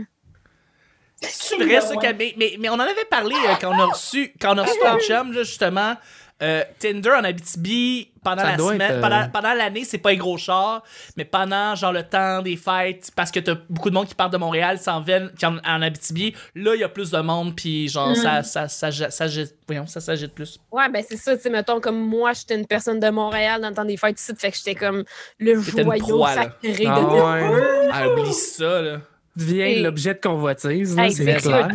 C'est 1.21 1.55
vrai, 1.57 1.79
ça. 1.81 1.95
Camille. 1.95 2.33
Mais, 2.37 2.55
mais 2.59 2.69
on 2.69 2.73
en 2.73 2.79
avait 2.79 3.05
parlé 3.09 3.35
euh, 3.35 3.53
quand 3.59 3.69
on 3.73 3.79
a 3.79 3.85
reçu, 3.85 4.33
quand 4.41 4.55
on 4.55 4.57
a 4.57 4.63
reçu 4.63 4.79
ton 4.79 4.99
chum, 4.99 5.31
là, 5.31 5.43
justement. 5.43 5.93
Euh, 6.41 6.63
Tinder 6.79 7.11
en 7.11 7.23
Abitibi, 7.23 8.09
pendant 8.21 8.41
Ça 8.41 8.51
la 8.51 8.57
semaine, 8.57 8.81
être, 8.81 8.91
euh, 8.97 9.01
pendant, 9.01 9.29
pendant 9.29 9.53
l'année, 9.53 9.85
c'est 9.85 9.97
pas 9.99 10.09
un 10.11 10.15
gros 10.15 10.37
char, 10.37 10.83
mais 11.15 11.23
pendant 11.25 11.75
genre 11.75 11.93
le 11.93 12.03
temps 12.03 12.41
des 12.41 12.57
fêtes, 12.57 13.11
parce 13.15 13.31
que 13.31 13.39
t'as 13.39 13.55
beaucoup 13.69 13.89
de 13.89 13.95
monde 13.95 14.07
qui 14.07 14.15
part 14.15 14.29
de 14.29 14.37
Montréal, 14.37 14.77
s'en 14.79 14.99
viennent 15.01 15.31
en, 15.43 15.57
en 15.57 15.81
Abitibi, 15.81 16.35
là, 16.55 16.75
il 16.75 16.81
y 16.81 16.83
a 16.83 16.89
plus 16.89 17.11
de 17.11 17.19
monde, 17.19 17.55
puis 17.55 17.87
genre, 17.87 18.09
Mm. 18.09 18.15
ça, 18.15 18.43
ça, 18.43 18.67
ça, 18.67 19.25
voyons, 19.67 19.85
ça 19.87 20.01
s'agite 20.01 20.33
plus. 20.33 20.59
Ouais, 20.71 20.89
ben 20.89 21.03
c'est 21.07 21.17
ça, 21.17 21.35
tu 21.37 21.43
sais, 21.43 21.49
mettons, 21.49 21.79
comme 21.79 21.99
moi, 21.99 22.33
j'étais 22.33 22.55
une 22.55 22.67
personne 22.67 22.99
de 22.99 23.09
Montréal 23.09 23.61
dans 23.61 23.69
le 23.69 23.75
temps 23.75 23.85
des 23.85 23.97
fêtes 23.97 24.19
ici, 24.19 24.33
fait 24.37 24.51
que 24.51 24.57
j'étais 24.57 24.75
comme 24.75 25.03
le 25.39 25.61
joyau 25.61 25.97
proie, 25.99 26.35
là. 26.35 26.43
sacré 26.43 26.85
Ah 26.87 26.99
de 26.99 27.05
ouais. 27.05 27.89
Ah, 27.91 28.07
oublie 28.09 28.33
ça, 28.33 28.81
là. 28.81 28.97
Devient 29.35 29.61
Et- 29.61 29.81
l'objet 29.81 30.13
de 30.13 30.19
convoitise, 30.19 30.95
Hey, 30.97 31.11
c'est 31.11 31.25
clair. 31.37 31.67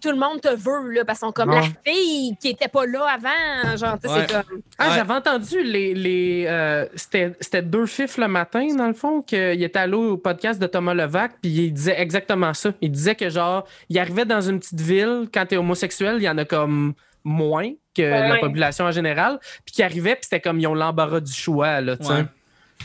tout 0.00 0.10
le 0.10 0.16
monde 0.16 0.40
te 0.40 0.54
veut, 0.54 0.92
là, 0.92 1.04
parce 1.04 1.18
qu'ils 1.18 1.26
sont 1.26 1.32
comme 1.32 1.50
la 1.50 1.62
fille 1.84 2.36
qui 2.40 2.50
était 2.50 2.68
pas 2.68 2.86
là 2.86 3.04
avant. 3.06 3.76
Genre, 3.76 3.98
Ouais. 4.04 4.24
c'est 4.26 4.32
comme. 4.32 4.60
Ah, 4.78 4.88
Ouais. 4.88 4.94
j'avais 4.96 5.12
entendu 5.14 5.62
les. 5.64 5.94
les 5.94 6.44
euh, 6.48 6.86
c'était, 6.94 7.32
c'était 7.40 7.60
deux 7.62 7.86
fifs 7.86 8.18
le 8.18 8.28
matin, 8.28 8.66
dans 8.76 8.86
le 8.86 8.94
fond, 8.94 9.20
qu'il 9.20 9.62
était 9.62 9.80
allé 9.80 9.94
au 9.94 10.16
podcast 10.16 10.60
de 10.62 10.66
Thomas 10.68 10.94
Levac, 10.94 11.32
puis 11.42 11.50
il 11.50 11.72
disait 11.72 12.00
exactement 12.00 12.54
ça. 12.54 12.72
Il 12.80 12.92
disait 12.92 13.16
que, 13.16 13.28
genre, 13.28 13.66
il 13.88 13.98
arrivait 13.98 14.24
dans 14.24 14.40
une 14.40 14.60
petite 14.60 14.80
ville, 14.80 15.28
quand 15.34 15.44
t'es 15.46 15.56
homosexuel, 15.56 16.16
il 16.18 16.22
y 16.22 16.28
en 16.28 16.38
a 16.38 16.44
comme 16.44 16.94
moins 17.24 17.70
que 17.96 18.02
la 18.02 18.36
population 18.38 18.84
en 18.86 18.90
général, 18.92 19.38
puis 19.64 19.74
qu'il 19.74 19.84
arrivait, 19.84 20.14
puis 20.14 20.22
c'était 20.24 20.40
comme 20.40 20.58
ils 20.60 20.66
ont 20.68 20.74
l'embarras 20.74 21.20
du 21.20 21.32
choix, 21.32 21.80
là, 21.80 21.96
tu 21.96 22.04
sais. 22.06 22.24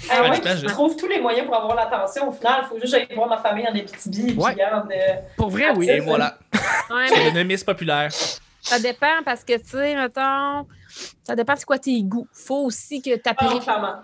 Ah 0.10 0.21
Ouais, 0.21 0.29
ouais, 0.29 0.57
je 0.57 0.65
trouve 0.67 0.95
tous 0.95 1.07
les 1.07 1.19
moyens 1.19 1.45
pour 1.45 1.55
avoir 1.55 1.75
l'attention. 1.75 2.29
Au 2.29 2.31
final, 2.31 2.62
il 2.63 2.67
faut 2.67 2.79
juste 2.79 2.91
j'aille 2.93 3.07
voir 3.15 3.27
ma 3.27 3.38
famille 3.38 3.65
en 3.67 3.71
Abitibi. 3.71 4.23
Puis 4.33 4.38
Ouais. 4.38 4.51
regarde, 4.51 4.91
euh, 4.91 5.13
Pour 5.36 5.49
vrai, 5.49 5.71
oui. 5.75 5.89
Et 5.89 5.99
voilà. 5.99 6.38
Ouais, 6.89 7.07
C'est 7.10 7.31
mais 7.33 7.43
le 7.43 7.65
populaire. 7.65 8.10
ça 8.62 8.79
dépend 8.79 9.21
parce 9.25 9.43
que, 9.43 9.57
tu 9.57 9.67
sais, 9.67 9.93
mettons, 9.95 10.65
ça 11.23 11.36
dépend 11.36 11.55
c'est 11.57 11.65
quoi 11.65 11.77
tes 11.79 12.01
goûts. 12.03 12.27
Faut 12.31 12.63
aussi 12.65 13.01
que 13.01 13.13
tu 13.15 13.21
ah, 13.25 13.29
apprécies. 13.31 13.60
clairement. 13.60 13.95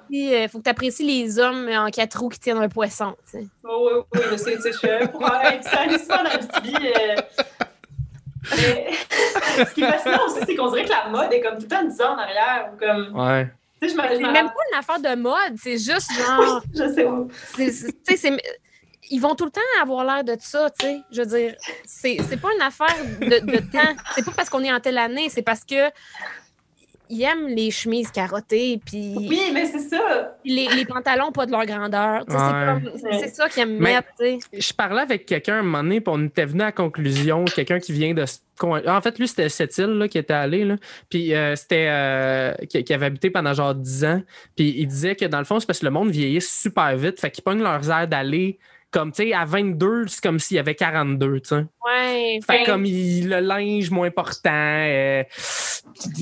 faut 0.51 0.59
que 0.59 0.69
apprécies 0.69 1.03
les 1.05 1.39
hommes 1.39 1.69
en 1.69 1.89
quatre 1.89 2.19
roues 2.19 2.29
qui 2.29 2.39
tiennent 2.39 2.57
un 2.61 2.67
poisson. 2.69 3.15
Oui, 3.33 3.47
oui, 3.63 3.91
oui, 4.13 4.21
je 4.31 4.35
sais, 4.35 4.55
tu 4.57 4.61
sais, 4.63 4.71
je 4.73 4.77
suis 4.77 5.07
pour 5.09 5.25
être 5.33 5.63
salissement 5.63 6.15
en 6.15 6.25
Abitibi. 6.25 6.75
euh, 6.75 7.15
mais 8.57 8.87
ce 9.65 9.73
qui 9.73 9.83
est 9.83 9.87
fascinant 9.91 10.25
aussi, 10.25 10.39
c'est 10.45 10.55
qu'on 10.55 10.69
dirait 10.71 10.83
que 10.85 10.89
la 10.89 11.07
mode 11.09 11.31
est 11.31 11.41
comme 11.41 11.55
tout 11.55 11.61
le 11.63 11.67
temps 11.67 11.83
10 11.83 12.01
ans 12.01 12.15
en 12.15 12.17
arrière. 12.17 12.69
Ou 12.73 12.77
comme, 12.77 13.15
Ouais. 13.19 13.47
Sais, 13.89 13.95
je 13.95 14.15
C'est 14.17 14.19
me 14.19 14.31
même 14.31 14.47
pas 14.47 14.53
une 14.71 14.77
affaire 14.79 14.99
de 14.99 15.15
mode, 15.19 15.55
c'est 15.61 15.77
juste 15.77 16.11
genre. 16.17 16.61
Je 16.73 16.93
sais 16.93 17.05
où. 17.05 17.27
c'est- 17.55 18.17
c'est- 18.17 18.37
ils 19.09 19.19
vont 19.19 19.35
tout 19.35 19.45
le 19.45 19.51
temps 19.51 19.61
avoir 19.81 20.05
l'air 20.05 20.23
de 20.23 20.35
ça, 20.39 20.69
tu 20.71 20.85
sais. 20.85 20.97
Je 21.11 21.21
veux 21.21 21.37
dire, 21.37 21.55
c'est 21.85 22.17
c'est 22.27 22.37
pas 22.37 22.49
une 22.55 22.61
affaire 22.61 22.95
de, 23.19 23.39
de 23.51 23.57
temps. 23.71 23.93
C'est 24.15 24.23
pas 24.25 24.31
parce 24.31 24.49
qu'on 24.49 24.63
est 24.63 24.71
en 24.73 24.79
telle 24.79 24.97
année, 24.97 25.27
c'est 25.29 25.41
parce 25.43 25.63
que 25.65 25.89
ils 27.13 27.23
aiment 27.23 27.47
les 27.47 27.71
chemises 27.71 28.11
carottées, 28.11 28.79
puis 28.85 29.13
Oui, 29.17 29.39
mais 29.53 29.65
c'est 29.65 29.79
ça. 29.79 30.35
les, 30.43 30.67
les 30.75 30.85
pantalons 30.85 31.31
pas 31.31 31.45
de 31.45 31.51
leur 31.51 31.65
grandeur. 31.65 32.23
C'est 32.27 32.35
Ouais. 32.35 32.41
comme- 33.01 33.19
C'est 33.21 33.35
ça 33.35 33.49
qu'ils 33.49 33.63
aiment 33.63 33.77
Mais- 33.79 33.95
mettre. 33.95 34.41
Je 34.51 34.73
parlais 34.73 35.01
avec 35.01 35.25
quelqu'un 35.25 35.59
un 35.59 35.63
moment 35.63 35.83
donné, 35.83 36.01
puis 36.01 36.13
on 36.15 36.25
était 36.25 36.45
venu 36.45 36.61
à 36.61 36.65
la 36.65 36.71
conclusion, 36.71 37.45
quelqu'un 37.45 37.79
qui 37.79 37.93
vient 37.93 38.13
de. 38.13 38.25
ce 38.25 38.37
coin- 38.59 38.81
En 38.87 39.01
fait, 39.01 39.17
lui, 39.19 39.27
c'était 39.27 39.49
cette 39.49 39.77
île 39.77 39.85
là, 39.97 40.07
qui 40.07 40.17
était 40.17 40.33
allé, 40.33 40.63
là. 40.63 40.75
Puis 41.09 41.33
euh, 41.33 41.55
c'était. 41.55 41.87
euh, 41.89 42.53
qui, 42.69 42.83
qui 42.83 42.93
avait 42.93 43.07
habité 43.07 43.29
pendant 43.29 43.53
genre 43.53 43.73
10 43.75 44.05
ans. 44.05 44.21
Puis 44.55 44.73
il 44.77 44.87
disait 44.87 45.15
que 45.15 45.25
dans 45.25 45.39
le 45.39 45.45
fond, 45.45 45.59
c'est 45.59 45.65
parce 45.65 45.79
que 45.79 45.85
le 45.85 45.91
monde 45.91 46.09
vieillit 46.11 46.41
super 46.41 46.95
vite. 46.97 47.19
Fait 47.19 47.31
qu'ils 47.31 47.43
pognent 47.43 47.63
leurs 47.63 47.89
airs 47.89 48.07
d'aller. 48.07 48.59
Comme, 48.93 49.11
tu 49.11 49.23
sais, 49.23 49.33
à 49.33 49.43
22, 49.43 50.07
c'est 50.07 50.21
comme 50.21 50.39
s'il 50.39 50.55
y 50.57 50.59
avait 50.59 50.75
42, 50.75 51.39
tu 51.41 51.49
sais. 51.49 51.55
Ouais. 51.83 52.39
Fait 52.45 52.59
Ben- 52.59 52.65
comme 52.65 52.85
il, 52.85 53.27
le 53.27 53.39
linge 53.39 53.89
moins 53.89 54.07
important, 54.07 54.51
euh, 54.53 55.23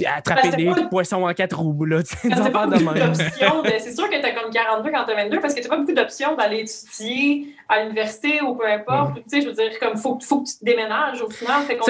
attraper 0.08 0.50
Ben, 0.52 0.56
des 0.56 0.66
pas- 0.66 0.88
poissons 0.88 1.24
en 1.28 1.34
quatre 1.34 1.60
roues, 1.60 1.84
là, 1.86 2.02
tu 2.02 2.16
sais, 2.16 2.30
des 2.30 2.36
T'as 2.36 2.50
pas 2.50 2.68
de 2.68 2.78
même. 2.84 2.94
de- 3.12 3.80
C'est 3.80 3.94
sûr 3.96 4.10
que 4.10 4.22
t'as 4.22 4.32
comme 4.32 4.52
42 4.52 4.90
quand 4.90 5.04
t'as 5.06 5.16
22 5.16 5.40
parce 5.42 5.54
que 5.54 5.62
t'as 5.62 5.70
pas 5.70 5.78
beaucoup 5.78 5.94
d'options 5.94 6.36
d'aller 6.36 6.60
étudier 6.62 7.48
à 7.68 7.84
l'université 7.84 8.42
ou 8.42 8.56
peu 8.56 8.66
importe. 8.66 9.16
Tu 9.16 9.22
sais, 9.28 9.42
je 9.42 9.48
veux 9.48 9.54
dire, 9.54 9.78
comme 9.80 9.98
faut, 9.98 10.18
faut 10.22 10.42
que 10.42 10.48
tu 10.50 10.58
te 10.60 10.64
déménages 10.66 11.22
au 11.22 11.30
final. 11.30 11.64
Fait 11.64 11.76
qu'on 11.78 11.86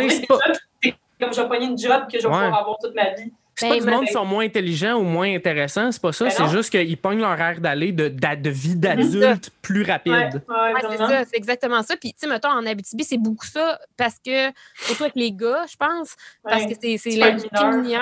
comme 1.19 1.33
je 1.33 1.39
vais 1.41 1.47
pogner 1.47 1.67
une 1.67 1.77
job 1.77 2.03
que 2.11 2.17
je 2.17 2.23
vais 2.23 2.33
pouvoir 2.33 2.57
avoir 2.59 2.77
toute 2.83 2.95
ma 2.95 3.11
vie. 3.13 3.31
C'est 3.55 3.67
Ben, 3.67 3.73
pas 3.75 3.79
du 3.79 3.85
ben, 3.85 3.95
monde 3.95 4.05
qui 4.05 4.13
sont 4.13 4.25
moins 4.25 4.45
intelligents 4.45 4.95
ou 4.95 5.03
moins 5.03 5.35
intéressants, 5.35 5.91
c'est 5.91 6.01
pas 6.01 6.11
ça. 6.11 6.25
Ben 6.25 6.31
c'est 6.31 6.47
juste 6.49 6.69
qu'ils 6.69 6.97
pognent 6.97 7.19
leur 7.19 7.39
air 7.39 7.59
d'aller 7.59 7.91
de, 7.91 8.49
vie 8.49 8.75
d'adulte 8.75 9.51
plus 9.61 9.83
rapide. 9.83 10.13
Ouais, 10.13 10.55
ouais, 10.55 10.73
Ouais, 10.73 10.81
c'est 10.89 10.97
ça, 10.97 11.25
c'est 11.25 11.37
exactement 11.37 11.83
ça. 11.83 11.95
Puis, 11.97 12.13
tu 12.13 12.19
sais, 12.19 12.27
mettons, 12.27 12.49
en 12.49 12.65
Abitibi, 12.65 13.03
c'est 13.03 13.17
beaucoup 13.17 13.45
ça 13.45 13.79
parce 13.97 14.15
que, 14.25 14.51
surtout 14.75 15.03
avec 15.03 15.15
les 15.15 15.31
gars, 15.31 15.65
je 15.69 15.75
pense, 15.75 16.15
parce 16.43 16.65
que 16.65 16.73
c'est 16.79 17.09
la 17.17 17.31
peux 17.31 17.81
vie 17.81 17.95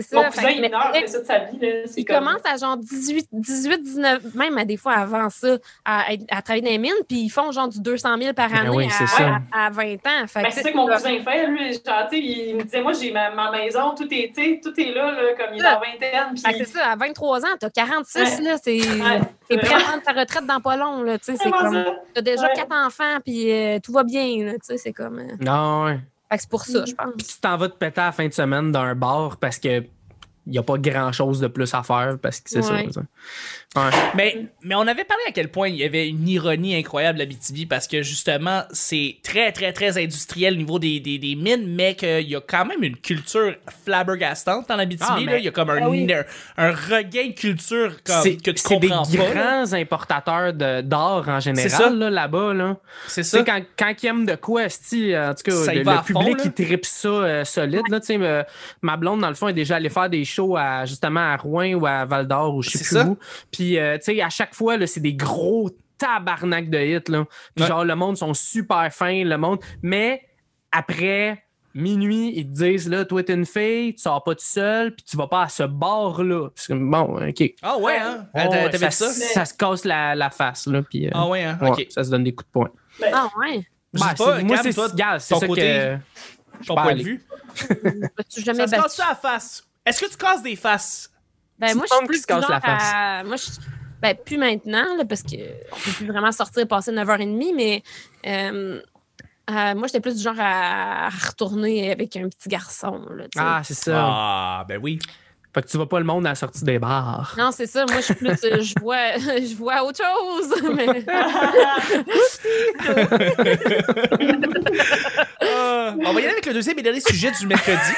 C'est 0.00 0.14
Mon 0.14 0.22
ça. 0.22 0.28
cousin, 0.28 0.42
Fait 0.42 0.48
que- 0.48 0.54
il 0.56 0.60
mais 0.60 0.68
meurt, 0.68 0.90
c'est 0.94 1.00
fait 1.00 1.06
ça 1.08 1.18
de 1.20 1.24
sa 1.26 1.38
vie. 1.40 1.58
Là. 1.60 1.68
Il 1.96 2.04
comme... 2.04 2.16
commence 2.18 2.40
à 2.44 2.56
genre 2.56 2.76
18, 2.76 3.28
18, 3.32 3.82
19, 3.82 4.34
même 4.34 4.56
à 4.58 4.64
des 4.64 4.76
fois 4.76 4.92
avant 4.94 5.28
ça, 5.28 5.56
à, 5.84 6.06
à 6.30 6.42
travailler 6.42 6.62
dans 6.62 6.70
les 6.70 6.78
mines, 6.78 6.92
puis 7.08 7.18
ils 7.22 7.28
font 7.30 7.50
genre 7.52 7.68
du 7.68 7.80
200 7.80 8.16
000 8.20 8.32
par 8.34 8.48
Ben 8.48 8.56
année 8.58 8.68
oui, 8.76 8.86
à, 8.86 8.90
c'est 8.90 9.06
ça. 9.06 9.38
à, 9.52 9.66
à 9.66 9.70
20 9.70 9.94
ans. 9.94 10.26
Fait 10.28 10.42
Ben, 10.42 10.50
c'est 10.50 10.50
tu 10.50 10.54
ça 10.56 10.62
sais, 10.62 10.72
que 10.72 10.76
mon 10.76 10.86
cousin 10.86 11.18
fait, 11.24 11.46
lui. 11.48 11.72
Genre, 11.72 11.82
tu 12.10 12.16
sais, 12.16 12.20
il 12.22 12.56
me 12.56 12.62
disait, 12.62 12.82
moi, 12.82 12.92
j'ai 12.92 13.10
ma, 13.10 13.30
ma 13.30 13.50
maison, 13.50 13.94
tout 13.96 14.06
est, 14.12 14.32
tout 14.62 14.80
est 14.80 14.92
là, 14.94 15.10
là, 15.10 15.22
comme 15.36 15.54
il 15.54 15.60
est 15.60 15.62
dans 15.64 15.70
la 15.70 15.80
vingtaine. 15.80 16.36
c'est 16.36 16.64
ça, 16.68 16.86
à 16.92 16.96
23 16.96 17.44
ans, 17.44 17.56
t'as 17.58 17.70
46, 17.70 18.18
Ouais. 18.38 18.44
là, 18.44 18.56
c'est 18.62 18.78
Ouais, 18.80 19.20
t'es 19.48 19.56
prêt 19.58 19.66
à 19.74 19.78
vraiment. 19.78 19.84
prendre 19.90 20.02
ta 20.04 20.12
retraite 20.12 20.46
dans 20.46 20.60
pas 20.60 20.76
long, 20.76 21.02
là, 21.02 21.18
tu 21.18 21.24
sais, 21.32 21.38
c'est 21.42 21.50
comme, 21.50 21.84
t'as 22.14 22.20
déjà 22.20 22.42
Ouais. 22.44 22.52
quatre 22.54 22.72
enfants, 22.72 23.18
puis 23.24 23.50
euh, 23.52 23.78
tout 23.82 23.92
va 23.92 24.04
bien, 24.04 24.44
là, 24.44 24.52
tu 24.52 24.58
sais, 24.62 24.76
c'est 24.76 24.92
comme, 24.92 25.18
euh, 25.18 25.36
Non, 25.44 25.84
ouais. 25.86 25.98
Fait 26.30 26.36
que 26.36 26.42
c'est 26.42 26.50
pour 26.50 26.64
ça, 26.64 26.84
je 26.84 26.94
Puis 26.94 26.94
pense. 26.94 27.26
tu 27.26 27.40
t'en 27.40 27.56
vas 27.56 27.68
te 27.68 27.76
péter 27.76 28.00
à 28.00 28.06
la 28.06 28.12
fin 28.12 28.26
de 28.28 28.32
semaine 28.32 28.70
dans 28.72 28.80
un 28.80 28.94
bar 28.94 29.36
parce 29.38 29.58
que 29.58 29.84
il 30.48 30.52
n'y 30.52 30.58
a 30.58 30.62
pas 30.62 30.78
grand 30.78 31.12
chose 31.12 31.40
de 31.40 31.46
plus 31.46 31.72
à 31.74 31.82
faire 31.82 32.16
parce 32.20 32.40
que 32.40 32.48
c'est 32.48 32.58
Ouais. 32.60 32.86
ça. 32.90 33.02
ça. 33.74 33.80
Ouais. 33.84 33.90
Mais, 34.16 34.46
mais 34.62 34.74
on 34.74 34.80
avait 34.86 35.04
parlé 35.04 35.22
à 35.28 35.32
quel 35.32 35.50
point 35.50 35.68
il 35.68 35.76
y 35.76 35.84
avait 35.84 36.08
une 36.08 36.26
ironie 36.26 36.74
incroyable 36.74 37.20
à 37.20 37.26
BTB 37.26 37.68
parce 37.68 37.86
que 37.86 38.02
justement, 38.02 38.62
c'est 38.72 39.18
très, 39.22 39.52
très, 39.52 39.74
très 39.74 40.02
industriel 40.02 40.54
au 40.54 40.56
niveau 40.56 40.78
des, 40.78 41.00
des, 41.00 41.18
des 41.18 41.34
mines, 41.34 41.66
mais 41.74 41.94
qu'il 41.94 42.28
y 42.28 42.34
a 42.34 42.40
quand 42.40 42.64
même 42.64 42.82
une 42.82 42.96
culture 42.96 43.54
flabbergastante 43.84 44.68
dans 44.68 44.76
la 44.76 44.86
BTB. 44.86 45.02
Ah, 45.06 45.18
mais- 45.24 45.38
Il 45.40 45.44
y 45.44 45.48
a 45.48 45.50
comme 45.50 45.70
un, 45.70 45.80
Ah 45.82 45.88
oui. 45.90 46.06
un, 46.12 46.24
un 46.56 46.70
regain 46.72 47.28
de 47.28 47.34
culture 47.34 47.92
comme, 48.04 48.22
C'est 48.22 48.36
que 48.36 48.50
tu 48.50 48.62
c'est 48.64 48.78
des 48.78 48.88
là. 48.88 49.02
grands 49.34 49.72
importateurs 49.74 50.52
de- 50.54 50.80
d'art 50.80 51.28
en 51.28 51.40
général 51.40 51.98
là, 51.98 52.10
là-bas. 52.10 52.54
Là. 52.54 52.76
C'est 53.06 53.22
Tu 53.22 53.28
ça. 53.28 53.38
sais, 53.38 53.44
quand, 53.44 53.60
quand 53.78 53.92
ils 54.02 54.06
aiment 54.06 54.26
de 54.26 54.34
quoi, 54.36 54.64
esti, 54.64 55.14
en 55.16 55.34
tout 55.34 55.42
cas, 55.44 55.52
Ça 55.64 55.74
le, 55.74 55.84
fond, 55.84 56.02
public, 56.04 56.38
là. 56.38 56.44
il 56.46 56.52
tripe 56.52 56.86
ça 56.86 57.08
euh, 57.08 57.44
solide. 57.44 57.82
Là, 57.90 58.00
me- 58.18 58.42
ma 58.82 58.96
blonde, 58.96 59.20
dans 59.20 59.28
le 59.28 59.34
fond, 59.34 59.48
est 59.48 59.52
déjà 59.52 59.76
allée 59.76 59.90
faire 59.90 60.08
des 60.08 60.24
shows 60.38 60.56
à, 60.56 60.84
justement 60.86 61.20
à 61.32 61.36
Rouen 61.36 61.74
ou 61.74 61.86
à 61.86 62.04
Val 62.04 62.26
d'Or 62.26 62.54
ou 62.56 62.62
je 62.62 62.70
sais 62.70 62.78
plus 62.78 62.84
ça. 62.96 63.04
où. 63.06 63.18
Puis, 63.50 63.78
euh, 63.78 63.98
tu 63.98 64.04
sais, 64.16 64.22
à 64.22 64.30
chaque 64.30 64.54
fois, 64.54 64.76
là, 64.76 64.86
c'est 64.86 65.00
des 65.00 65.14
gros 65.14 65.70
tabarnak 65.98 66.70
de 66.70 66.78
hits. 66.78 67.10
Là. 67.10 67.24
Puis, 67.54 67.62
Ouais. 67.64 67.68
genre, 67.68 67.84
le 67.84 67.94
monde 67.96 68.16
sont 68.16 68.34
super 68.34 68.92
fins, 68.92 69.24
le 69.24 69.36
monde. 69.36 69.58
Mais 69.82 70.22
après 70.72 71.42
minuit, 71.74 72.32
ils 72.34 72.44
te 72.44 72.52
disent, 72.64 72.88
là, 72.88 73.04
toi, 73.04 73.22
t'es 73.22 73.34
une 73.34 73.46
fille, 73.46 73.94
tu 73.94 74.02
sors 74.02 74.22
pas 74.24 74.34
tout 74.34 74.40
seul, 74.44 74.94
puis 74.94 75.04
tu 75.04 75.16
vas 75.16 75.28
pas 75.28 75.42
à 75.42 75.48
ce 75.48 75.62
bar-là. 75.64 76.48
Bon, 76.70 77.28
OK. 77.28 77.54
Ah 77.62 77.76
ouais, 77.78 77.96
hein? 77.98 78.26
Oh, 78.34 78.38
Ah, 78.38 78.48
ça, 78.50 78.68
dit 78.68 78.78
ça? 78.96 79.06
ça? 79.12 79.44
se 79.44 79.54
casse 79.54 79.84
la, 79.84 80.14
la 80.16 80.30
face, 80.30 80.66
là. 80.66 80.82
Puis, 80.82 81.06
euh, 81.06 81.10
Ah 81.14 81.26
ouais, 81.28 81.44
hein? 81.44 81.58
ouais, 81.60 81.68
Ok. 81.70 81.86
ça 81.90 82.02
se 82.02 82.10
donne 82.10 82.24
des 82.24 82.34
coups 82.34 82.48
de 82.48 82.52
poing. 82.52 82.70
Ah 83.12 83.28
ouais, 83.38 83.60
Je 83.94 84.00
Ben, 84.00 84.08
sais 84.08 84.14
pas, 84.16 84.36
c'est- 84.38 84.44
moi, 84.44 84.56
c'est 84.62 84.72
toi, 84.74 84.88
regarde, 84.88 85.20
c'est 85.20 85.34
ton 85.34 85.40
ça 85.40 85.46
côté, 85.46 85.60
que. 85.62 86.66
ton 86.66 86.74
pas 86.74 86.82
point 86.82 86.94
de 86.96 87.02
vue. 87.02 87.22
jamais 88.38 88.66
Ça 88.66 88.66
se 88.66 88.82
casse 88.82 88.96
ça 88.96 89.04
à 89.06 89.08
la 89.10 89.14
face. 89.14 89.67
Est-ce 89.88 90.00
que 90.04 90.10
tu 90.10 90.16
casses 90.16 90.42
des 90.42 90.56
faces? 90.56 91.10
Ben, 91.58 91.70
Tu 91.70 91.76
moi, 91.76 91.86
je 91.90 91.96
suis 91.96 92.06
plus 92.06 92.20
se 92.20 92.26
casse 92.26 92.48
la 92.48 92.60
genre 92.60 92.64
à- 92.64 93.24
Moi, 93.24 93.36
je... 93.36 93.44
Ben, 94.00 94.16
plus 94.24 94.38
maintenant, 94.38 94.96
là, 94.96 95.04
parce 95.04 95.22
qu'on 95.22 95.30
peut 95.30 95.92
plus 95.96 96.06
vraiment 96.06 96.30
sortir 96.30 96.68
passer 96.68 96.92
9h30, 96.92 97.52
mais 97.56 97.82
euh, 98.26 98.80
euh, 99.50 99.74
moi, 99.74 99.88
j'étais 99.88 99.98
plus 100.00 100.16
du 100.16 100.22
genre 100.22 100.36
à 100.38 101.08
retourner 101.08 101.90
avec 101.90 102.14
un 102.16 102.28
petit 102.28 102.48
garçon. 102.48 103.00
Là. 103.10 103.24
Ah, 103.36 103.60
c'est 103.64 103.74
ça. 103.74 103.98
Ah, 104.00 104.64
ben 104.68 104.78
oui. 104.80 105.00
Fait 105.52 105.62
que 105.62 105.66
tu 105.68 105.78
vas 105.78 105.86
pas 105.86 105.98
le 105.98 106.04
monde 106.04 106.26
à 106.26 106.28
la 106.28 106.34
sortie 106.36 106.62
des 106.62 106.78
bars. 106.78 107.34
Non, 107.36 107.50
c'est 107.50 107.66
ça. 107.66 107.86
Moi, 107.86 107.96
je 108.00 108.04
suis 108.04 108.14
plus. 108.14 108.28
euh, 108.44 108.60
je, 108.60 108.74
vois, 108.80 109.16
je 109.18 109.56
vois 109.56 109.82
autre 109.82 109.98
chose. 110.04 110.62
Mais... 110.76 111.04
Ah, 115.40 115.94
on 116.04 116.12
va 116.12 116.20
y 116.20 116.24
aller 116.24 116.32
avec 116.32 116.46
le 116.46 116.52
deuxième 116.52 116.78
et 116.78 116.82
dernier 116.82 117.00
sujet 117.00 117.30
du 117.30 117.46
mercredi. 117.46 117.92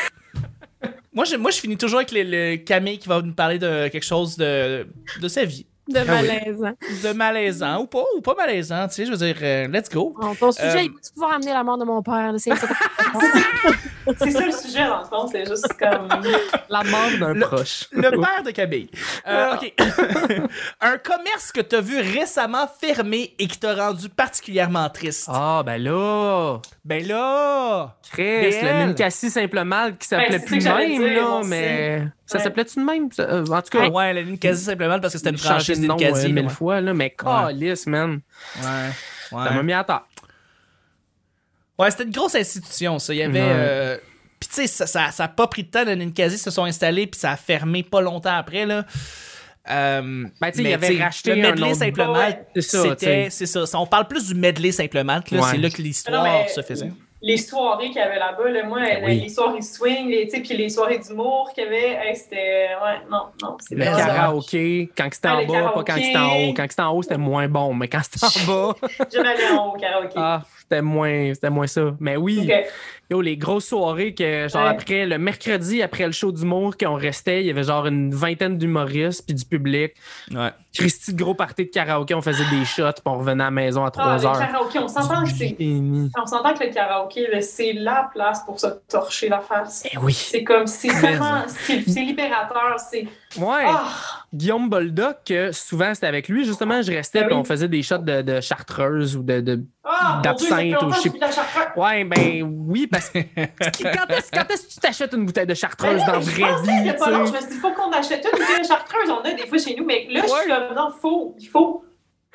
Moi 1.12 1.24
je, 1.24 1.36
moi, 1.36 1.50
je 1.50 1.58
finis 1.58 1.76
toujours 1.76 1.98
avec 1.98 2.12
le, 2.12 2.22
le 2.22 2.56
Camille 2.56 2.98
qui 2.98 3.08
va 3.08 3.20
nous 3.20 3.34
parler 3.34 3.58
de 3.58 3.88
quelque 3.88 4.04
chose 4.04 4.36
de, 4.36 4.86
de 5.20 5.28
sa 5.28 5.44
vie. 5.44 5.66
de 5.88 5.98
oui. 5.98 6.06
malaise. 6.06 6.64
De 7.02 7.12
malaisant 7.12 7.80
ou 7.82 7.86
pas, 7.86 8.04
ou 8.16 8.20
pas 8.20 8.34
malaisant, 8.36 8.86
tu 8.86 8.94
sais, 8.94 9.06
je 9.06 9.10
veux 9.10 9.16
dire, 9.16 9.36
euh, 9.42 9.66
let's 9.68 9.88
go. 9.90 10.14
Bon, 10.20 10.34
ton 10.36 10.52
sujet, 10.52 10.68
Euh, 10.68 10.82
il 10.82 10.90
va-tu 10.90 11.12
pouvoir 11.12 11.34
amener 11.34 11.52
la 11.52 11.64
mort 11.64 11.78
de 11.78 11.84
mon 11.84 12.00
père? 12.02 12.32
C'est 12.38 12.54
ça. 12.54 12.68
c'est 14.18 14.30
ça 14.30 14.46
le 14.46 14.52
sujet, 14.52 14.86
dans 14.86 14.98
le 15.00 15.04
fond. 15.04 15.26
C'est 15.30 15.46
juste 15.46 15.72
comme. 15.78 16.08
La 16.68 16.82
mort 16.84 17.08
d'un 17.18 17.34
Le- 17.34 17.40
proche. 17.46 17.86
Le 17.92 18.10
père 18.10 18.42
de 18.44 18.50
Camille. 18.52 18.90
Euh, 19.26 19.54
OK. 19.54 19.74
Un 20.80 20.98
commerce 20.98 21.52
que 21.52 21.60
tu 21.60 21.76
as 21.76 21.80
vu 21.80 21.98
récemment 22.00 22.68
fermé 22.80 23.34
et 23.38 23.46
qui 23.46 23.58
t'a 23.58 23.74
rendu 23.74 24.08
particulièrement 24.08 24.88
triste. 24.88 25.28
Ah, 25.32 25.62
ben 25.64 25.82
là. 25.82 26.58
Ben 26.84 27.06
là! 27.06 27.96
Chris, 28.12 28.50
le 28.62 28.86
Ninkasi 28.86 29.30
Simple 29.30 29.64
Mal 29.64 29.96
qui 29.96 30.06
s'appelait 30.08 30.38
Ben, 30.38 30.44
plus 30.44 30.64
même, 30.64 30.88
dire, 30.98 31.22
là, 31.22 31.40
mais. 31.44 32.04
Ça 32.26 32.38
Ouais. 32.38 32.44
s'appelait-tu 32.44 32.78
de 32.78 32.84
même? 32.84 33.10
ça? 33.10 33.22
Euh, 33.24 33.44
en 33.44 33.60
tout 33.62 33.76
cas, 33.76 33.88
Ouais, 33.88 34.12
la 34.12 34.22
ligne 34.22 34.38
quasi 34.38 34.64
simplement 34.64 35.00
parce 35.00 35.12
que 35.14 35.18
c'était 35.18 35.30
une 35.30 35.38
franchise 35.38 35.80
de 35.80 35.86
nom 35.86 35.96
quasi. 35.96 36.26
euh, 36.26 36.32
mille 36.32 36.48
fois, 36.48 36.80
là, 36.80 36.94
mais 36.94 37.10
calice, 37.10 37.86
man. 37.88 38.20
Ouais. 38.56 38.62
Ça 39.30 39.36
m'a 39.36 39.56
Ouais. 39.56 39.62
mis 39.62 39.72
à 39.72 39.82
terre. 39.84 40.02
Ouais, 41.80 41.90
c'était 41.90 42.04
une 42.04 42.10
grosse 42.12 42.34
institution, 42.34 42.98
ça. 42.98 43.12
Il 43.14 43.18
y 43.18 43.22
avait. 43.22 43.40
Ouais. 43.40 43.46
euh, 43.48 43.96
Puis, 44.38 44.48
tu 44.48 44.54
sais, 44.54 44.66
ça, 44.66 44.86
ça, 44.86 45.10
ça 45.10 45.24
a 45.24 45.28
pas 45.28 45.46
pris 45.46 45.64
de 45.64 45.70
temps. 45.70 45.84
Les 45.84 45.96
Ninkasi 45.96 46.38
se 46.38 46.50
sont 46.50 46.64
installés, 46.64 47.06
puis 47.06 47.20
ça 47.20 47.32
a 47.32 47.36
fermé 47.36 47.82
pas 47.82 48.00
longtemps 48.00 48.34
après, 48.34 48.66
là. 48.66 48.84
Euh, 49.70 50.24
Ben, 50.40 50.50
tu 50.50 50.56
sais, 50.56 50.62
il 50.62 50.62
mais, 50.64 50.74
avait 50.74 50.88
tu 50.88 50.96
sais, 50.96 51.02
racheté 51.02 51.34
le 51.34 51.42
medley 51.42 51.74
simplement. 51.74 52.12
Ouais, 52.14 52.42
c'est 52.54 52.62
ça, 52.62 52.82
C'était, 52.82 53.28
c'est 53.30 53.46
ça. 53.46 53.64
On 53.74 53.86
parle 53.86 54.08
plus 54.08 54.28
du 54.28 54.34
medley 54.34 54.72
simplement. 54.72 55.20
Là, 55.30 55.40
Ouais. 55.40 55.46
C'est 55.50 55.58
là 55.58 55.68
que 55.70 55.82
l'histoire 55.82 56.22
mais- 56.24 56.48
se 56.48 56.62
faisait. 56.62 56.90
les 57.22 57.36
soirées 57.36 57.88
qu'il 57.88 57.96
y 57.96 58.00
avait 58.00 58.18
là-bas, 58.18 58.48
là, 58.48 58.64
moi, 58.64 58.80
Ben 58.80 59.00
les- 59.00 59.06
oui. 59.06 59.20
les 59.20 59.28
soirées 59.28 59.60
swing, 59.60 60.08
les, 60.08 60.24
tu 60.26 60.36
sais, 60.36 60.40
puis 60.40 60.56
les 60.56 60.70
soirées 60.70 60.98
d'humour 60.98 61.50
qu'il 61.54 61.64
y 61.64 61.66
avait, 61.66 61.98
hey, 62.08 62.16
c'était. 62.16 62.68
Ouais, 62.82 63.00
non, 63.10 63.26
non, 63.42 63.58
c'est 63.60 63.74
Le 63.74 63.84
karaoké, 63.84 64.90
quand 64.96 65.08
c'était 65.12 65.28
Ah, 65.28 65.36
en 65.36 65.38
les 65.40 65.46
bas, 65.46 65.72
pas 65.74 65.84
quand 65.84 65.96
c'était 65.96 66.16
en 66.16 66.36
haut. 66.36 66.54
Quand 66.54 66.66
c'était 66.70 66.82
en 66.82 66.92
haut, 66.94 67.02
c'était 67.02 67.18
moins 67.18 67.46
bon, 67.48 67.74
mais 67.74 67.88
quand 67.88 68.00
c'était 68.02 68.24
en 68.24 68.28
bas, 68.46 68.74
dommage. 68.80 69.08
J'aime 69.12 69.26
aller 69.26 69.44
en 69.52 69.66
haut 69.66 69.74
au 69.74 69.78
karaoké. 69.78 70.14
ah, 70.16 70.42
c'était 70.70 70.82
moins, 70.82 71.34
c'était 71.34 71.50
moins 71.50 71.66
ça. 71.66 71.94
Mais 71.98 72.16
oui, 72.16 72.48
yo, 73.10 73.20
les 73.20 73.36
grosses 73.36 73.66
soirées 73.66 74.14
que, 74.14 74.46
genre, 74.48 74.62
Ouais. 74.62 74.68
après 74.68 75.04
le 75.04 75.18
mercredi, 75.18 75.82
après 75.82 76.06
le 76.06 76.12
show 76.12 76.30
d'humour, 76.30 76.76
qu'on 76.78 76.94
restait, 76.94 77.40
il 77.40 77.46
y 77.46 77.50
avait 77.50 77.64
genre 77.64 77.86
une 77.88 78.14
vingtaine 78.14 78.56
d'humoristes 78.56 79.24
puis 79.26 79.34
du 79.34 79.44
public. 79.44 79.94
Ouais. 80.32 80.50
Christy, 80.72 81.12
de 81.14 81.20
gros 81.20 81.34
party 81.34 81.64
de 81.64 81.70
karaoké, 81.70 82.14
on 82.14 82.22
faisait 82.22 82.44
des 82.50 82.64
shots, 82.64 82.92
puis 82.92 83.02
on 83.06 83.18
revenait 83.18 83.42
à 83.42 83.46
la 83.46 83.50
maison 83.50 83.82
à 83.84 83.88
Ah, 83.88 83.90
3 83.90 84.16
le 84.18 84.26
heures. 84.26 84.38
karaoké, 84.38 84.78
on 84.78 84.86
s'entend 84.86 85.24
que 85.24 85.30
c'est. 85.30 85.56
On 85.60 86.26
s'entend 86.26 86.54
que 86.54 86.62
le 86.64 86.70
karaoké, 86.72 87.40
c'est 87.42 87.72
la 87.72 88.08
place 88.12 88.44
pour 88.44 88.60
se 88.60 88.68
torcher 88.88 89.28
la 89.28 89.40
face. 89.40 89.82
Eh 89.92 89.98
oui. 89.98 90.12
C'est 90.12 90.44
comme, 90.44 90.68
c'est 90.68 90.88
c'est 91.48 91.82
c'est 91.90 92.02
libérateur, 92.02 92.76
c'est. 92.78 93.08
Ouais. 93.36 93.64
Ah! 93.66 94.19
Guillaume 94.32 94.70
Boldoc, 94.70 95.16
que 95.26 95.50
souvent 95.50 95.92
c'était 95.92 96.06
avec 96.06 96.28
lui, 96.28 96.44
justement, 96.44 96.82
je 96.82 96.92
restais, 96.92 97.20
Ah 97.20 97.24
puis 97.24 97.34
oui. 97.34 97.40
on 97.40 97.44
faisait 97.44 97.66
des 97.66 97.82
shots 97.82 97.98
de, 97.98 98.22
de 98.22 98.40
chartreuse 98.40 99.16
ou 99.16 99.22
de. 99.24 99.40
de... 99.40 99.64
Ah! 99.82 100.20
Dieu, 100.22 100.30
D'absinthe 100.30 100.82
ou 100.82 100.92
je 100.92 101.00
sais. 101.00 101.10
Ouais, 101.76 102.04
ben 102.04 102.42
oui, 102.42 102.86
parce 102.86 103.10
que. 103.10 103.18
quand 103.36 104.06
est-ce 104.10 104.30
quand 104.30 104.48
est-ce 104.48 104.66
que 104.68 104.72
tu 104.74 104.80
t'achètes 104.80 105.12
une 105.14 105.26
bouteille 105.26 105.46
de 105.46 105.54
chartreuse 105.54 106.00
là, 106.00 106.12
dans 106.12 106.20
vraie 106.20 106.62
vie? 106.62 106.90
a 106.90 106.96
je 106.96 107.20
me 107.20 107.26
suis 107.26 107.48
dit, 107.48 107.54
il 107.54 107.60
faut 107.60 107.72
qu'on 107.72 107.90
achète 107.90 108.24
une 108.24 108.38
bouteille 108.38 108.62
de 108.62 108.66
chartreuse. 108.66 109.10
On 109.10 109.20
a 109.20 109.32
des 109.32 109.46
fois 109.48 109.58
chez 109.58 109.74
nous, 109.76 109.84
mais 109.84 110.06
là, 110.10 110.22
je 110.22 110.28
suis 110.28 110.48
comme, 110.48 110.76
non, 110.76 110.90
faut, 111.00 111.34
il 111.38 111.46
faut. 111.46 111.84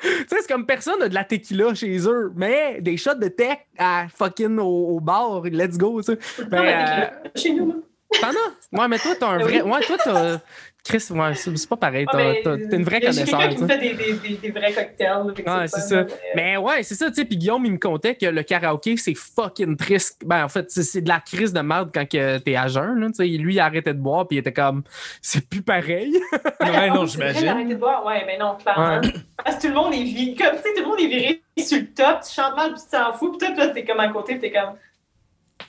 Tu 0.02 0.08
sais, 0.08 0.36
c'est 0.42 0.48
comme 0.52 0.66
personne 0.66 0.98
n'a 0.98 1.08
de 1.08 1.14
la 1.14 1.24
tequila 1.24 1.72
chez 1.74 1.98
eux, 2.06 2.30
mais 2.36 2.82
des 2.82 2.98
shots 2.98 3.14
de 3.14 3.28
tech 3.28 3.60
à 3.78 4.06
fucking 4.14 4.58
au, 4.58 4.96
au 4.96 5.00
bar, 5.00 5.44
let's 5.44 5.78
go, 5.78 6.02
tu 6.02 6.12
sais. 6.12 6.44
Ben, 6.44 6.62
euh. 6.62 7.28
Chez 7.34 7.54
nous, 7.54 7.68
là. 7.68 7.74
T'en 8.20 8.28
as? 8.28 8.80
Ouais, 8.80 8.88
mais 8.88 8.98
toi, 8.98 9.14
t'as 9.18 9.28
un 9.28 9.38
Ben 9.38 9.44
vrai. 9.44 9.62
Ouais, 9.62 9.80
toi, 9.80 9.96
t'as. 10.02 10.38
Chris, 10.88 11.04
ouais, 11.10 11.34
c'est 11.34 11.68
pas 11.68 11.76
pareil. 11.76 12.06
Ah, 12.08 12.12
T'as 12.12 12.56
ben, 12.56 12.68
t'es 12.68 12.76
une 12.76 12.84
vraie 12.84 12.98
il 13.02 13.10
quelqu'un 13.10 13.48
qui 13.48 13.58
sais. 13.58 13.66
fait 13.66 13.78
des, 13.78 13.94
des, 13.94 14.12
des, 14.14 14.34
des 14.36 14.50
vrais 14.52 14.72
cocktails. 14.72 15.24
Ouais, 15.26 15.66
c'est 15.66 15.80
ça. 15.80 15.96
là, 15.96 16.06
mais- 16.08 16.16
Mais 16.52 16.56
ouais, 16.56 16.82
c'est 16.84 16.94
ça, 16.94 17.08
tu 17.08 17.14
sais. 17.16 17.24
Puis 17.24 17.36
Guillaume, 17.36 17.64
il 17.66 17.72
me 17.72 17.78
contait 17.78 18.14
que 18.14 18.26
le 18.26 18.42
karaoké, 18.42 18.96
c'est 18.96 19.14
fucking 19.14 19.76
triste. 19.76 20.22
Ben, 20.24 20.44
en 20.44 20.48
fait, 20.48 20.70
c'est- 20.70 21.00
de 21.00 21.08
la 21.08 21.18
crise 21.20 21.52
de 21.52 21.60
merde 21.60 21.90
quand 21.92 22.08
que 22.08 22.38
t'es 22.38 22.54
à 22.56 22.68
jeun. 22.68 23.00
là, 23.00 23.06
tu 23.08 23.14
sais. 23.14 23.26
Lui, 23.26 23.54
il 23.54 23.60
arrêtait 23.60 23.94
de 23.94 23.98
boire, 23.98 24.26
puis 24.28 24.36
il 24.36 24.40
était 24.40 24.52
comme, 24.52 24.84
c'est 25.20 25.48
plus 25.48 25.62
pareil. 25.62 26.12
Ouais, 26.32 26.50
Ah, 26.60 26.88
non, 26.90 27.04
j'imagine. 27.06 27.48
arrêtez 27.48 27.74
de 27.74 27.78
boire. 27.80 28.04
Ouais, 28.06 28.22
mais 28.26 28.38
non, 28.38 28.56
clairement. 28.56 29.00
Parce 29.44 29.56
que 29.56 29.62
tout 29.62 29.68
le 29.68 29.74
monde 29.74 29.92
est 29.94 30.02
viré. 30.04 30.34
Comme, 30.36 30.56
tu 30.56 30.62
sais, 30.62 30.74
tout 30.76 30.82
le 30.82 30.88
monde 30.88 31.00
est 31.00 31.06
viré 31.08 31.42
sur 31.58 31.78
le 31.78 31.86
top. 31.86 32.20
Tu 32.26 32.32
chantes 32.32 32.54
mal, 32.56 32.72
puis 32.74 32.82
tu 32.82 32.96
t'en 32.96 33.12
fous. 33.12 33.30
Puis 33.36 33.38
toi, 33.54 33.56
là, 33.66 33.68
t'es 33.72 33.84
comme 33.84 34.00
à 34.00 34.08
côté, 34.08 34.36
puis 34.36 34.50
t'es 34.50 34.52
comme. 34.52 34.74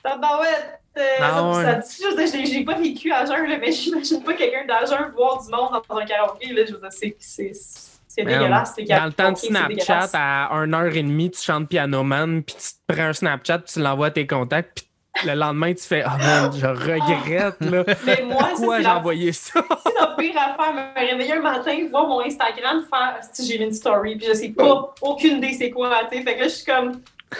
Tabarouette! 0.02 0.80
Euh, 0.98 1.02
Ah 1.20 1.30
ça, 1.30 1.48
ouais. 1.48 1.64
ça 1.64 1.74
dit 1.74 1.96
juste, 2.26 2.46
j'ai- 2.52 2.64
pas 2.64 2.74
vécu 2.74 3.12
à 3.12 3.24
jeun, 3.24 3.46
mais 3.60 3.70
j'imagine 3.72 4.22
pas 4.22 4.32
quelqu'un 4.34 4.64
d'à 4.66 4.84
jeun 4.84 5.10
boire 5.14 5.42
du 5.42 5.50
monde 5.50 5.80
dans 5.88 5.96
un 5.96 6.04
karaoké. 6.04 6.52
Là, 6.52 6.62
je 6.66 6.72
veux 6.72 6.80
dire, 6.80 6.88
c'est- 6.92 7.16
c'est 7.20 8.24
dégueulasse. 8.24 8.74
Dans 8.76 9.04
le 9.04 9.12
temps 9.12 9.32
de 9.32 9.36
Snapchat, 9.36 10.08
à 10.14 10.48
1h30, 10.52 11.30
tu 11.30 11.40
chantes 11.42 11.68
Piano 11.68 12.02
Man, 12.02 12.42
puis 12.42 12.56
tu 12.56 12.68
te 12.68 12.92
prends 12.92 13.08
un 13.08 13.12
Snapchat, 13.12 13.58
puis 13.60 13.72
tu 13.74 13.80
l'envoies 13.80 14.08
à 14.08 14.10
tes 14.10 14.26
contacts, 14.26 14.86
puis 15.14 15.28
le 15.28 15.34
lendemain, 15.34 15.72
tu 15.72 15.82
fais 15.84 16.02
Ah, 16.04 16.16
man, 16.18 16.50
je 16.52 16.66
regrette, 16.66 17.60
là. 17.60 17.84
Mais 18.06 18.22
moi, 18.24 18.48
Pourquoi 18.56 18.78
j'ai 18.78 18.82
la 18.84 18.96
envoyé 18.98 19.32
ça? 19.32 19.60
C'est 19.86 19.94
la 20.00 20.06
pire 20.18 20.36
affaire, 20.36 20.74
me 20.74 20.98
réveiller 21.08 21.34
un 21.34 21.40
matin, 21.42 21.76
voir 21.90 22.08
mon 22.08 22.20
Instagram, 22.22 22.84
faire 22.90 23.18
si 23.32 23.46
j'ai 23.46 23.58
mis 23.58 23.66
une 23.66 23.72
story, 23.72 24.16
puis 24.16 24.26
je 24.26 24.34
sais 24.34 24.48
pas, 24.48 24.94
aucune 25.00 25.36
idée 25.38 25.52
c'est 25.52 25.70
quoi, 25.70 26.00
tu 26.10 26.16
sais. 26.18 26.24
Fait 26.24 26.34
que 26.34 26.40
là, 26.40 26.48
je 26.48 26.52
suis 26.54 26.64
comme. 26.64 27.00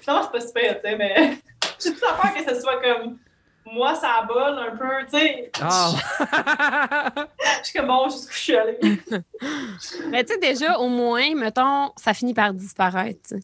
Finalement, 0.00 0.24
c'est 0.24 0.32
pas 0.32 0.40
super, 0.40 0.80
tu 0.82 0.88
sais, 0.90 0.96
mais 0.96 1.38
j'ai 1.84 1.92
tout 1.94 2.04
à 2.08 2.12
peur 2.14 2.34
que 2.34 2.54
ce 2.54 2.60
soit 2.60 2.80
comme. 2.80 3.18
Moi, 3.64 3.94
ça 3.94 4.08
abonne 4.22 4.58
un 4.58 4.76
peu, 4.76 4.86
tu 5.10 5.18
sais. 5.18 5.50
Ah. 5.60 5.92
Je 7.62 7.68
suis 7.68 7.78
comme 7.78 7.86
bon, 7.88 8.08
jusqu'où 8.08 8.32
je 8.32 8.38
suis 8.38 8.56
allée. 8.56 8.78
Mais 10.10 10.24
tu 10.24 10.32
sais, 10.34 10.38
déjà, 10.40 10.78
au 10.78 10.88
moins, 10.88 11.34
mettons, 11.36 11.90
ça 11.96 12.12
finit 12.12 12.34
par 12.34 12.52
disparaître. 12.52 13.34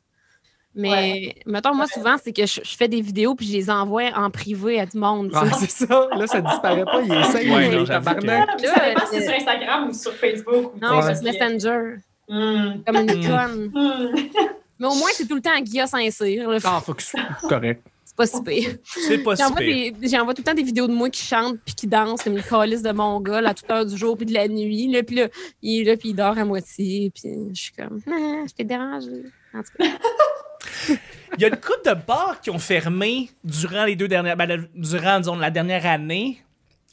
Mais, 0.74 1.34
mettons, 1.46 1.72
moi, 1.74 1.86
Ouais. 1.86 1.92
souvent, 1.92 2.16
c'est 2.22 2.32
que 2.32 2.46
je, 2.46 2.60
je 2.64 2.76
fais 2.76 2.88
des 2.88 3.00
vidéos 3.00 3.34
puis 3.36 3.46
je 3.46 3.52
les 3.52 3.70
envoie 3.70 4.10
en 4.16 4.28
privé 4.30 4.78
à 4.80 4.86
du 4.86 4.98
monde. 4.98 5.30
Ah, 5.34 5.44
c'est 5.58 5.70
ça. 5.70 6.08
Là, 6.14 6.26
ça 6.26 6.40
disparaît 6.40 6.84
pas. 6.84 7.00
Il 7.00 7.12
est 7.12 7.22
safe, 7.24 7.34
Ouais, 7.44 7.68
non, 7.70 7.84
tabarnak. 7.84 8.48
Mais 8.60 8.66
ça 8.66 8.88
dépend 8.88 9.06
si 9.06 9.14
c'est 9.16 9.22
sur 9.24 9.34
Instagram 9.34 9.88
ou 9.88 9.92
sur 9.92 10.12
Facebook. 10.14 10.74
ou, 10.74 10.78
Non, 10.80 11.00
que- 11.00 11.24
Messenger, 11.24 11.96
Hmm. 12.28 12.82
comme 12.86 12.96
une 12.96 13.18
Mm. 13.18 13.26
conne. 13.26 13.70
Hmm. 13.72 14.14
Mais 14.78 14.86
au 14.86 14.94
moins, 14.94 15.08
c'est 15.14 15.26
tout 15.26 15.34
le 15.36 15.40
temps 15.40 15.56
à 15.56 15.60
Guilla 15.60 15.86
Saint-Cyr. 15.86 16.48
Ah, 16.64 16.80
faut 16.84 16.92
que 16.94 17.02
ce 17.02 17.10
soit 17.12 17.48
correct. 17.48 17.82
C'est 18.26 18.42
pas 18.44 18.54
si 18.54 18.60
pire. 18.62 18.76
C'est 18.84 19.18
pas 19.18 19.34
J'envoie 19.36 19.58
super. 19.60 19.92
des- 20.00 20.08
J'envoie 20.08 20.34
tout 20.34 20.42
le 20.42 20.44
temps 20.44 20.54
des 20.54 20.62
vidéos 20.62 20.86
de 20.86 20.92
moi 20.92 21.08
qui 21.10 21.22
chante 21.24 21.56
puis 21.64 21.74
qui 21.74 21.86
danse 21.86 22.22
comme 22.22 22.36
une 22.36 22.42
calice 22.42 22.82
de 22.82 22.90
mon 22.92 23.20
gars 23.20 23.42
à 23.48 23.54
toute 23.54 23.70
heure 23.70 23.86
du 23.86 23.96
jour 23.96 24.16
puis 24.16 24.26
de 24.26 24.34
la 24.34 24.48
nuit. 24.48 24.88
Là, 24.92 25.02
puis 25.02 25.16
là, 25.16 25.28
il 25.62 25.80
est 25.82 25.84
là 25.84 25.96
puis 25.96 26.10
il 26.10 26.14
dort 26.14 26.36
à 26.38 26.44
moitié. 26.44 27.10
Puis 27.14 27.30
je 27.54 27.60
suis 27.60 27.72
comme, 27.72 28.00
ah, 28.08 28.44
je 28.48 28.54
t'ai 28.54 28.64
dérangé. 28.64 29.24
En 29.54 29.62
tout 29.62 29.70
cas, 29.78 29.84
Il 31.36 31.42
y 31.42 31.44
a 31.44 31.48
une 31.48 31.56
couple 31.56 31.82
de 31.86 31.94
bars 32.06 32.40
qui 32.40 32.50
ont 32.50 32.58
fermé 32.58 33.30
durant 33.44 33.84
les 33.84 33.94
deux 33.96 34.08
dernières. 34.08 34.36
Ben, 34.36 34.66
durant, 34.74 35.18
disons, 35.20 35.36
la 35.36 35.50
dernière 35.50 35.86
année. 35.86 36.42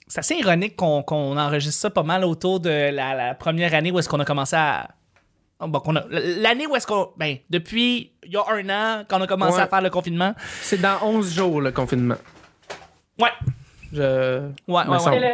C'est 0.08 0.20
assez 0.20 0.36
ironique 0.36 0.76
qu'on 0.76 1.02
qu'on 1.02 1.36
enregistre 1.36 1.82
ça 1.82 1.90
pas 1.90 2.04
mal 2.04 2.24
autour 2.24 2.60
de 2.60 2.70
la, 2.70 3.16
la 3.16 3.34
première 3.34 3.74
année 3.74 3.92
où 3.92 3.98
est-ce 3.98 4.08
qu'on 4.08 4.20
a 4.20 4.26
commencé 4.26 4.56
à. 4.56 4.90
Bon, 5.60 5.80
qu'on 5.80 5.96
a- 5.96 6.04
L'année 6.10 6.68
où 6.68 6.76
est-ce 6.76 6.86
qu'on. 6.86 7.12
Ben, 7.18 7.38
depuis 7.50 8.12
il 8.24 8.32
y 8.34 8.38
a 8.38 8.44
un 8.50 8.70
an, 8.70 9.06
quand 9.08 9.20
on 9.20 9.24
a 9.24 9.28
commencé 9.28 9.56
Ouais. 9.58 9.62
à 9.64 9.68
faire 9.68 9.82
le 9.82 9.90
confinement. 9.90 10.34
C'est 10.62 10.82
dans 10.82 10.98
11 11.04 11.34
jours, 11.34 11.62
le 11.62 11.72
confinement. 11.72 12.18
Ouais. 13.20 13.30
Je... 13.94 14.42
Ouais, 14.68 14.86
ouais. 14.88 15.00
C'est 15.00 15.20
le- 15.20 15.28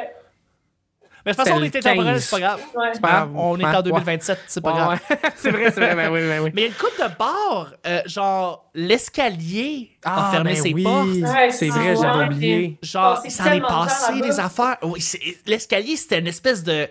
Mais 1.26 1.32
de 1.34 1.38
toute 1.38 1.46
façon, 1.46 1.58
on 1.58 1.60
C'est 1.62 1.68
était 1.68 1.80
temporaire, 1.82 2.14
15. 2.14 2.24
c'est 2.24 2.36
pas 2.36 2.40
grave. 2.40 2.60
ouais. 2.76 2.92
pas 3.00 3.08
grave. 3.10 3.32
On 3.36 3.60
est 3.60 3.66
en 3.66 3.74
ouais. 3.76 3.84
2027, 3.84 4.40
c'est 4.48 4.62
pas 4.62 4.72
Ouais, 4.72 4.78
grave. 4.80 5.00
ouais. 5.10 5.18
c'est 5.36 5.52
vrai, 5.52 5.72
c'est 5.72 5.80
vrai. 5.82 5.96
Ben 5.96 6.12
oui, 6.12 6.20
ben 6.28 6.40
oui. 6.44 6.52
Mais 6.54 6.62
il 6.62 6.64
y 6.64 6.68
a 6.68 6.70
une 6.70 6.74
couple 6.76 7.02
de 7.02 7.18
bars, 7.18 7.74
euh, 7.88 8.02
genre 8.06 8.70
l'escalier 8.76 9.92
a 10.04 10.30
fermé 10.32 10.54
ben 10.54 10.62
ses 10.62 10.74
oui. 10.74 10.84
portes. 10.84 11.08
Ouais, 11.08 11.52
C'est 11.52 11.52
c'est 11.52 11.70
vrai, 11.70 11.96
ça. 11.96 12.02
j'avais 12.14 12.26
oublié. 12.26 12.78
Genre, 12.84 13.16
Oh, 13.18 13.20
c'est 13.24 13.28
il 13.30 13.32
s'en 13.32 13.52
est 13.52 13.62
passé 13.62 14.22
des 14.22 14.40
affaires. 14.40 14.78
Oui, 14.84 15.02
c'est- 15.02 15.20
l'escalier, 15.48 15.96
c'était 15.96 16.20
une 16.20 16.28
espèce 16.28 16.64
de. 16.64 16.88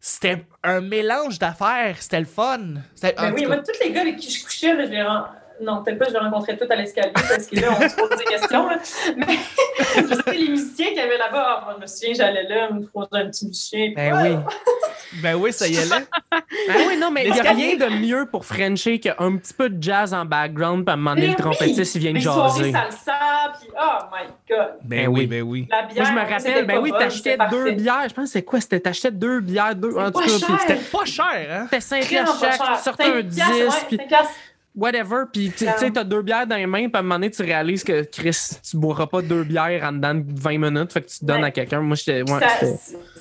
C'était 0.00 0.44
un 0.62 0.80
mélange 0.80 1.38
d'affaires. 1.38 1.96
C'était 2.00 2.20
le 2.20 2.26
fun. 2.26 2.58
C'était- 2.94 3.18
en 3.18 3.22
Ben 3.30 3.34
oui, 3.34 3.46
moi, 3.46 3.56
tous 3.58 3.72
les 3.84 3.92
gars 3.92 4.02
avec 4.02 4.16
qui 4.16 4.30
je 4.30 4.44
couchais, 4.44 4.74
là, 4.74 4.84
je 4.86 4.90
les 4.90 5.02
ren- 5.02 5.26
Non, 5.60 5.82
peut-être 5.82 5.98
pas, 5.98 6.06
je 6.06 6.12
les 6.12 6.18
rencontrais 6.18 6.56
tous 6.56 6.70
à 6.70 6.76
l'escalier 6.76 7.12
parce 7.12 7.46
que 7.46 7.56
là, 7.56 7.68
on 7.70 7.88
se 7.88 7.96
pose 7.96 8.10
des 8.18 8.24
questions. 8.24 8.68
Là. 8.68 8.78
Mais 9.16 9.26
je 9.96 10.14
sais, 10.14 10.36
les 10.36 10.48
musiciens 10.48 10.86
qu'il 10.88 10.96
y 10.96 11.00
avait 11.00 11.18
là-bas, 11.18 11.44
ah, 11.46 11.62
moi, 11.64 11.74
je 11.76 11.82
me 11.82 11.86
souviens, 11.86 12.14
j'allais 12.14 12.44
là, 12.44 12.70
me 12.70 12.86
poser 12.86 13.08
un 13.12 13.30
petit 13.30 13.46
musicien. 13.46 13.92
Ben 13.94 14.22
oui. 14.22 14.54
ben 15.22 15.34
oui, 15.34 15.52
ça 15.52 15.66
y 15.66 15.76
est 15.76 15.88
là. 15.88 16.00
Ah 16.30 16.74
oui, 16.86 16.96
non, 16.98 17.10
mais 17.10 17.26
il 17.26 17.32
n'y 17.32 17.40
a 17.40 17.50
rien 17.50 17.76
de 17.76 17.88
mieux 18.00 18.26
pour 18.26 18.44
Frencher 18.44 19.00
qu'un 19.00 19.36
petit 19.36 19.54
peu 19.54 19.68
de 19.68 19.82
jazz 19.82 20.14
en 20.14 20.24
background, 20.24 20.84
puis 20.84 20.90
à 20.90 20.94
un 20.94 20.96
moment 20.96 21.14
donné, 21.14 21.28
le 21.28 21.34
trompettiste, 21.34 21.94
il 21.96 22.00
vient 22.00 22.12
de 22.12 22.18
jaser. 22.18 22.72
salsa, 22.72 23.52
puis 23.60 23.70
oh 23.76 24.04
my 24.12 24.26
God. 24.48 24.68
Ben 24.84 25.08
oui, 25.08 25.26
ben 25.26 25.42
oui. 25.42 25.66
La 25.70 25.82
Moi, 25.82 25.92
bière, 25.92 26.06
je 26.06 26.12
me 26.12 26.20
rappelle, 26.20 26.66
ben 26.66 26.78
oui, 26.78 26.92
t'achetais 26.92 27.36
deux 27.50 27.64
parfait. 27.64 27.72
bières. 27.72 28.08
Je 28.08 28.14
pense 28.14 28.24
que 28.24 28.30
c'est 28.30 28.42
quoi? 28.42 28.60
C'était 28.60 28.80
t'achetais 28.80 29.10
deux 29.10 29.40
bières, 29.40 29.74
deux. 29.74 29.96
En 29.96 30.06
tout 30.10 30.20
pas 30.20 30.26
cas, 30.26 30.58
c'était 30.60 30.74
pas 30.74 31.04
cher, 31.04 31.48
hein? 31.50 31.64
c'était 31.64 31.80
5 31.80 32.04
Vraiment 32.04 32.38
piastres 32.38 32.64
chaque. 32.64 32.76
Tu 32.76 32.82
sortais 32.84 33.04
un 33.04 33.22
piastres, 33.22 33.86
10, 33.90 33.98
whatever. 34.78 35.24
Puis 35.32 35.50
tu 35.50 35.66
sais, 35.66 35.90
t'as 35.90 36.04
deux 36.04 36.22
bières 36.22 36.46
dans 36.46 36.56
les 36.56 36.66
mains, 36.66 36.88
puis 36.88 36.96
à 36.96 36.98
un 37.00 37.02
moment 37.02 37.16
donné, 37.16 37.30
tu 37.30 37.42
réalises 37.42 37.82
que 37.84 38.02
Chris, 38.04 38.36
tu 38.68 38.76
boiras 38.76 39.06
pas 39.06 39.20
deux 39.22 39.44
bières 39.44 39.82
en 39.84 39.92
dedans 39.92 40.14
de 40.14 40.24
20 40.40 40.58
minutes, 40.58 40.92
fait 40.92 41.02
que 41.02 41.08
tu 41.08 41.18
te 41.18 41.24
donnes 41.24 41.42
Ouais. 41.42 41.48
à 41.48 41.50
quelqu'un. 41.50 41.80
Moi, 41.80 41.96
j'étais. 41.96 42.22
Ouais, 42.30 42.40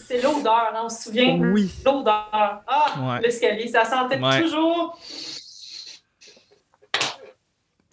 c'est- 0.07 0.21
l'odeur, 0.21 0.71
hein, 0.73 0.81
on 0.85 0.89
se 0.89 1.03
souvient. 1.03 1.37
Oui. 1.39 1.69
L'odeur. 1.85 2.29
Ah, 2.31 2.93
Ouais. 2.99 3.21
l'escalier, 3.21 3.67
ça 3.67 3.83
sentait 3.83 4.19
Ouais. 4.19 4.41
toujours. 4.41 4.97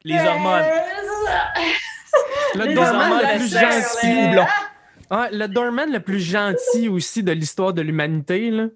Les 0.05 0.19
hormones. 0.27 0.63
Le 2.55 2.79
hormones, 2.79 3.19
le 3.23 3.39
plus 3.39 3.49
gentil. 3.53 4.07
les-. 4.35 4.45
Ah, 5.11 5.29
le 5.33 5.47
doorman 5.49 5.93
le 5.93 6.01
plus 6.01 6.21
gentil 6.21 6.89
aussi 6.89 7.23
de 7.23 7.33
l'histoire 7.33 7.73
de 7.73 7.83
l'humanité, 7.83 8.51
là. 8.51 8.67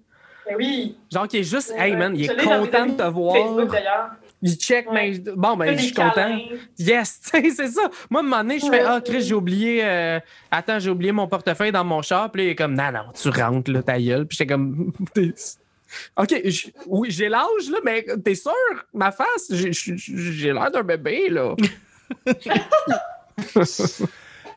Ben 0.47 0.55
oui. 0.57 0.97
Genre 1.11 1.27
qui 1.27 1.37
est 1.37 1.43
juste, 1.43 1.73
hey 1.77 1.95
man, 1.95 2.13
il 2.15 2.25
est 2.29 2.35
content 2.43 2.85
de 2.85 2.91
te 2.93 3.03
voir. 3.03 3.35
Facebook 3.35 3.71
d'ailleurs. 3.71 4.09
Il 4.41 4.55
check, 4.55 4.89
Ouais. 4.89 5.11
mais 5.23 5.33
bon, 5.35 5.57
ben, 5.57 5.77
je 5.77 5.83
suis 5.83 5.93
content. 5.93 6.11
câlins. 6.13 6.39
Yes, 6.77 7.19
tu 7.33 7.41
sais, 7.41 7.49
c'est 7.49 7.67
ça. 7.67 7.89
Moi, 8.09 8.21
à 8.21 8.23
un 8.23 8.27
moment 8.27 8.41
donné, 8.41 8.59
je 8.59 8.65
fais. 8.67 8.81
Ah, 8.85 9.01
Chris, 9.03 9.21
j'ai 9.23 9.33
oublié. 9.33 9.81
euh, 9.83 10.19
Attends, 10.49 10.79
j'ai 10.79 10.89
oublié 10.89 11.11
mon 11.11 11.27
portefeuille 11.27 11.71
dans 11.73 11.83
mon 11.83 12.01
char. 12.01 12.31
Puis 12.31 12.41
là, 12.43 12.47
il 12.47 12.51
est 12.51 12.55
comme 12.55 12.73
Non, 12.73 12.91
non, 12.91 13.11
tu 13.13 13.27
rentres, 13.29 13.69
là, 13.71 13.83
ta 13.83 13.99
gueule. 13.99 14.25
Puis 14.25 14.37
j'étais 14.37 14.53
comme 14.53 14.93
OK, 16.17 16.41
oui, 16.85 17.09
j'ai 17.11 17.27
l'âge, 17.29 17.69
là, 17.71 17.79
mais 17.83 18.05
t'es 18.23 18.35
sûr, 18.35 18.51
ma 18.93 19.11
face, 19.11 19.51
j'ai 19.51 20.53
l'air 20.53 20.69
d'un 20.71 20.83
bébé, 20.83 21.29
là. 21.29 21.55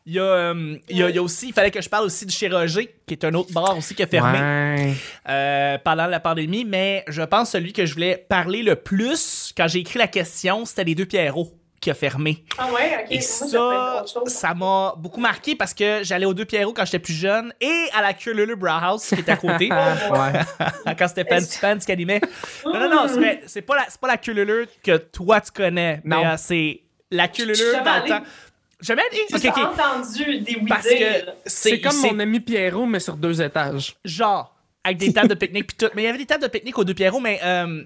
Il 0.05 0.13
y, 0.13 0.19
a, 0.19 0.23
euh, 0.23 0.75
il, 0.89 0.97
y 0.97 1.03
a, 1.03 1.09
il 1.09 1.15
y 1.15 1.17
a 1.17 1.21
aussi, 1.21 1.47
il 1.47 1.53
fallait 1.53 1.71
que 1.71 1.81
je 1.81 1.87
parle 1.87 2.03
aussi 2.05 2.25
de 2.25 2.31
chez 2.31 2.49
Roger, 2.49 2.93
qui 3.07 3.13
est 3.13 3.23
un 3.23 3.33
autre 3.35 3.53
bar 3.53 3.77
aussi 3.77 3.95
qui 3.95 4.03
a 4.03 4.07
fermé 4.07 4.37
Ouais. 4.37 4.93
euh, 5.29 5.77
pendant 5.81 6.07
la 6.07 6.19
pandémie, 6.19 6.65
mais 6.65 7.05
je 7.07 7.21
pense 7.21 7.51
celui 7.51 7.71
que 7.71 7.85
je 7.85 7.93
voulais 7.93 8.17
parler 8.27 8.63
le 8.63 8.75
plus 8.75 9.53
quand 9.55 9.67
j'ai 9.69 9.79
écrit 9.79 9.99
la 9.99 10.07
question, 10.07 10.65
c'était 10.65 10.83
les 10.83 10.95
deux 10.95 11.05
Pierrots 11.05 11.53
qui 11.79 11.89
a 11.89 11.93
fermé. 11.93 12.43
Ah 12.57 12.67
ouais, 12.73 12.97
ok. 13.05 13.11
Et 13.11 13.21
ça, 13.21 14.03
ça 14.27 14.53
m'a 14.53 14.93
beaucoup 14.97 15.19
marqué 15.21 15.55
parce 15.55 15.73
que 15.73 15.99
j'allais 16.03 16.25
aux 16.25 16.33
deux 16.33 16.45
Pierrots 16.45 16.73
quand 16.73 16.83
j'étais 16.85 16.99
plus 16.99 17.13
jeune 17.13 17.53
et 17.61 17.85
à 17.93 18.01
la 18.01 18.13
Cululu 18.13 18.55
Brauhaus 18.57 18.99
qui 19.07 19.15
est 19.15 19.29
à 19.29 19.37
côté. 19.37 19.69
ouais. 19.71 20.95
quand 20.97 21.07
c'était 21.07 21.25
Fancy 21.25 21.59
Pants 21.59 21.77
qui 21.77 21.91
animait. 21.93 22.21
Non, 22.65 22.73
non, 22.79 22.89
non, 22.89 23.07
c'est- 23.07 23.41
c'est 23.47 23.61
pas 23.61 23.75
la, 23.77 23.85
c'est 23.89 23.99
pas 23.99 24.07
la 24.07 24.17
que 24.17 24.97
toi 24.97 25.39
tu 25.41 25.51
connais. 25.51 26.01
Non. 26.03 26.21
Mais 26.23 26.27
euh, 26.27 26.35
c'est 26.37 26.81
la 27.11 27.27
jamais 27.33 27.53
dans 27.83 28.03
le 28.03 28.09
temps. 28.09 28.23
Jamais 28.83 29.01
allé? 29.11 29.21
Juste 29.31 29.45
Ok, 29.45 29.53
ok. 29.57 29.63
entendu 29.79 30.39
des 30.41 30.55
oui 30.57 30.65
Parce 30.67 30.87
que 30.87 31.25
C'est 31.45 31.79
comme 31.81 31.97
mon 32.01 32.19
ami 32.19 32.39
Pierrot, 32.39 32.85
mais 32.85 32.99
sur 32.99 33.15
deux 33.17 33.41
étages. 33.41 33.95
genre 34.05 34.53
avec 34.83 34.97
des 34.97 35.13
tables 35.13 35.29
de 35.29 35.35
pique-nique 35.35 35.67
puis 35.67 35.77
tout. 35.77 35.91
Mais 35.95 36.01
il 36.03 36.05
y 36.05 36.09
avait 36.09 36.17
des 36.17 36.25
tables 36.25 36.43
de 36.43 36.49
pique-nique 36.49 36.77
aux 36.77 36.83
deux 36.83 36.93
Pierrots, 36.93 37.21
mais 37.21 37.39
euh, 37.43 37.83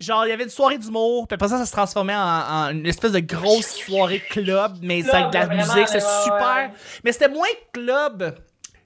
genre 0.00 0.24
il 0.26 0.30
y 0.30 0.32
avait 0.32 0.44
une 0.44 0.50
soirée 0.50 0.78
d'humour, 0.78 1.26
puis 1.26 1.34
après 1.34 1.48
ça 1.48 1.58
ça 1.58 1.66
se 1.66 1.72
transformait 1.72 2.14
en, 2.14 2.20
en 2.20 2.68
une 2.70 2.86
espèce 2.86 3.10
de 3.12 3.18
grosse 3.20 3.66
soirée 3.84 4.22
club, 4.30 4.76
mais 4.82 5.02
avec 5.10 5.30
de 5.30 5.34
la 5.38 5.46
vraiment, 5.46 5.62
musique, 5.74 5.88
c'est 5.88 6.00
super. 6.00 6.54
ouais. 6.56 6.70
Mais 7.02 7.10
c'était 7.12 7.28
moins 7.28 7.48
club. 7.72 8.34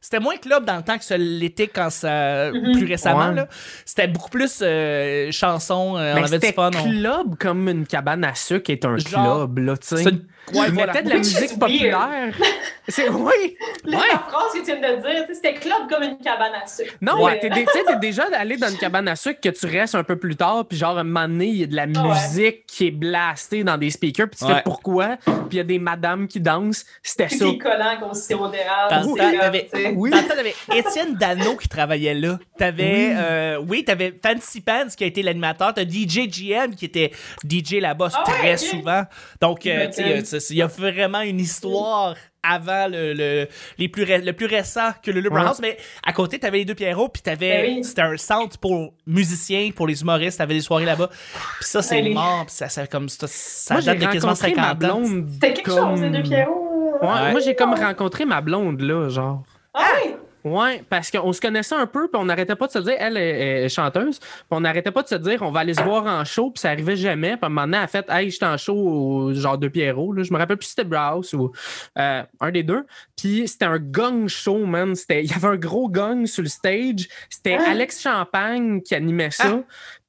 C'était 0.00 0.20
moins 0.20 0.36
club 0.36 0.64
dans 0.64 0.76
le 0.76 0.82
temps 0.82 0.96
que 0.96 1.04
ça 1.04 1.18
l'était 1.18 1.66
quand 1.66 1.90
ça 1.90 2.50
Mm-hmm. 2.50 2.72
plus 2.78 2.86
récemment 2.86 3.28
Ouais. 3.30 3.34
là. 3.34 3.48
C'était 3.84 4.06
beaucoup 4.06 4.30
plus 4.30 4.60
euh, 4.62 5.30
chansons, 5.32 5.96
euh, 5.98 6.12
on 6.12 6.14
Mais 6.14 6.20
avait 6.20 6.38
du 6.38 6.46
c'était 6.46 6.52
fun. 6.52 6.70
on- 6.74 6.82
club 6.90 7.34
comme 7.38 7.68
une 7.68 7.84
cabane 7.86 8.24
à 8.24 8.34
sucre 8.34 8.70
est 8.70 8.84
un 8.86 8.96
Genre, 8.96 9.38
club, 9.48 9.58
là, 9.58 9.76
tu 9.76 9.86
sais. 9.88 9.96
C'est 10.04 10.10
une- 10.10 10.24
ouais, 10.54 10.70
voilà. 10.70 10.92
mettais 10.92 11.02
de 11.04 11.08
la 11.10 11.16
Which 11.16 11.24
musique 11.34 11.58
populaire. 11.58 12.32
C'est 12.90 13.08
oui. 13.10 13.56
La 13.84 13.98
Ouais. 13.98 14.04
phrase 14.28 14.52
que 14.54 14.58
tu 14.60 14.64
viens 14.64 14.96
de 14.96 15.02
dire, 15.02 15.24
c'était 15.32 15.54
club 15.54 15.88
comme 15.90 16.02
une 16.02 16.16
cabane 16.18 16.52
à 16.62 16.66
sucre. 16.66 16.94
Non, 17.02 17.22
Ouais. 17.22 17.38
t'es, 17.38 17.50
t'es 17.50 17.64
déjà 18.00 18.24
allé 18.34 18.56
dans 18.56 18.68
une 18.68 18.78
cabane 18.78 19.06
à 19.08 19.16
sucre 19.16 19.40
que 19.42 19.50
tu 19.50 19.66
restes 19.66 19.94
un 19.94 20.04
peu 20.04 20.16
plus 20.16 20.36
tard, 20.36 20.64
puis 20.66 20.78
genre, 20.78 20.96
un 20.98 21.04
moment 21.04 21.28
donné, 21.28 21.46
il 21.48 21.56
y 21.56 21.62
a 21.64 21.66
de 21.66 21.76
la 21.76 21.84
ouais. 21.84 22.08
musique 22.08 22.64
qui 22.66 22.86
est 22.86 22.90
blastée 22.90 23.62
dans 23.62 23.76
des 23.76 23.90
speakers, 23.90 24.28
puis 24.30 24.38
tu 24.38 24.46
Ouais. 24.46 24.54
fais 24.54 24.62
pourquoi, 24.62 25.16
puis 25.24 25.34
il 25.52 25.56
y 25.56 25.60
a 25.60 25.64
des 25.64 25.78
madames 25.78 26.26
qui 26.28 26.40
dansent. 26.40 26.86
C'était 27.02 27.26
Puis 27.26 27.36
ça. 27.38 27.44
des 27.44 27.58
collants 27.58 27.96
qu'on 28.00 28.14
sirop 28.14 28.48
d'érable. 28.48 29.06
t'avais-. 29.38 29.68
Oui. 29.94 30.10
T'avais 30.10 30.54
Étienne 30.74 31.14
Dano 31.14 31.56
qui 31.56 31.68
travaillait 31.68 32.14
là. 32.14 32.38
T'avais, 32.56 33.08
Oui. 33.08 33.14
euh, 33.16 33.58
oui, 33.68 33.84
t'avais 33.84 34.14
Fancy 34.24 34.60
Pants 34.62 34.88
qui 34.96 35.04
a 35.04 35.06
été 35.06 35.22
l'animateur. 35.22 35.74
T'as 35.74 35.84
DJ 35.84 36.26
GM 36.28 36.74
qui 36.74 36.86
était 36.86 37.12
DJ 37.44 37.74
là-bas 37.80 38.08
Ah 38.14 38.22
très 38.24 38.56
souvent. 38.56 39.02
Donc, 39.40 39.66
euh, 39.66 39.86
tu 39.88 40.02
sais, 40.24 40.37
il 40.50 40.56
y 40.56 40.62
a 40.62 40.66
vraiment 40.66 41.20
une 41.20 41.40
histoire 41.40 42.14
avant 42.42 42.86
le, 42.88 43.12
le, 43.14 43.46
les 43.78 43.88
plus 43.88 44.04
ré- 44.04 44.20
le 44.22 44.32
plus 44.32 44.46
récent 44.46 44.90
que 45.02 45.10
le 45.10 45.20
Libre 45.20 45.36
Ouais. 45.36 45.42
House. 45.46 45.58
Mais 45.60 45.76
à 46.06 46.12
côté, 46.12 46.38
t'avais 46.38 46.58
les 46.58 46.64
deux 46.64 46.74
Pierrots, 46.74 47.08
puis 47.08 47.20
t'avais, 47.20 47.62
Ben 47.62 47.76
oui. 47.78 47.84
c'était 47.84 48.02
un 48.02 48.16
centre 48.16 48.58
pour 48.58 48.94
musiciens, 49.06 49.70
pour 49.74 49.86
les 49.86 50.00
humoristes. 50.00 50.38
T'avais 50.38 50.54
des 50.54 50.60
soirées 50.60 50.84
là-bas. 50.86 51.08
Puis 51.08 51.68
ça, 51.68 51.82
c'est 51.82 52.00
mort. 52.10 52.46
Puis 52.46 52.54
ça, 52.54 52.68
ça, 52.68 52.86
comme, 52.86 53.08
ça, 53.08 53.26
ça 53.28 53.74
Moi, 53.74 53.80
j'ai 53.80 53.86
date 53.86 53.98
de 53.98 54.04
quasiment 54.04 54.32
rencontré 54.32 54.54
50 54.54 54.56
ma 54.64 54.72
ans. 54.72 54.74
blonde. 54.74 55.28
C'était 55.32 55.52
quelque 55.54 55.70
comme- 55.70 55.90
chose, 55.96 56.00
les 56.02 56.10
deux 56.10 56.22
Pierrot. 56.22 56.98
Ouais, 57.02 57.08
Ouais. 57.08 57.30
Moi, 57.32 57.40
j'ai 57.40 57.54
comme 57.54 57.74
rencontré 57.74 58.24
ma 58.24 58.40
blonde, 58.40 58.80
là, 58.80 59.08
genre. 59.08 59.42
Ah 59.74 59.86
oui? 60.04 60.07
Ouais, 60.48 60.82
parce 60.88 61.10
qu'on 61.10 61.32
se 61.32 61.40
connaissait 61.40 61.74
un 61.74 61.86
peu, 61.86 62.08
puis 62.08 62.20
on 62.20 62.24
n'arrêtait 62.24 62.56
pas 62.56 62.66
de 62.66 62.72
se 62.72 62.78
dire, 62.78 62.94
elle 62.98 63.16
est, 63.16 63.64
est 63.64 63.68
chanteuse, 63.68 64.18
puis 64.18 64.28
on 64.50 64.60
n'arrêtait 64.60 64.90
pas 64.90 65.02
de 65.02 65.08
se 65.08 65.14
dire, 65.14 65.42
on 65.42 65.50
va 65.50 65.60
aller 65.60 65.74
se 65.74 65.82
voir 65.82 66.06
en 66.06 66.24
show, 66.24 66.50
puis 66.50 66.60
ça 66.60 66.70
arrivait 66.70 66.96
jamais. 66.96 67.36
Puis 67.36 67.40
à 67.42 67.46
un 67.46 67.48
moment 67.48 67.62
donné, 67.66 67.76
elle 67.78 67.84
a 67.84 67.86
fait, 67.86 68.06
hey, 68.10 68.30
j'étais 68.30 68.46
en 68.46 68.56
show 68.56 69.32
genre 69.34 69.58
de 69.58 69.68
Pierrot, 69.68 70.12
là. 70.12 70.22
je 70.22 70.32
me 70.32 70.38
rappelle 70.38 70.56
plus 70.56 70.66
si 70.66 70.70
c'était 70.70 70.88
Browse 70.88 71.34
ou 71.34 71.52
euh, 71.98 72.22
un 72.40 72.50
des 72.50 72.62
deux. 72.62 72.84
Puis 73.16 73.46
c'était 73.48 73.66
un 73.66 73.78
gong 73.78 74.26
show, 74.28 74.64
man. 74.64 74.94
Il 75.10 75.24
y 75.30 75.32
avait 75.34 75.48
un 75.48 75.56
gros 75.56 75.88
gong 75.88 76.26
sur 76.26 76.42
le 76.42 76.48
stage. 76.48 77.08
C'était 77.28 77.58
Ah. 77.60 77.70
Alex 77.70 78.00
Champagne 78.02 78.80
qui 78.82 78.94
animait 78.94 79.30
ça. 79.30 79.60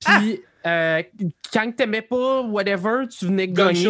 Puis. 0.06 0.42
euh, 0.66 1.02
quand 1.54 1.72
t'aimais 1.76 2.02
pas, 2.02 2.42
whatever, 2.42 3.08
tu 3.08 3.26
venais 3.26 3.48
gagner. 3.48 3.82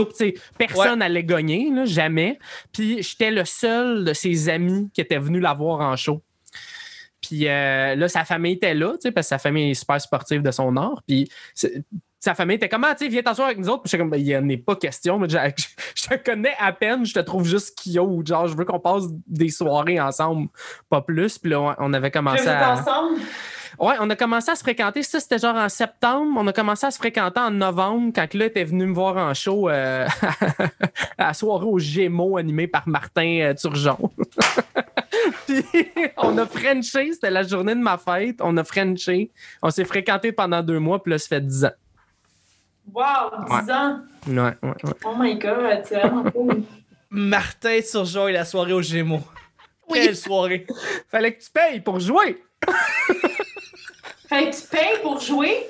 Personne 0.57 1.01
allait 1.01 1.23
gagner, 1.23 1.71
là, 1.73 1.83
jamais. 1.85 2.37
Puis 2.71 3.01
j'étais 3.01 3.31
le 3.31 3.43
seul 3.43 4.05
de 4.05 4.13
ses 4.13 4.47
amis 4.49 4.89
qui 4.93 5.01
était 5.01 5.17
venu 5.17 5.39
la 5.39 5.53
voir 5.53 5.79
en 5.81 5.95
show. 5.97 6.21
Puis 7.21 7.47
euh, 7.47 7.95
là, 7.95 8.07
sa 8.07 8.23
famille 8.25 8.53
était 8.53 8.73
là, 8.73 8.93
tu 8.93 8.97
sais, 9.01 9.11
parce 9.11 9.27
que 9.27 9.29
sa 9.29 9.37
famille 9.39 9.71
est 9.71 9.73
super 9.75 9.99
sportive 9.99 10.41
de 10.41 10.51
son 10.51 10.75
art. 10.77 11.01
Puis 11.07 11.29
sa 12.19 12.35
famille 12.35 12.57
était 12.57 12.67
comme, 12.69 12.83
ah, 12.83 12.95
tu 12.95 13.05
sais, 13.05 13.09
viens 13.09 13.21
t'asseoir 13.21 13.47
avec 13.47 13.59
nous 13.59 13.69
autres. 13.69 13.83
Puis 13.83 13.97
comme, 13.97 14.09
Ben, 14.09 14.17
il 14.17 14.25
n'y 14.25 14.35
en 14.35 14.47
est 14.49 14.57
pas 14.57 14.75
question. 14.75 15.19
Mais 15.19 15.29
je, 15.29 15.37
je 15.95 16.07
te 16.07 16.15
connais 16.15 16.53
à 16.59 16.73
peine, 16.73 17.05
je 17.05 17.13
te 17.13 17.19
trouve 17.19 17.45
juste 17.45 17.77
cute. 17.81 18.27
Genre, 18.27 18.47
je 18.47 18.55
veux 18.57 18.65
qu'on 18.65 18.79
passe 18.79 19.03
des 19.27 19.49
soirées 19.49 19.99
ensemble, 19.99 20.49
pas 20.89 21.01
plus. 21.01 21.37
Puis 21.37 21.51
là, 21.51 21.75
on- 21.79 21.93
avait 21.93 22.11
commencé 22.11 22.47
à. 22.47 22.73
ensemble? 22.73 23.19
Ouais, 23.79 23.95
on 24.01 24.09
a 24.09 24.15
commencé 24.17 24.51
à 24.51 24.55
se 24.55 24.61
fréquenter. 24.61 25.03
Ça, 25.03 25.19
c'était 25.21 25.37
genre 25.39 25.55
en 25.55 25.69
septembre. 25.69 26.33
On 26.37 26.45
a 26.47 26.53
commencé 26.53 26.85
à 26.85 26.91
se 26.91 26.97
fréquenter 26.97 27.39
en 27.39 27.51
novembre 27.51 28.11
quand 28.13 28.33
là, 28.33 28.45
était 28.45 28.65
venu 28.65 28.85
me 28.87 28.93
voir 28.93 29.15
en 29.15 29.33
show 29.33 29.69
euh, 29.69 30.05
à 31.17 31.27
la 31.27 31.33
soirée 31.33 31.65
aux 31.65 31.79
Gémeaux 31.79 32.35
animée 32.37 32.67
par 32.67 32.87
Martin 32.89 33.39
euh, 33.41 33.53
Turgeon. 33.53 33.97
Puis 35.47 35.63
on 36.17 36.37
a 36.37 36.45
Frenché. 36.45 37.13
C'était 37.13 37.31
la 37.31 37.43
journée 37.43 37.73
de 37.73 37.79
ma 37.79 37.97
fête. 37.97 38.37
On 38.41 38.57
a 38.57 38.63
Frenché. 38.65 39.31
On 39.61 39.69
s'est 39.69 39.85
fréquenté 39.85 40.31
pendant 40.33 40.61
deux 40.61 40.79
mois. 40.79 41.01
Puis 41.01 41.11
là, 41.11 41.17
ça 41.17 41.27
fait 41.29 41.41
dix 41.45 41.63
ans. 41.63 41.71
Wow, 42.93 43.03
10 43.47 43.53
Ouais. 43.53 43.71
ans? 43.73 43.99
Ouais, 44.27 44.35
ouais, 44.35 44.53
ouais. 44.83 44.93
Oh 45.05 45.13
my 45.17 45.35
god, 45.37 45.81
c'est 45.85 45.99
vraiment 45.99 46.23
cool. 46.31 46.63
Martin 47.09 47.79
Turgeon 47.89 48.27
et 48.27 48.33
la 48.33 48.45
soirée 48.45 48.73
aux 48.73 48.81
Gémeaux. 48.81 49.21
Oui. 49.87 49.99
Quelle 50.03 50.15
soirée. 50.17 50.67
Fallait 51.07 51.33
que 51.33 51.41
tu 51.43 51.49
payes 51.51 51.79
pour 51.79 51.99
jouer. 51.99 52.43
Fait 54.29 54.49
que 54.49 54.55
tu 54.55 54.61
payes 54.67 55.01
pour 55.01 55.19
jouer? 55.19 55.67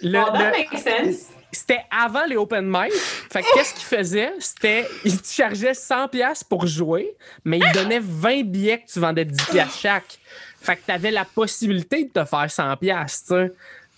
Le- 0.00 0.12
that 0.12 0.32
le- 0.32 0.50
makes 0.50 0.78
sense. 0.82 1.28
C'était 1.52 1.82
avant 1.90 2.24
les 2.24 2.36
open 2.36 2.64
mic. 2.66 2.92
Fait 2.92 3.42
que 3.42 3.54
qu'est-ce 3.54 3.74
qu'il 3.74 3.84
faisait? 3.84 4.32
C'était, 4.40 4.88
il 5.04 5.20
te 5.20 5.28
chargeait 5.28 5.74
100 5.74 6.08
pièces 6.08 6.42
pour 6.42 6.66
jouer, 6.66 7.14
mais 7.44 7.58
il 7.58 7.72
donnait 7.72 8.00
20 8.02 8.42
billets 8.44 8.80
que 8.80 8.90
tu 8.92 8.98
vendais 8.98 9.24
10 9.24 9.36
pièces 9.52 9.78
chaque. 9.80 10.18
Fait 10.60 10.76
que 10.76 10.80
t'avais 10.86 11.12
la 11.12 11.24
possibilité 11.24 12.04
de 12.04 12.08
te 12.20 12.24
faire 12.24 12.50
100 12.50 12.76
pièces. 12.78 13.32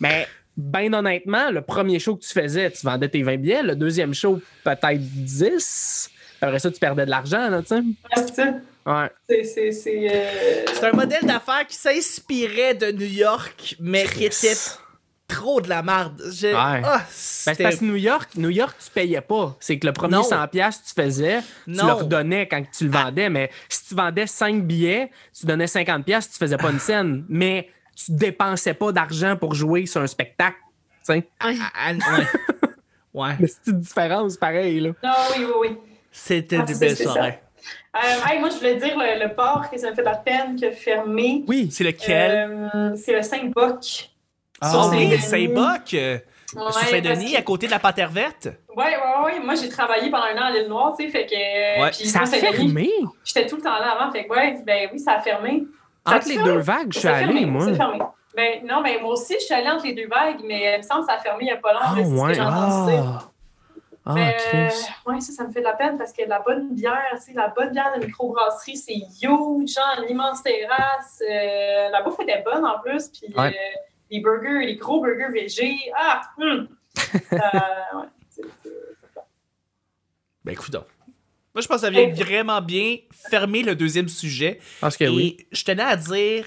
Mais 0.00 0.28
ben 0.56 0.92
honnêtement, 0.94 1.50
le 1.50 1.62
premier 1.62 1.98
show 1.98 2.16
que 2.16 2.24
tu 2.24 2.32
faisais, 2.32 2.70
tu 2.70 2.84
vendais 2.84 3.08
tes 3.08 3.22
20 3.22 3.36
billets. 3.38 3.62
Le 3.62 3.74
deuxième 3.76 4.12
show, 4.12 4.40
peut-être 4.64 4.98
10. 4.98 6.10
Après 6.42 6.58
ça, 6.58 6.70
tu 6.70 6.78
perdais 6.78 7.06
de 7.06 7.10
l'argent, 7.10 7.48
là, 7.48 7.62
tu 7.62 7.68
sais. 7.68 7.82
Ouais, 8.86 9.10
c'est 9.28 9.42
ça. 9.44 9.60
Ouais. 9.64 9.72
C'est. 9.72 9.72
C'est. 9.72 9.72
C'est. 9.72 10.08
euh, 10.14 10.64
C'est 10.74 10.84
un 10.86 10.92
modèle 10.92 11.24
d'affaires 11.24 11.66
qui 11.66 11.76
s'inspirait 11.76 12.74
de 12.74 12.92
New 12.92 13.06
York, 13.06 13.76
mais 13.80 14.04
qui 14.04 14.24
était 14.26 14.54
trop 15.28 15.60
de 15.60 15.68
la 15.68 15.82
merde. 15.82 16.22
Je- 16.32 16.54
Ah, 16.54 17.02
Ben, 17.46 17.56
parce 17.56 17.76
que 17.76 17.84
New 17.84 17.96
York, 17.96 18.30
New 18.36 18.50
York, 18.50 18.76
tu 18.84 18.90
payais 18.92 19.20
pas. 19.20 19.56
C'est 19.58 19.78
que 19.78 19.86
le 19.86 19.92
premier 19.92 20.14
Non. 20.16 20.22
100 20.22 20.46
pièces 20.48 20.82
tu 20.84 21.02
faisais, 21.02 21.40
tu 21.64 21.72
leur 21.72 22.04
donnais 22.04 22.46
quand 22.46 22.62
tu 22.76 22.84
le 22.84 22.90
vendais. 22.90 23.28
Mais 23.28 23.50
si 23.68 23.86
tu 23.88 23.94
vendais 23.96 24.26
5 24.28 24.62
billets, 24.64 25.10
tu 25.38 25.46
donnais 25.46 25.66
50 25.66 26.04
pièces, 26.04 26.30
tu 26.30 26.38
faisais 26.38 26.56
pas 26.56 26.70
une 26.70 26.78
scène. 26.78 27.24
Mais 27.28 27.68
tu 27.96 28.12
dépensais 28.12 28.74
pas 28.74 28.92
d'argent 28.92 29.36
pour 29.36 29.54
jouer 29.54 29.86
sur 29.86 30.00
un 30.00 30.06
spectacle. 30.06 30.56
tu 31.04 31.12
sais. 31.12 31.12
Ouais. 31.14 31.26
Ah, 31.40 31.72
ah, 31.74 31.92
ouais. 33.14 33.36
c'est 33.48 33.70
une 33.72 33.80
différence 33.80 34.36
pareil 34.36 34.80
là. 34.80 34.90
Non, 35.02 35.10
oui, 35.36 35.44
oui, 35.44 35.52
oui. 35.60 35.76
C'était 36.12 36.58
Ah, 36.60 36.62
des 36.62 36.74
c'est- 36.74 37.04
Euh, 37.96 37.98
hey, 38.30 38.38
moi, 38.38 38.50
je 38.50 38.56
voulais 38.56 38.76
dire 38.76 38.96
le, 38.96 39.24
le 39.26 39.34
port 39.34 39.68
que 39.70 39.78
ça 39.78 39.90
me 39.90 39.94
fait 39.94 40.02
de 40.02 40.06
la 40.06 40.16
peine 40.16 40.56
qui 40.56 40.66
a 40.66 40.70
fermé. 40.72 41.44
Oui. 41.48 41.68
C'est 41.70 41.84
lequel? 41.84 42.70
Euh, 42.74 42.96
c'est 42.96 43.12
le 43.14 43.22
Saint-Boc. 43.22 44.10
Ah 44.60 44.88
oui, 44.90 45.18
Saint-Denis. 45.18 45.18
Saint-Boc, 45.22 45.94
euh, 45.94 46.18
Ouais, 46.54 46.62
sur 46.72 46.80
Saint-Denis, 46.88 47.36
à 47.36 47.42
côté 47.42 47.66
de 47.66 47.72
la 47.72 47.78
Panthère 47.80 48.10
verte. 48.10 48.44
que- 48.44 48.74
Ouais, 48.74 48.84
ouais, 48.96 49.24
ouais. 49.24 49.40
Moi, 49.40 49.54
j'ai 49.56 49.68
travaillé 49.68 50.10
pendant 50.10 50.24
un 50.26 50.36
an 50.38 50.44
à 50.46 50.50
l'île 50.50 50.68
Noire, 50.68 50.94
tu 50.98 51.04
sais, 51.04 51.10
fait 51.10 51.26
que. 51.26 51.82
Ouais. 51.82 51.90
puis 51.90 52.06
Ça 52.06 52.20
a 52.20 52.26
fermé? 52.26 52.88
J'étais 53.24 53.46
tout 53.46 53.56
le 53.56 53.62
temps 53.62 53.78
là 53.78 53.96
avant, 53.98 54.12
fait 54.12 54.24
que, 54.26 54.30
ouais, 54.32 54.56
ben 54.64 54.88
oui, 54.92 54.98
ça 54.98 55.12
a 55.14 55.20
fermé. 55.20 55.64
Ça 56.06 56.16
Entre 56.16 56.28
les 56.28 56.34
fermé. 56.34 56.52
deux 56.52 56.58
vagues, 56.58 56.86
je 56.92 56.98
suis 57.00 57.08
C'est 57.08 57.14
fermé, 57.14 57.36
allé, 57.38 57.46
moi. 57.46 57.74
Fermé. 57.74 57.98
Ben, 58.36 58.60
non, 58.64 58.80
mais 58.82 58.98
moi 59.00 59.12
aussi, 59.12 59.34
je 59.34 59.44
suis 59.44 59.54
allée 59.54 59.68
entre 59.68 59.84
les 59.86 59.94
deux 59.94 60.06
vagues, 60.08 60.40
mais 60.44 60.74
il 60.74 60.78
me 60.78 60.82
semble 60.82 61.00
que 61.00 61.06
ça 61.06 61.14
a 61.14 61.18
fermé 61.18 61.38
il 61.42 61.46
n'y 61.46 61.50
a 61.52 61.56
pas 61.56 61.72
longtemps. 61.72 61.86
Ah 61.88 61.94
que 61.96 62.90
ouais. 62.90 63.00
Ah. 64.08 64.14
Euh, 64.16 64.68
ouais, 65.06 65.20
ça, 65.20 65.32
ça 65.32 65.44
me 65.46 65.52
fait 65.52 65.58
de 65.60 65.64
la 65.64 65.72
peine 65.72 65.98
parce 65.98 66.12
que 66.12 66.22
la 66.28 66.38
bonne 66.38 66.72
bière, 66.74 67.02
tu 67.16 67.18
sais, 67.22 67.32
la 67.32 67.48
bonne 67.48 67.70
bière 67.72 67.92
de 67.98 68.06
microbrasserie, 68.06 68.76
c'est 68.76 68.94
huge, 68.94 69.20
genre, 69.74 70.02
une 70.04 70.10
immense 70.10 70.42
terrasse. 70.44 71.20
euh, 71.28 71.88
la 71.90 72.02
bouffe 72.02 72.20
était 72.20 72.40
bonne 72.42 72.64
en 72.64 72.78
plus, 72.78 73.08
puis 73.08 73.34
Ouais. 73.36 73.48
euh, 73.48 73.78
les 74.10 74.20
burgers, 74.20 74.64
les 74.64 74.76
gros 74.76 75.00
burgers 75.02 75.32
végés. 75.32 75.76
Ah! 75.98 76.20
hum. 76.38 76.68
Euh, 77.12 77.36
ouais, 77.36 78.06
c'est- 78.30 78.42
c'est- 78.62 78.70
Ben, 80.44 80.52
écoute 80.52 80.70
donc. 80.70 80.86
Moi, 81.54 81.62
je 81.62 81.66
pense 81.68 81.76
que 81.80 81.86
ça 81.86 81.90
vient 81.90 82.08
vraiment 82.08 82.60
bien 82.60 82.98
fermer 83.30 83.62
le 83.62 83.74
deuxième 83.74 84.08
sujet. 84.08 84.60
Parce 84.80 84.96
que 84.96 85.04
Et 85.04 85.08
oui. 85.08 85.36
je 85.50 85.64
tenais 85.64 85.82
à 85.82 85.96
dire, 85.96 86.46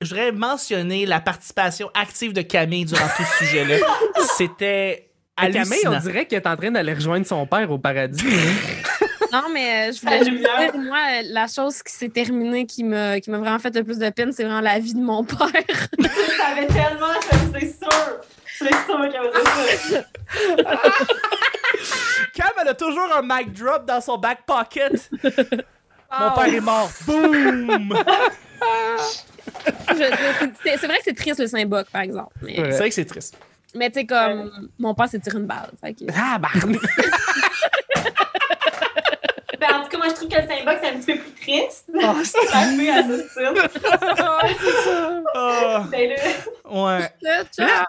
je 0.00 0.08
voudrais 0.10 0.32
mentionner 0.32 1.06
la 1.06 1.20
participation 1.20 1.88
active 1.94 2.32
de 2.32 2.42
Camille 2.42 2.84
durant 2.84 3.06
tout 3.16 3.22
ce 3.22 3.38
sujet-là. 3.44 3.76
C'était 4.36 5.07
Mais 5.40 5.50
Camille, 5.52 5.72
hallucinant. 5.72 5.96
on 5.96 6.00
dirait 6.00 6.26
qu'elle 6.26 6.42
est 6.42 6.46
en 6.48 6.56
train 6.56 6.70
d'aller 6.70 6.94
rejoindre 6.94 7.26
son 7.26 7.46
père 7.46 7.70
au 7.70 7.78
paradis. 7.78 8.24
hein. 8.26 8.74
Non, 9.30 9.42
mais 9.52 9.90
euh, 9.90 9.92
je 9.92 10.00
voulais 10.00 10.18
juste 10.24 10.38
dire, 10.38 10.74
moi, 10.78 10.96
euh, 11.10 11.22
la 11.26 11.46
chose 11.46 11.82
qui 11.82 11.92
s'est 11.92 12.08
terminée 12.08 12.64
qui 12.64 12.82
m'a 12.82 13.20
qui 13.20 13.30
m'a 13.30 13.36
vraiment 13.36 13.58
fait 13.58 13.74
le 13.76 13.84
plus 13.84 13.98
de 13.98 14.08
peine, 14.08 14.32
c'est 14.32 14.42
vraiment 14.42 14.62
la 14.62 14.78
vie 14.78 14.94
de 14.94 15.00
mon 15.00 15.22
père. 15.22 15.38
Je 15.98 16.06
savais 16.36 16.66
tellement, 16.66 17.12
c'est 17.52 17.66
sûr. 17.68 18.20
C'est 18.58 18.74
sûr 18.86 19.00
qu'elle 19.02 19.30
dire 19.30 20.04
ça. 20.64 20.74
Cam, 22.34 22.48
elle 22.62 22.68
a 22.68 22.74
toujours 22.74 23.08
un 23.14 23.20
mic 23.22 23.52
drop 23.52 23.84
dans 23.86 24.00
son 24.00 24.16
back 24.16 24.38
pocket. 24.46 25.10
Mon 25.22 26.30
père 26.34 26.54
est 26.54 26.60
mort. 26.60 26.90
Boum! 27.04 27.98
C'est 29.94 30.76
vrai 30.86 30.96
que 30.98 31.04
c'est 31.04 31.14
triste 31.14 31.40
le 31.40 31.46
Saint-Boc, 31.46 31.86
par 31.92 32.00
exemple. 32.02 32.32
Mais. 32.42 32.54
C'est 32.56 32.78
vrai 32.78 32.88
que 32.88 32.94
c'est 32.94 33.04
triste. 33.04 33.36
Mais 33.74 33.90
tu 33.90 34.00
sais, 34.00 34.06
comme 34.06 34.68
mon 34.78 34.94
père 34.94 35.08
s'est 35.08 35.20
tiré 35.20 35.38
une 35.38 35.46
balle. 35.46 35.70
Fait 35.80 35.94
que- 35.94 36.04
Ah. 36.16 36.38
Ben, 39.60 39.66
en 39.74 39.82
tout 39.82 39.88
cas, 39.88 39.98
moi, 39.98 40.06
je 40.10 40.14
trouve 40.14 40.28
que 40.28 40.36
le 40.36 40.46
Saint-Box, 40.46 40.78
c'est 40.80 40.88
un 40.90 40.98
petit 41.00 41.12
peu 41.14 41.18
plus 41.18 41.32
triste. 41.42 41.86
Oh, 41.94 42.14
C'est 42.22 42.54
un 42.54 42.76
peu 42.76 42.88
à 42.92 43.02
ce 43.02 43.28
style. 43.28 43.54
Ah, 45.34 45.82
Ben, 45.90 46.10
là, 46.10 46.16
ouais. 46.70 47.12
Ciao! 47.52 47.84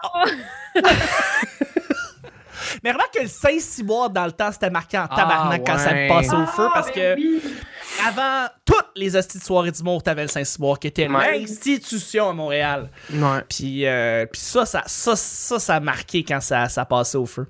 Mais 2.84 2.90
remarque 2.92 3.14
que 3.14 3.22
le 3.22 3.28
Saint-Cyboire, 3.28 4.10
dans 4.10 4.26
le 4.26 4.32
temps, 4.32 4.50
c'était 4.52 4.70
marqué 4.70 4.98
en 4.98 5.06
Ah, 5.10 5.16
tabarnak 5.16 5.62
quand 5.66 5.78
ça 5.78 5.90
passait 6.08 6.34
au 6.34 6.46
feu 6.46 6.66
Ah, 6.66 6.70
parce 6.74 6.88
ben 6.88 6.94
que 6.94 7.14
oui. 7.20 7.42
Avant 8.06 8.46
toutes 8.64 8.90
les 8.96 9.16
hosties 9.16 9.38
de 9.38 9.42
soirée 9.42 9.70
du 9.70 9.82
monde, 9.82 10.02
t'avais 10.02 10.22
le 10.22 10.28
Saint-Cyboire 10.28 10.78
qui 10.78 10.86
était 10.88 11.08
Ouais. 11.08 11.38
l'institution 11.38 12.28
à 12.30 12.32
Montréal. 12.32 12.90
Ouais. 13.12 13.40
Puis, 13.48 13.86
euh, 13.86 14.26
puis 14.26 14.40
ça, 14.40 14.64
ça, 14.66 14.82
ça, 14.86 15.16
ça, 15.16 15.58
ça 15.58 15.74
a 15.76 15.80
marqué 15.80 16.22
quand 16.24 16.40
ça, 16.40 16.68
ça 16.68 16.84
passait 16.84 17.18
au 17.18 17.26
feu. 17.26 17.46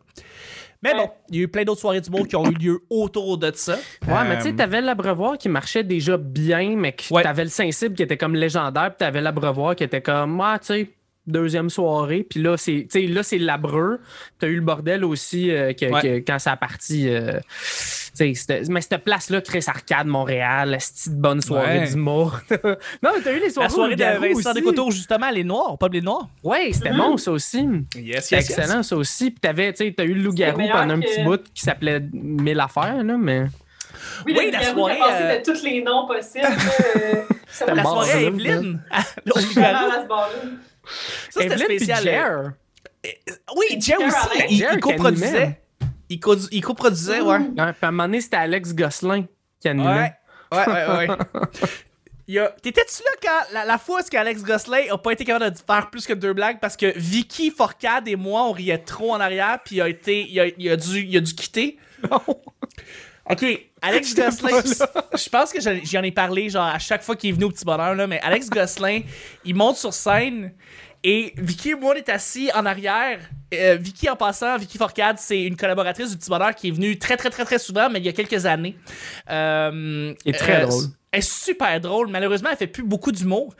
Mais 0.83 0.95
bon, 0.95 1.11
il 1.29 1.37
y 1.37 1.39
a 1.41 1.43
eu 1.43 1.49
plein 1.49 1.63
d'autres 1.65 1.81
soirées 1.83 2.01
du 2.01 2.09
monde 2.11 2.27
qui 2.27 2.37
ont 2.37 2.47
eu 2.47 2.55
lieu 2.55 2.81
autour 2.89 3.37
de 3.37 3.53
ça. 3.55 3.75
Ouais, 4.09 4.25
mais 4.27 4.39
tu 4.39 4.45
sais, 4.45 4.55
t'avais 4.55 4.81
l'abreuvoir 4.81 5.37
qui 5.37 5.51
marchait 5.51 5.85
déjà 5.85 6.17
bien, 6.17 6.75
mais 6.75 6.93
que 6.93 7.13
Ouais. 7.13 7.23
t'avais 7.23 7.45
le 7.45 7.51
Saint-Cybe 7.51 7.95
qui 7.95 8.03
était 8.03 8.17
comme 8.17 8.35
légendaire, 8.35 8.89
puis 8.89 8.97
t'avais 8.99 9.21
l'abreuvoir 9.21 9.77
qui 9.77 9.85
était 9.85 10.01
comme, 10.01 10.41
ah, 10.41 10.59
tu 10.59 10.67
sais, 10.69 10.91
deuxième 11.27 11.71
soirée, 11.71 12.27
puis 12.29 12.41
là, 12.43 12.57
c'est, 12.57 12.87
tu 12.91 13.01
sais, 13.01 13.07
là, 13.07 13.23
c'est 13.23 13.39
l'abreu. 13.39 14.01
T'as 14.39 14.47
eu 14.49 14.57
le 14.57 14.61
bordel 14.63 15.05
aussi 15.05 15.51
euh, 15.51 15.73
que- 15.73 15.87
Ouais. 15.87 16.01
que- 16.03 16.19
quand 16.27 16.39
ça 16.39 16.53
a 16.53 16.57
parti. 16.57 17.09
euh, 17.09 17.39
tu 17.39 18.15
sais, 18.15 18.35
c'était- 18.35 18.63
mais 18.69 18.81
cette 18.81 19.05
place-là, 19.05 19.41
Chris 19.41 19.65
Arcade, 19.67 20.07
Montréal, 20.07 20.71
la 20.71 20.79
petite 20.79 21.15
bonne 21.15 21.41
soirée 21.41 21.81
Ouais. 21.81 21.89
d'humour. 21.89 22.39
non, 22.51 23.11
mais 23.15 23.23
t'as 23.23 23.33
eu 23.33 23.39
les 23.41 23.51
soirées 23.51 23.69
La 23.69 23.75
soirée 23.75 23.97
de 23.97 24.03
Vincent 24.05 24.51
aussi. 24.51 24.55
Descoteaux, 24.55 24.91
justement, 24.91 25.31
les 25.31 25.45
Noirs, 25.45 25.79
pas 25.79 25.89
les 25.89 26.01
Noirs. 26.01 26.29
Ouais, 26.43 26.71
c'était 26.73 26.91
Mhm. 26.91 26.97
bon, 26.99 27.17
ça 27.17 27.31
aussi. 27.33 27.65
Yes, 27.97 28.25
C'était 28.29 28.37
excellent, 28.43 28.83
ça 28.83 28.97
aussi. 28.97 29.31
Puis 29.31 29.41
t'avais, 29.41 29.73
tu 29.73 29.85
sais, 29.85 29.95
t'as 29.97 30.05
eu 30.05 30.15
le 30.15 30.23
loup-garou 30.23 30.61
pendant 30.73 30.95
un 30.95 31.01
petit 31.01 31.23
bout 31.23 31.41
qui 31.55 31.63
s'appelait 31.63 32.01
Mille 32.13 32.59
affaires, 32.61 33.03
là, 33.05 33.17
mais. 33.19 33.45
Oui, 34.27 34.35
Oui, 34.39 34.51
la 34.53 34.63
soirée, 34.73 34.99
euh, 35.13 35.39
de 35.39 35.45
tous 35.45 35.63
les 35.63 35.83
noms 35.83 36.07
possibles. 36.07 36.47
euh, 36.97 37.75
La 37.75 37.83
soirée 37.85 38.13
à 38.13 38.21
Evelyne. 38.23 38.81
Ça, 41.31 41.41
c'était 41.43 41.59
spécial. 41.59 42.03
Jer. 42.03 42.53
Oui, 43.57 43.81
Jer 43.81 43.99
aussi. 43.99 44.17
Il, 44.51 44.57
Jer 44.59 44.71
il 44.75 44.81
coproduisait. 44.81 45.61
Il, 46.09 46.19
co- 46.21 46.37
il 46.51 46.61
coproduisait, 46.63 47.21
ouais. 47.21 47.39
Ouais, 47.39 47.49
puis 47.49 47.57
à 47.83 47.89
un 47.89 47.91
moment 47.93 48.05
donné, 48.05 48.21
c'était 48.21 48.37
Alex 48.39 48.75
Gosselin 48.75 49.25
qui 49.61 49.69
animait. 49.69 50.15
Ouais, 50.53 50.59
ouais, 50.59 50.67
ouais, 50.67 51.09
ouais. 51.09 51.17
Il 52.27 52.35
y 52.35 52.39
a- 52.39 52.55
T'étais-tu 52.63 53.03
là 53.03 53.11
quand 53.21 53.55
la, 53.55 53.65
la 53.65 53.77
fois 53.79 54.01
où 54.03 54.17
Alex 54.17 54.43
Gosselin 54.45 54.83
a 54.93 54.99
pas 54.99 55.13
été 55.13 55.25
capable 55.25 55.53
de 55.53 55.59
faire 55.67 55.91
plus 55.91 56.07
que 56.07 56.13
deux 56.13 56.33
blagues 56.33 56.59
parce 56.61 56.77
que 56.77 56.97
Vicky 56.97 57.51
Forcade 57.51 58.07
et 58.07 58.15
moi 58.15 58.45
on 58.45 58.53
riait 58.53 58.79
trop 58.79 59.13
en 59.15 59.19
arrière 59.21 59.59
puis 59.65 59.77
il 59.77 59.81
a 59.81 59.89
été 59.89 60.29
il 60.31 60.39
a, 60.39 60.47
il 60.47 60.71
a 60.71 60.77
dû 60.77 61.01
il 61.01 61.17
a 61.17 61.21
dû 61.21 61.35
quitter? 61.35 61.77
Ok, 63.29 63.45
Alex 63.83 64.15
Gosselin, 64.17 64.63
je 64.63 65.29
pense 65.29 65.53
que 65.53 65.59
j'en 65.61 66.03
ai 66.03 66.11
parlé 66.13 66.51
genre 66.51 66.67
à 66.67 66.79
chaque 66.79 67.03
fois 67.03 67.17
qu'il 67.17 67.31
est 67.31 67.33
venu 67.33 67.45
au 67.45 67.51
petit 67.51 67.65
bonheur 67.65 67.95
là, 67.95 68.07
mais 68.07 68.21
Alex 68.21 68.51
Gosselin, 68.51 69.01
il 69.45 69.55
monte 69.55 69.77
sur 69.77 69.95
scène 69.95 70.53
et 71.03 71.33
Vicky 71.39 71.71
et 71.71 71.75
moi 71.75 71.93
on 71.95 71.99
est 71.99 72.09
assis 72.09 72.51
en 72.55 72.67
arrière. 72.67 73.21
Euh, 73.53 73.77
Vicky 73.81 74.09
en 74.09 74.17
passant, 74.17 74.57
Vicky 74.59 74.79
Forcade, 74.79 75.17
c'est 75.19 75.43
une 75.43 75.57
collaboratrice 75.57 76.11
du 76.11 76.17
petit 76.19 76.31
bonheur 76.31 76.55
qui 76.55 76.69
est 76.69 76.73
venue 76.73 76.99
très 76.99 77.17
très 77.17 77.31
très 77.31 77.45
très 77.45 77.59
souvent, 77.59 77.89
mais 77.91 77.99
il 77.99 78.05
y 78.05 78.09
a 78.09 78.13
quelques 78.13 78.47
années. 78.47 78.77
Euh, 79.31 80.15
Elle 80.25 80.35
est 80.35 80.39
très 80.39 80.63
drôle. 80.67 80.85
Elle 81.13 81.19
est 81.19 81.29
super 81.29 81.81
drôle. 81.81 82.09
Malheureusement, 82.09 82.51
elle 82.53 82.57
fait 82.57 82.69
plus 82.69 82.85
beaucoup 82.85 83.11
d'humour. 83.11 83.55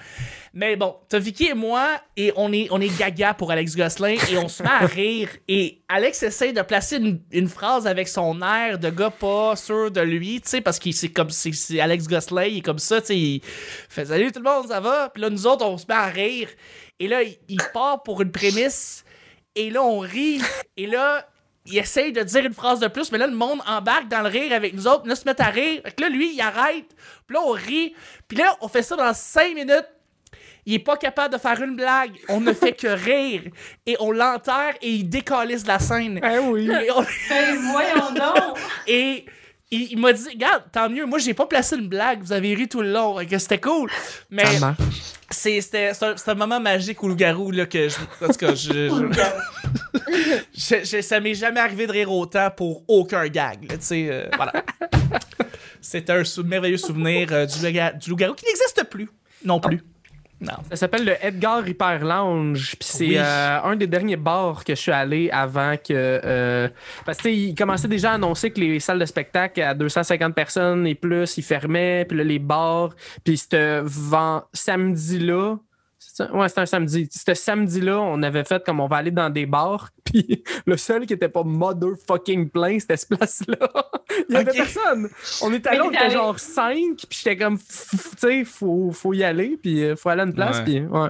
Mais 0.53 0.75
bon, 0.75 0.97
t'as 1.09 1.21
Vicky 1.21 1.47
et 1.47 1.55
moi, 1.55 1.89
et 2.17 2.33
on 2.35 2.53
est, 2.53 2.67
on 2.73 2.81
est 2.81 2.89
gaga 2.99 3.35
pour 3.35 3.53
Alex 3.53 3.77
Gosselin, 3.77 4.17
et 4.31 4.37
on 4.37 4.49
se 4.49 4.65
met 4.65 4.69
à 4.69 4.87
rire. 4.87 5.29
Et 5.47 5.83
Alex 5.89 6.25
essaye 6.25 6.53
de 6.53 6.63
placer 6.63 6.97
une, 6.97 7.49
phrase 7.49 7.87
avec 7.87 8.09
son 8.09 8.43
air 8.43 8.79
de 8.79 8.91
gars 8.91 9.11
pas 9.11 9.55
sûr 9.55 9.93
de 9.93 10.01
lui, 10.01 10.41
tu 10.41 10.49
sais, 10.49 10.61
parce 10.61 10.81
que 10.81 10.91
c'est 10.91 11.11
comme 11.11 11.31
c'est 11.31 11.79
Alex 11.79 12.09
Gosselin, 12.09 12.45
il 12.45 12.59
est 12.59 12.63
comme 12.63 12.81
ça, 12.81 13.01
tu 13.01 13.09
sais, 13.09 13.17
il 13.17 13.43
fait 13.45 14.07
salut 14.07 14.33
tout 14.33 14.41
le 14.41 14.51
monde, 14.51 14.69
ça 14.69 14.81
va? 14.81 15.09
Puis 15.11 15.23
là, 15.23 15.31
nous 15.31 15.47
autres, 15.47 15.65
on 15.65 15.79
se 15.79 15.87
met 15.89 15.95
à 15.95 16.07
rire. 16.07 16.49
Et 16.99 17.07
là, 17.07 17.21
il, 17.23 17.59
part 17.73 18.03
pour 18.03 18.21
une 18.21 18.33
prémisse, 18.33 19.05
et 19.55 19.71
là, 19.71 19.83
on 19.85 20.01
rit, 20.01 20.41
et 20.77 20.87
là, 20.87 21.27
il 21.67 21.79
essaye 21.79 22.13
de 22.13 22.23
dire 22.23 22.45
une 22.45 22.55
phrase 22.55 22.81
de 22.81 22.89
plus, 22.89 23.13
mais 23.13 23.19
là, 23.19 23.29
le 23.29 23.37
monde 23.37 23.61
embarque 23.67 24.09
dans 24.09 24.23
le 24.23 24.29
rire 24.29 24.53
avec 24.53 24.75
nous 24.75 24.89
autres. 24.89 25.07
Là, 25.07 25.15
se 25.15 25.25
met 25.25 25.41
à 25.41 25.51
rire. 25.51 25.83
Fait 25.85 25.93
que 25.93 26.03
là, 26.03 26.09
lui, 26.09 26.35
il 26.35 26.41
arrête. 26.41 26.87
Puis 27.27 27.35
là, 27.35 27.43
on 27.45 27.53
rit. 27.53 27.95
Puis 28.27 28.39
là, 28.39 28.57
on 28.61 28.69
fait 28.69 28.83
ça 28.83 28.97
dans 28.97 29.15
cinq 29.15 29.55
minutes. 29.55 29.87
Il 30.71 30.75
est 30.75 30.79
pas 30.79 30.97
capable 30.97 31.35
de 31.35 31.39
faire 31.41 31.61
une 31.61 31.75
blague. 31.75 32.13
On 32.29 32.41
ne 32.41 32.53
fait 32.53 32.73
que 32.73 32.87
rire. 33.11 33.43
Et 33.87 33.97
on 33.99 34.13
l'enterre 34.13 34.75
et 34.81 34.89
il 34.91 35.09
décalisse 35.09 35.67
la 35.67 35.81
scène. 35.81 36.21
Eh 36.23 36.39
oui. 36.39 36.71
Et, 36.71 36.91
on- 36.93 37.03
Ben, 37.29 37.57
voyons 37.73 38.13
donc! 38.15 38.57
et 38.87 39.25
il, 39.73 39.93
il 39.93 39.99
m'a 39.99 40.13
dit, 40.13 40.29
regarde, 40.29 40.63
tant 40.73 40.89
mieux. 40.89 41.07
Moi, 41.07 41.19
j'ai 41.19 41.35
pas 41.35 41.47
placé 41.47 41.75
une 41.77 41.89
blague. 41.89 42.21
Vous 42.23 42.33
avez 42.33 42.55
ri 42.55 42.69
tout 42.69 42.83
le 42.83 42.93
long. 42.93 43.17
Que 43.29 43.39
c'était 43.39 43.59
cool. 43.59 43.91
Mais 44.31 44.45
c'est 45.31 45.61
c'était- 45.61 45.93
c'est 45.95 46.05
un, 46.05 46.17
c'est 46.17 46.31
un 46.31 46.35
moment 46.35 46.61
magique 46.61 47.03
au 47.03 47.09
loup-garou, 47.09 47.51
là, 47.51 47.67
que 47.67 47.89
je. 47.89 47.97
En 48.25 48.29
tout 48.29 48.35
cas, 48.35 48.55
je. 48.55 48.89
je- 48.89 50.41
je- 50.57 50.85
je- 50.85 51.01
ça 51.03 51.19
m'est 51.21 51.35
jamais 51.35 51.61
arrivé 51.61 51.87
de 51.89 51.93
rire 51.93 52.13
autant 52.13 52.49
pour 52.57 52.85
aucun 52.89 53.27
gag, 53.29 53.69
là, 53.71 53.77
tu 53.77 53.85
sais. 53.85 54.09
euh, 54.11 54.27
voilà. 54.37 54.53
C'était 55.81 56.13
un 56.13 56.25
sou- 56.25 56.45
merveilleux 56.45 56.77
souvenir 56.77 57.29
euh, 57.33 57.47
du, 57.47 57.59
loup- 57.61 57.99
du 57.99 58.11
loup-garou 58.11 58.35
qui 58.35 58.45
n'existe 58.45 58.85
plus. 58.91 59.09
Non 59.45 59.61
plus. 59.61 59.83
Non. 60.41 60.55
Ça 60.71 60.77
s'appelle 60.77 61.05
le 61.05 61.15
Edgar 61.21 61.69
Hyper 61.69 62.03
Lounge. 62.05 62.77
Puis 62.79 62.89
c'est 62.91 63.07
Oui. 63.07 63.17
euh, 63.19 63.59
un 63.63 63.77
des 63.77 63.87
derniers 63.87 64.17
bars 64.17 64.65
que 64.65 64.75
je 64.75 64.81
suis 64.81 64.93
allé 64.93 65.29
avant 65.31 65.77
que. 65.77 65.93
euh, 65.93 66.69
parce 67.05 67.19
que 67.19 67.23
tu 67.25 67.29
sais, 67.29 67.37
il 67.37 67.55
commençait 67.55 67.89
déjà 67.89 68.13
à 68.13 68.15
annoncer 68.15 68.51
que 68.51 68.59
les 68.61 68.81
salles 68.81 68.99
de 68.99 69.05
spectacle 69.05 69.61
à 69.61 69.75
250 69.75 70.35
personnes 70.35 70.87
et 70.87 70.95
plus, 70.95 71.37
ils 71.37 71.43
fermaient. 71.43 72.07
Puis 72.09 72.17
là, 72.17 72.25
les 72.25 72.39
bars. 72.39 72.91
Puis 73.23 73.37
c'était 73.37 73.81
vent- 73.83 74.45
samedi-là. 74.55 75.57
Ouais, 76.33 76.49
c'était 76.49 76.61
un 76.63 76.67
samedi. 76.67 77.09
C'était 77.11 77.35
samedi-là, 77.35 77.99
on 78.01 78.23
avait 78.23 78.45
fait 78.45 78.65
comme 78.65 78.81
on 78.81 78.87
va 78.87 78.97
aller 78.97 79.11
dans 79.11 79.31
des 79.31 79.47
bars. 79.47 79.91
Puis 80.05 80.43
le 80.67 80.77
seul 80.77 81.07
qui 81.07 81.13
était 81.15 81.29
pas 81.29 81.43
motherfucking 81.45 82.51
plein, 82.51 82.79
c'était 82.79 82.97
ce 82.97 83.07
place-là. 83.07 83.57
Il 84.29 84.35
y 84.35 84.37
avait 84.39 84.53
personne. 84.53 85.09
On 85.43 85.53
était 85.53 85.69
allé, 85.71 85.79
Mais 85.79 85.85
on 85.87 85.91
était 85.91 86.11
genre 86.11 86.39
5, 86.39 86.75
puis 87.09 87.19
j'étais 87.23 87.37
comme, 87.37 87.59
tu 87.59 87.65
sais, 88.19 88.45
faut, 88.45 88.91
faut 88.93 89.13
y 89.15 89.23
aller, 89.25 89.57
puis 89.63 89.85
euh, 89.85 89.97
faut 89.97 90.09
aller 90.09 90.23
à 90.23 90.25
une 90.25 90.35
place, 90.35 90.59
Ouais. 90.59 90.65
puis 90.65 90.81
ouais. 90.81 91.09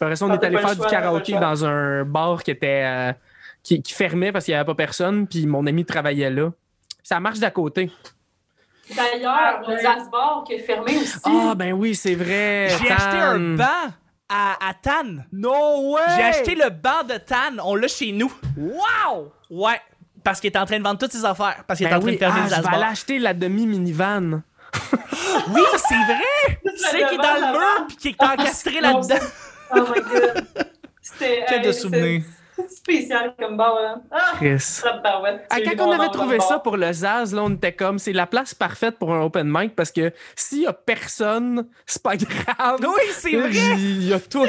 Après 0.00 0.16
ça, 0.16 0.26
on 0.26 0.30
Ah, 0.30 0.34
est 0.34 0.44
allé 0.44 0.54
le 0.56 0.58
faire 0.60 0.68
choix, 0.68 0.74
du 0.76 0.82
le 0.82 0.88
karaoké 0.90 1.32
dans 1.32 1.64
un 1.64 2.04
bar 2.04 2.42
qui 2.42 2.50
était 2.52 2.82
euh, 2.84 3.12
qui, 3.62 3.82
qui 3.82 3.92
fermait 3.94 4.30
parce 4.30 4.44
qu'il 4.44 4.52
n'y 4.52 4.56
avait 4.56 4.66
pas 4.66 4.74
personne, 4.74 5.26
puis 5.26 5.46
mon 5.46 5.66
ami 5.66 5.84
travaillait 5.84 6.30
là. 6.30 6.52
Ça 7.02 7.18
marche 7.18 7.38
d'à 7.38 7.50
côté. 7.50 7.90
D'ailleurs, 8.94 9.62
le 9.68 9.76
Zasbar 9.78 10.44
qui 10.46 10.54
est 10.54 10.58
fermé 10.60 10.96
aussi. 10.98 11.18
Ah, 11.24 11.54
ben 11.56 11.72
oui, 11.72 11.94
c'est 11.96 12.14
vrai. 12.14 12.68
J'ai 12.80 12.90
acheté 12.90 13.16
un 13.16 13.56
banc 13.56 13.64
à, 14.28 14.68
à 14.68 14.74
Tan. 14.74 15.24
No 15.32 15.92
way! 15.94 16.02
J'ai 16.16 16.22
acheté 16.22 16.54
le 16.54 16.70
banc 16.70 17.02
de 17.08 17.16
Tan. 17.18 17.58
On 17.64 17.74
l'a 17.74 17.88
chez 17.88 18.12
nous. 18.12 18.32
Wow! 18.56 19.32
Ouais. 19.50 19.80
Parce 20.24 20.40
qu'il 20.40 20.50
est 20.50 20.58
en 20.58 20.66
train 20.66 20.78
de 20.78 20.82
vendre 20.82 20.98
toutes 20.98 21.12
ses 21.12 21.24
affaires. 21.24 21.62
Parce 21.66 21.78
qu'il 21.78 21.86
est 21.86 21.90
Ben 21.90 21.96
en 21.96 22.00
train 22.00 22.08
oui, 22.08 22.14
de 22.14 22.18
fermer 22.18 22.40
ah, 22.40 22.42
le 22.42 22.48
je 22.48 22.50
vais 22.50 22.56
Zasbar. 22.56 22.74
aller 22.74 22.92
acheter 22.92 23.18
la 23.18 23.34
demi-minivan. 23.34 24.42
Oui, 25.48 25.62
c'est 25.76 25.94
vrai! 25.94 26.60
C'est 26.76 27.06
qui 27.06 27.14
est 27.14 27.18
dans 27.18 27.34
le 27.34 27.52
mur 27.52 27.86
puis 27.86 27.96
qui 27.96 28.08
est 28.08 28.22
encastré 28.22 28.80
Non, 28.80 29.00
là-dedans. 29.00 29.26
Oh 29.74 29.80
my 29.80 30.00
god. 30.02 30.46
C'était. 31.02 31.44
Quel 31.48 31.62
de 31.62 31.68
hey, 31.68 31.74
souvenirs. 31.74 32.22
C'est 32.56 32.70
spécial 32.76 33.34
comme 33.38 33.56
bar, 33.56 33.74
là. 33.80 34.00
Ah! 34.10 34.32
Chris. 34.36 34.80
tabarouette, 34.82 35.46
Ah, 35.50 35.56
quand 35.60 35.86
on 35.86 35.92
avait 35.92 36.08
trouvé 36.10 36.40
ça 36.40 36.54
bar. 36.54 36.62
pour 36.62 36.76
le 36.76 36.92
Zaz, 36.92 37.34
là, 37.34 37.42
on 37.44 37.50
était 37.54 37.72
comme, 37.72 37.98
c'est 37.98 38.12
la 38.12 38.26
place 38.26 38.54
parfaite 38.54 38.98
pour 38.98 39.12
un 39.14 39.22
open 39.22 39.46
mic 39.50 39.74
parce 39.76 39.92
que 39.92 40.12
s'il 40.34 40.62
y 40.62 40.66
a 40.66 40.72
personne, 40.72 41.66
c'est 41.86 42.02
pas 42.02 42.16
grave. 42.16 42.80
Oui, 42.80 43.02
c'est 43.12 43.36
vrai! 43.36 43.50
Il 43.76 44.08
y 44.08 44.12
a 44.12 44.20
tout. 44.20 44.44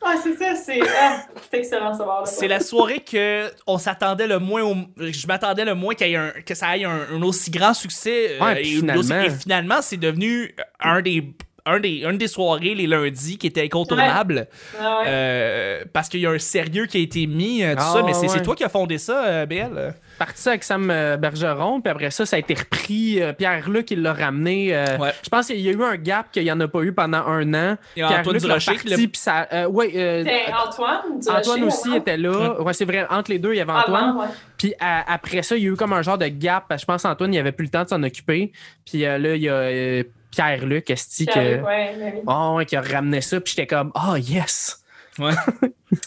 Ah, 0.00 0.14
c'est 0.22 0.36
ça, 0.36 0.54
c'est. 0.54 0.78
Ah, 1.00 1.22
c'est 1.50 1.58
excellent 1.58 1.92
ce. 1.92 2.02
C'est 2.32 2.46
la 2.46 2.60
soirée 2.60 3.00
que 3.00 3.50
on 3.66 3.78
s'attendait 3.78 4.28
le 4.28 4.38
moins 4.38 4.62
au- 4.62 4.76
je 4.96 5.26
m'attendais 5.26 5.64
le 5.64 5.74
moins 5.74 5.94
qu'il 5.94 6.06
y 6.08 6.12
ait 6.12 6.16
un- 6.16 6.30
que 6.46 6.54
ça 6.54 6.76
ait 6.76 6.84
un, 6.84 7.00
un 7.12 7.22
aussi 7.22 7.50
grand 7.50 7.74
succès 7.74 8.36
euh, 8.40 8.44
Ouais, 8.44 8.58
et, 8.58 8.60
aussi- 8.62 8.76
finalement. 8.76 9.20
et 9.22 9.30
finalement 9.30 9.82
c'est 9.82 9.96
devenu 9.96 10.54
un 10.78 11.02
des 11.02 11.34
un 11.68 11.80
des, 11.80 12.04
une 12.04 12.18
des 12.18 12.28
soirées 12.28 12.74
les 12.74 12.86
lundis 12.86 13.38
qui 13.38 13.46
était 13.46 13.62
incontournable 13.62 14.46
Ah 14.80 14.98
ouais. 15.00 15.04
euh, 15.08 15.84
parce 15.92 16.08
qu'il 16.08 16.20
y 16.20 16.26
a 16.26 16.30
un 16.30 16.38
sérieux 16.38 16.86
qui 16.86 16.98
a 16.98 17.00
été 17.00 17.26
mis 17.26 17.62
euh, 17.62 17.74
tout 17.74 17.82
Ah, 17.84 17.92
ça 17.94 18.02
mais 18.02 18.14
c'est 18.14 18.30
ouais. 18.30 18.42
toi 18.42 18.54
qui 18.54 18.64
as 18.64 18.68
fondé 18.68 18.98
ça 18.98 19.24
euh, 19.24 19.46
BL 19.46 19.94
parti 20.18 20.42
ça 20.42 20.50
avec 20.50 20.64
Sam 20.64 20.88
Bergeron, 21.20 21.80
puis 21.80 21.92
après 21.92 22.10
ça, 22.10 22.26
ça 22.26 22.34
a 22.34 22.38
été 22.40 22.52
repris. 22.54 23.20
Pierre-Luc, 23.38 23.88
il 23.92 24.02
l'a 24.02 24.12
ramené. 24.12 24.74
euh, 24.74 24.98
Ouais. 24.98 25.12
Je 25.22 25.28
pense 25.28 25.46
qu'il 25.46 25.60
y 25.60 25.68
a 25.68 25.72
eu 25.72 25.80
un 25.84 25.94
gap 25.94 26.32
qu'il 26.32 26.42
n'y 26.42 26.50
en 26.50 26.58
a 26.58 26.66
pas 26.66 26.80
eu 26.82 26.92
pendant 26.92 27.24
un 27.24 27.54
an. 27.54 27.76
Il 27.94 28.00
y 28.00 28.02
a 28.02 28.06
Antoine 28.18 28.22
Pierre-Luc 28.38 28.42
l'a 28.48 28.54
reparti, 28.56 28.88
l'a- 28.88 28.96
puis 28.96 29.10
ça. 29.14 29.46
euh, 29.52 29.66
ouais, 29.68 29.92
euh, 29.94 30.24
C'était 30.24 30.52
Antoine. 30.52 31.20
Antoine 31.28 31.62
aussi 31.62 31.94
était 31.94 32.16
là. 32.16 32.60
Ouais, 32.60 32.72
c'est 32.72 32.84
vrai. 32.84 33.06
Entre 33.08 33.30
les 33.30 33.38
deux, 33.38 33.52
il 33.54 33.58
y 33.58 33.60
avait 33.60 33.70
Antoine. 33.70 34.10
Avant, 34.10 34.20
ouais. 34.22 34.26
Puis 34.56 34.74
à- 34.80 35.12
après 35.12 35.42
ça, 35.42 35.56
il 35.56 35.62
y 35.62 35.66
a 35.66 35.70
eu 35.70 35.76
comme 35.76 35.92
un 35.92 36.02
genre 36.02 36.18
de 36.18 36.26
gap. 36.26 36.64
parce 36.68 36.80
que 36.80 36.82
Je 36.82 36.86
pense 36.92 37.02
qu'Antoine, 37.04 37.32
il 37.32 37.38
avait 37.38 37.52
plus 37.52 37.66
le 37.66 37.70
temps 37.70 37.84
de 37.84 37.88
s'en 37.88 38.02
occuper. 38.02 38.50
Puis 38.90 39.04
euh, 39.04 39.18
là, 39.18 39.36
il 39.36 39.42
y 39.42 39.48
a 39.48 39.52
euh, 39.52 40.02
Pierre-Luc, 40.30 40.90
Esti, 40.90 41.26
que... 41.26 41.32
Pierre-Luc, 41.32 41.66
ouais, 41.66 41.94
oui. 41.98 42.20
Oh, 42.26 42.54
ouais, 42.56 42.66
qui 42.66 42.76
a 42.76 42.82
ramené 42.82 43.20
ça. 43.20 43.40
Puis 43.40 43.54
j'étais 43.56 43.66
comme, 43.66 43.92
oh 43.94 44.16
yes! 44.16 44.82
Ouais 45.18 45.32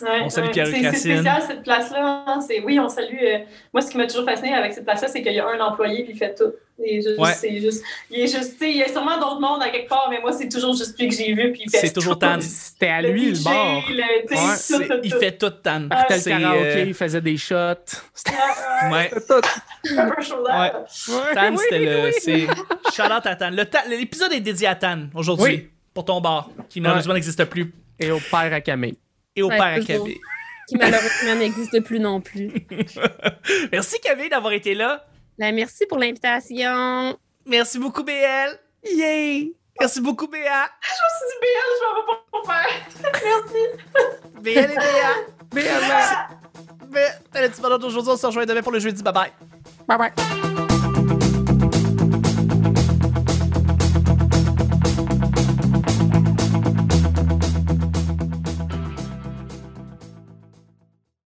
Ouais, 0.04 0.22
On 0.24 0.30
salue 0.30 0.46
ouais. 0.46 0.52
Pierre-Luc 0.52 0.76
C'est- 0.76 1.16
spécial 1.16 1.42
cette 1.48 1.64
place-là. 1.64 2.24
hein. 2.28 2.40
C'est 2.40 2.60
oui, 2.62 2.80
on 2.80 2.88
salue. 2.88 3.18
euh, 3.24 3.40
Moi, 3.74 3.82
ce 3.82 3.90
qui 3.90 3.98
m'a 3.98 4.06
toujours 4.06 4.26
fasciné 4.26 4.54
avec 4.54 4.74
cette 4.74 4.84
place-là, 4.86 5.08
c'est 5.08 5.24
qu'il 5.24 5.34
y 5.34 5.40
a 5.40 5.48
un 5.48 5.60
employé 5.60 6.04
puis 6.04 6.14
il 6.14 6.18
fait 6.20 6.36
tout. 6.36 6.52
Il 6.84 6.98
est 6.98 7.02
juste, 7.02 7.20
Ouais. 7.20 7.34
c'est 7.34 7.60
juste, 7.60 7.84
il 8.12 8.20
est 8.22 8.28
juste, 8.28 8.58
il 8.62 8.78
y 8.78 8.84
a 8.84 8.88
sûrement 8.90 9.18
d'autres 9.20 9.40
mondes 9.40 9.62
à 9.64 9.70
quelque 9.70 9.90
part, 9.90 10.08
mais 10.12 10.20
moi, 10.22 10.32
c'est 10.34 10.50
toujours 10.50 10.76
juste 10.76 11.00
lui 11.00 11.08
que 11.10 11.16
j'ai 11.16 11.34
vu 11.34 11.52
puis 11.52 11.64
il 11.66 11.70
fait 11.72 11.78
C'est 11.80 11.94
toujours 11.94 12.14
tout. 12.14 12.26
Tan. 12.28 12.38
C'était 12.42 12.88
à 12.90 13.02
lui, 13.02 13.30
le 13.32 13.36
DJ, 13.36 13.44
tout, 14.70 14.84
tout, 14.84 14.94
il 15.04 15.14
fait 15.16 15.38
tout 15.38 15.50
Tan 15.50 15.88
Ah, 15.90 16.06
C'était 16.10 16.36
le 16.36 16.42
karaoké, 16.42 16.66
euh, 16.78 16.84
il 16.86 16.94
faisait 16.94 17.22
des 17.22 17.38
shots. 17.38 17.56
C'était 18.14 18.36
Ouais. 18.92 19.10
Tan 21.36 21.52
Oui, 21.52 21.58
c'était 21.60 21.80
le 21.80 22.06
oui. 22.06 22.12
c'est 22.20 22.48
shout 22.94 23.12
out 23.12 23.26
à 23.26 23.36
Tan 23.36 23.50
l'épisode 23.90 24.32
est 24.34 24.40
dédié 24.40 24.68
à 24.68 24.76
Tan 24.76 25.08
aujourd'hui 25.16 25.46
Oui. 25.54 25.70
pour 25.94 26.06
ton 26.06 26.22
bar 26.22 26.50
qui 26.70 26.82
malheureusement 26.82 27.14
n'existe 27.14 27.44
plus 27.46 27.74
Et 28.02 28.12
au 28.12 28.20
père 28.20 28.54
à 28.54 28.62
Camille. 28.62 28.98
et 29.36 29.42
au 29.44 29.50
Ouais, 29.50 29.58
père 29.58 29.66
à. 29.68 29.80
Camille 29.80 30.20
Qui 30.68 30.76
malheureusement 30.78 31.36
n'existe 31.40 31.80
plus 31.82 32.00
non 32.00 32.20
plus. 32.22 32.52
merci 33.72 34.00
Camille 34.02 34.30
d'avoir 34.30 34.54
été 34.54 34.74
là 34.74 35.06
Ben, 35.38 35.54
merci 35.56 35.86
pour 35.86 35.98
l'invitation. 35.98 37.18
Merci 37.46 37.80
beaucoup, 37.80 38.04
BL. 38.04 38.60
Yay! 38.86 39.54
Merci 39.80 40.02
beaucoup, 40.02 40.28
BA. 40.28 40.38
Je 40.38 40.44
me 40.44 41.10
suis 41.18 41.28
dit, 41.28 41.38
BL, 41.42 41.70
je 41.80 41.86
m'en 41.86 41.96
vais 41.96 42.06
pas 42.06 42.26
pour 42.32 42.46
faire. 42.46 43.12
Merci. 43.26 43.62
BL 44.42 44.72
et 44.72 44.76
BA. 44.76 45.14
BL, 45.50 46.88
BL. 46.92 47.42
Le 47.42 47.48
petit 47.50 47.62
bonheur 47.62 47.80
d'aujourd'hui, 47.80 48.12
on 48.14 48.18
se 48.18 48.28
rejoint 48.28 48.46
demain 48.46 48.62
pour 48.62 48.72
le 48.74 48.80
jeudi. 48.80 49.02
Bye 49.02 49.14
bye. 49.14 49.32
Bye 49.88 49.98
bye. 49.98 50.61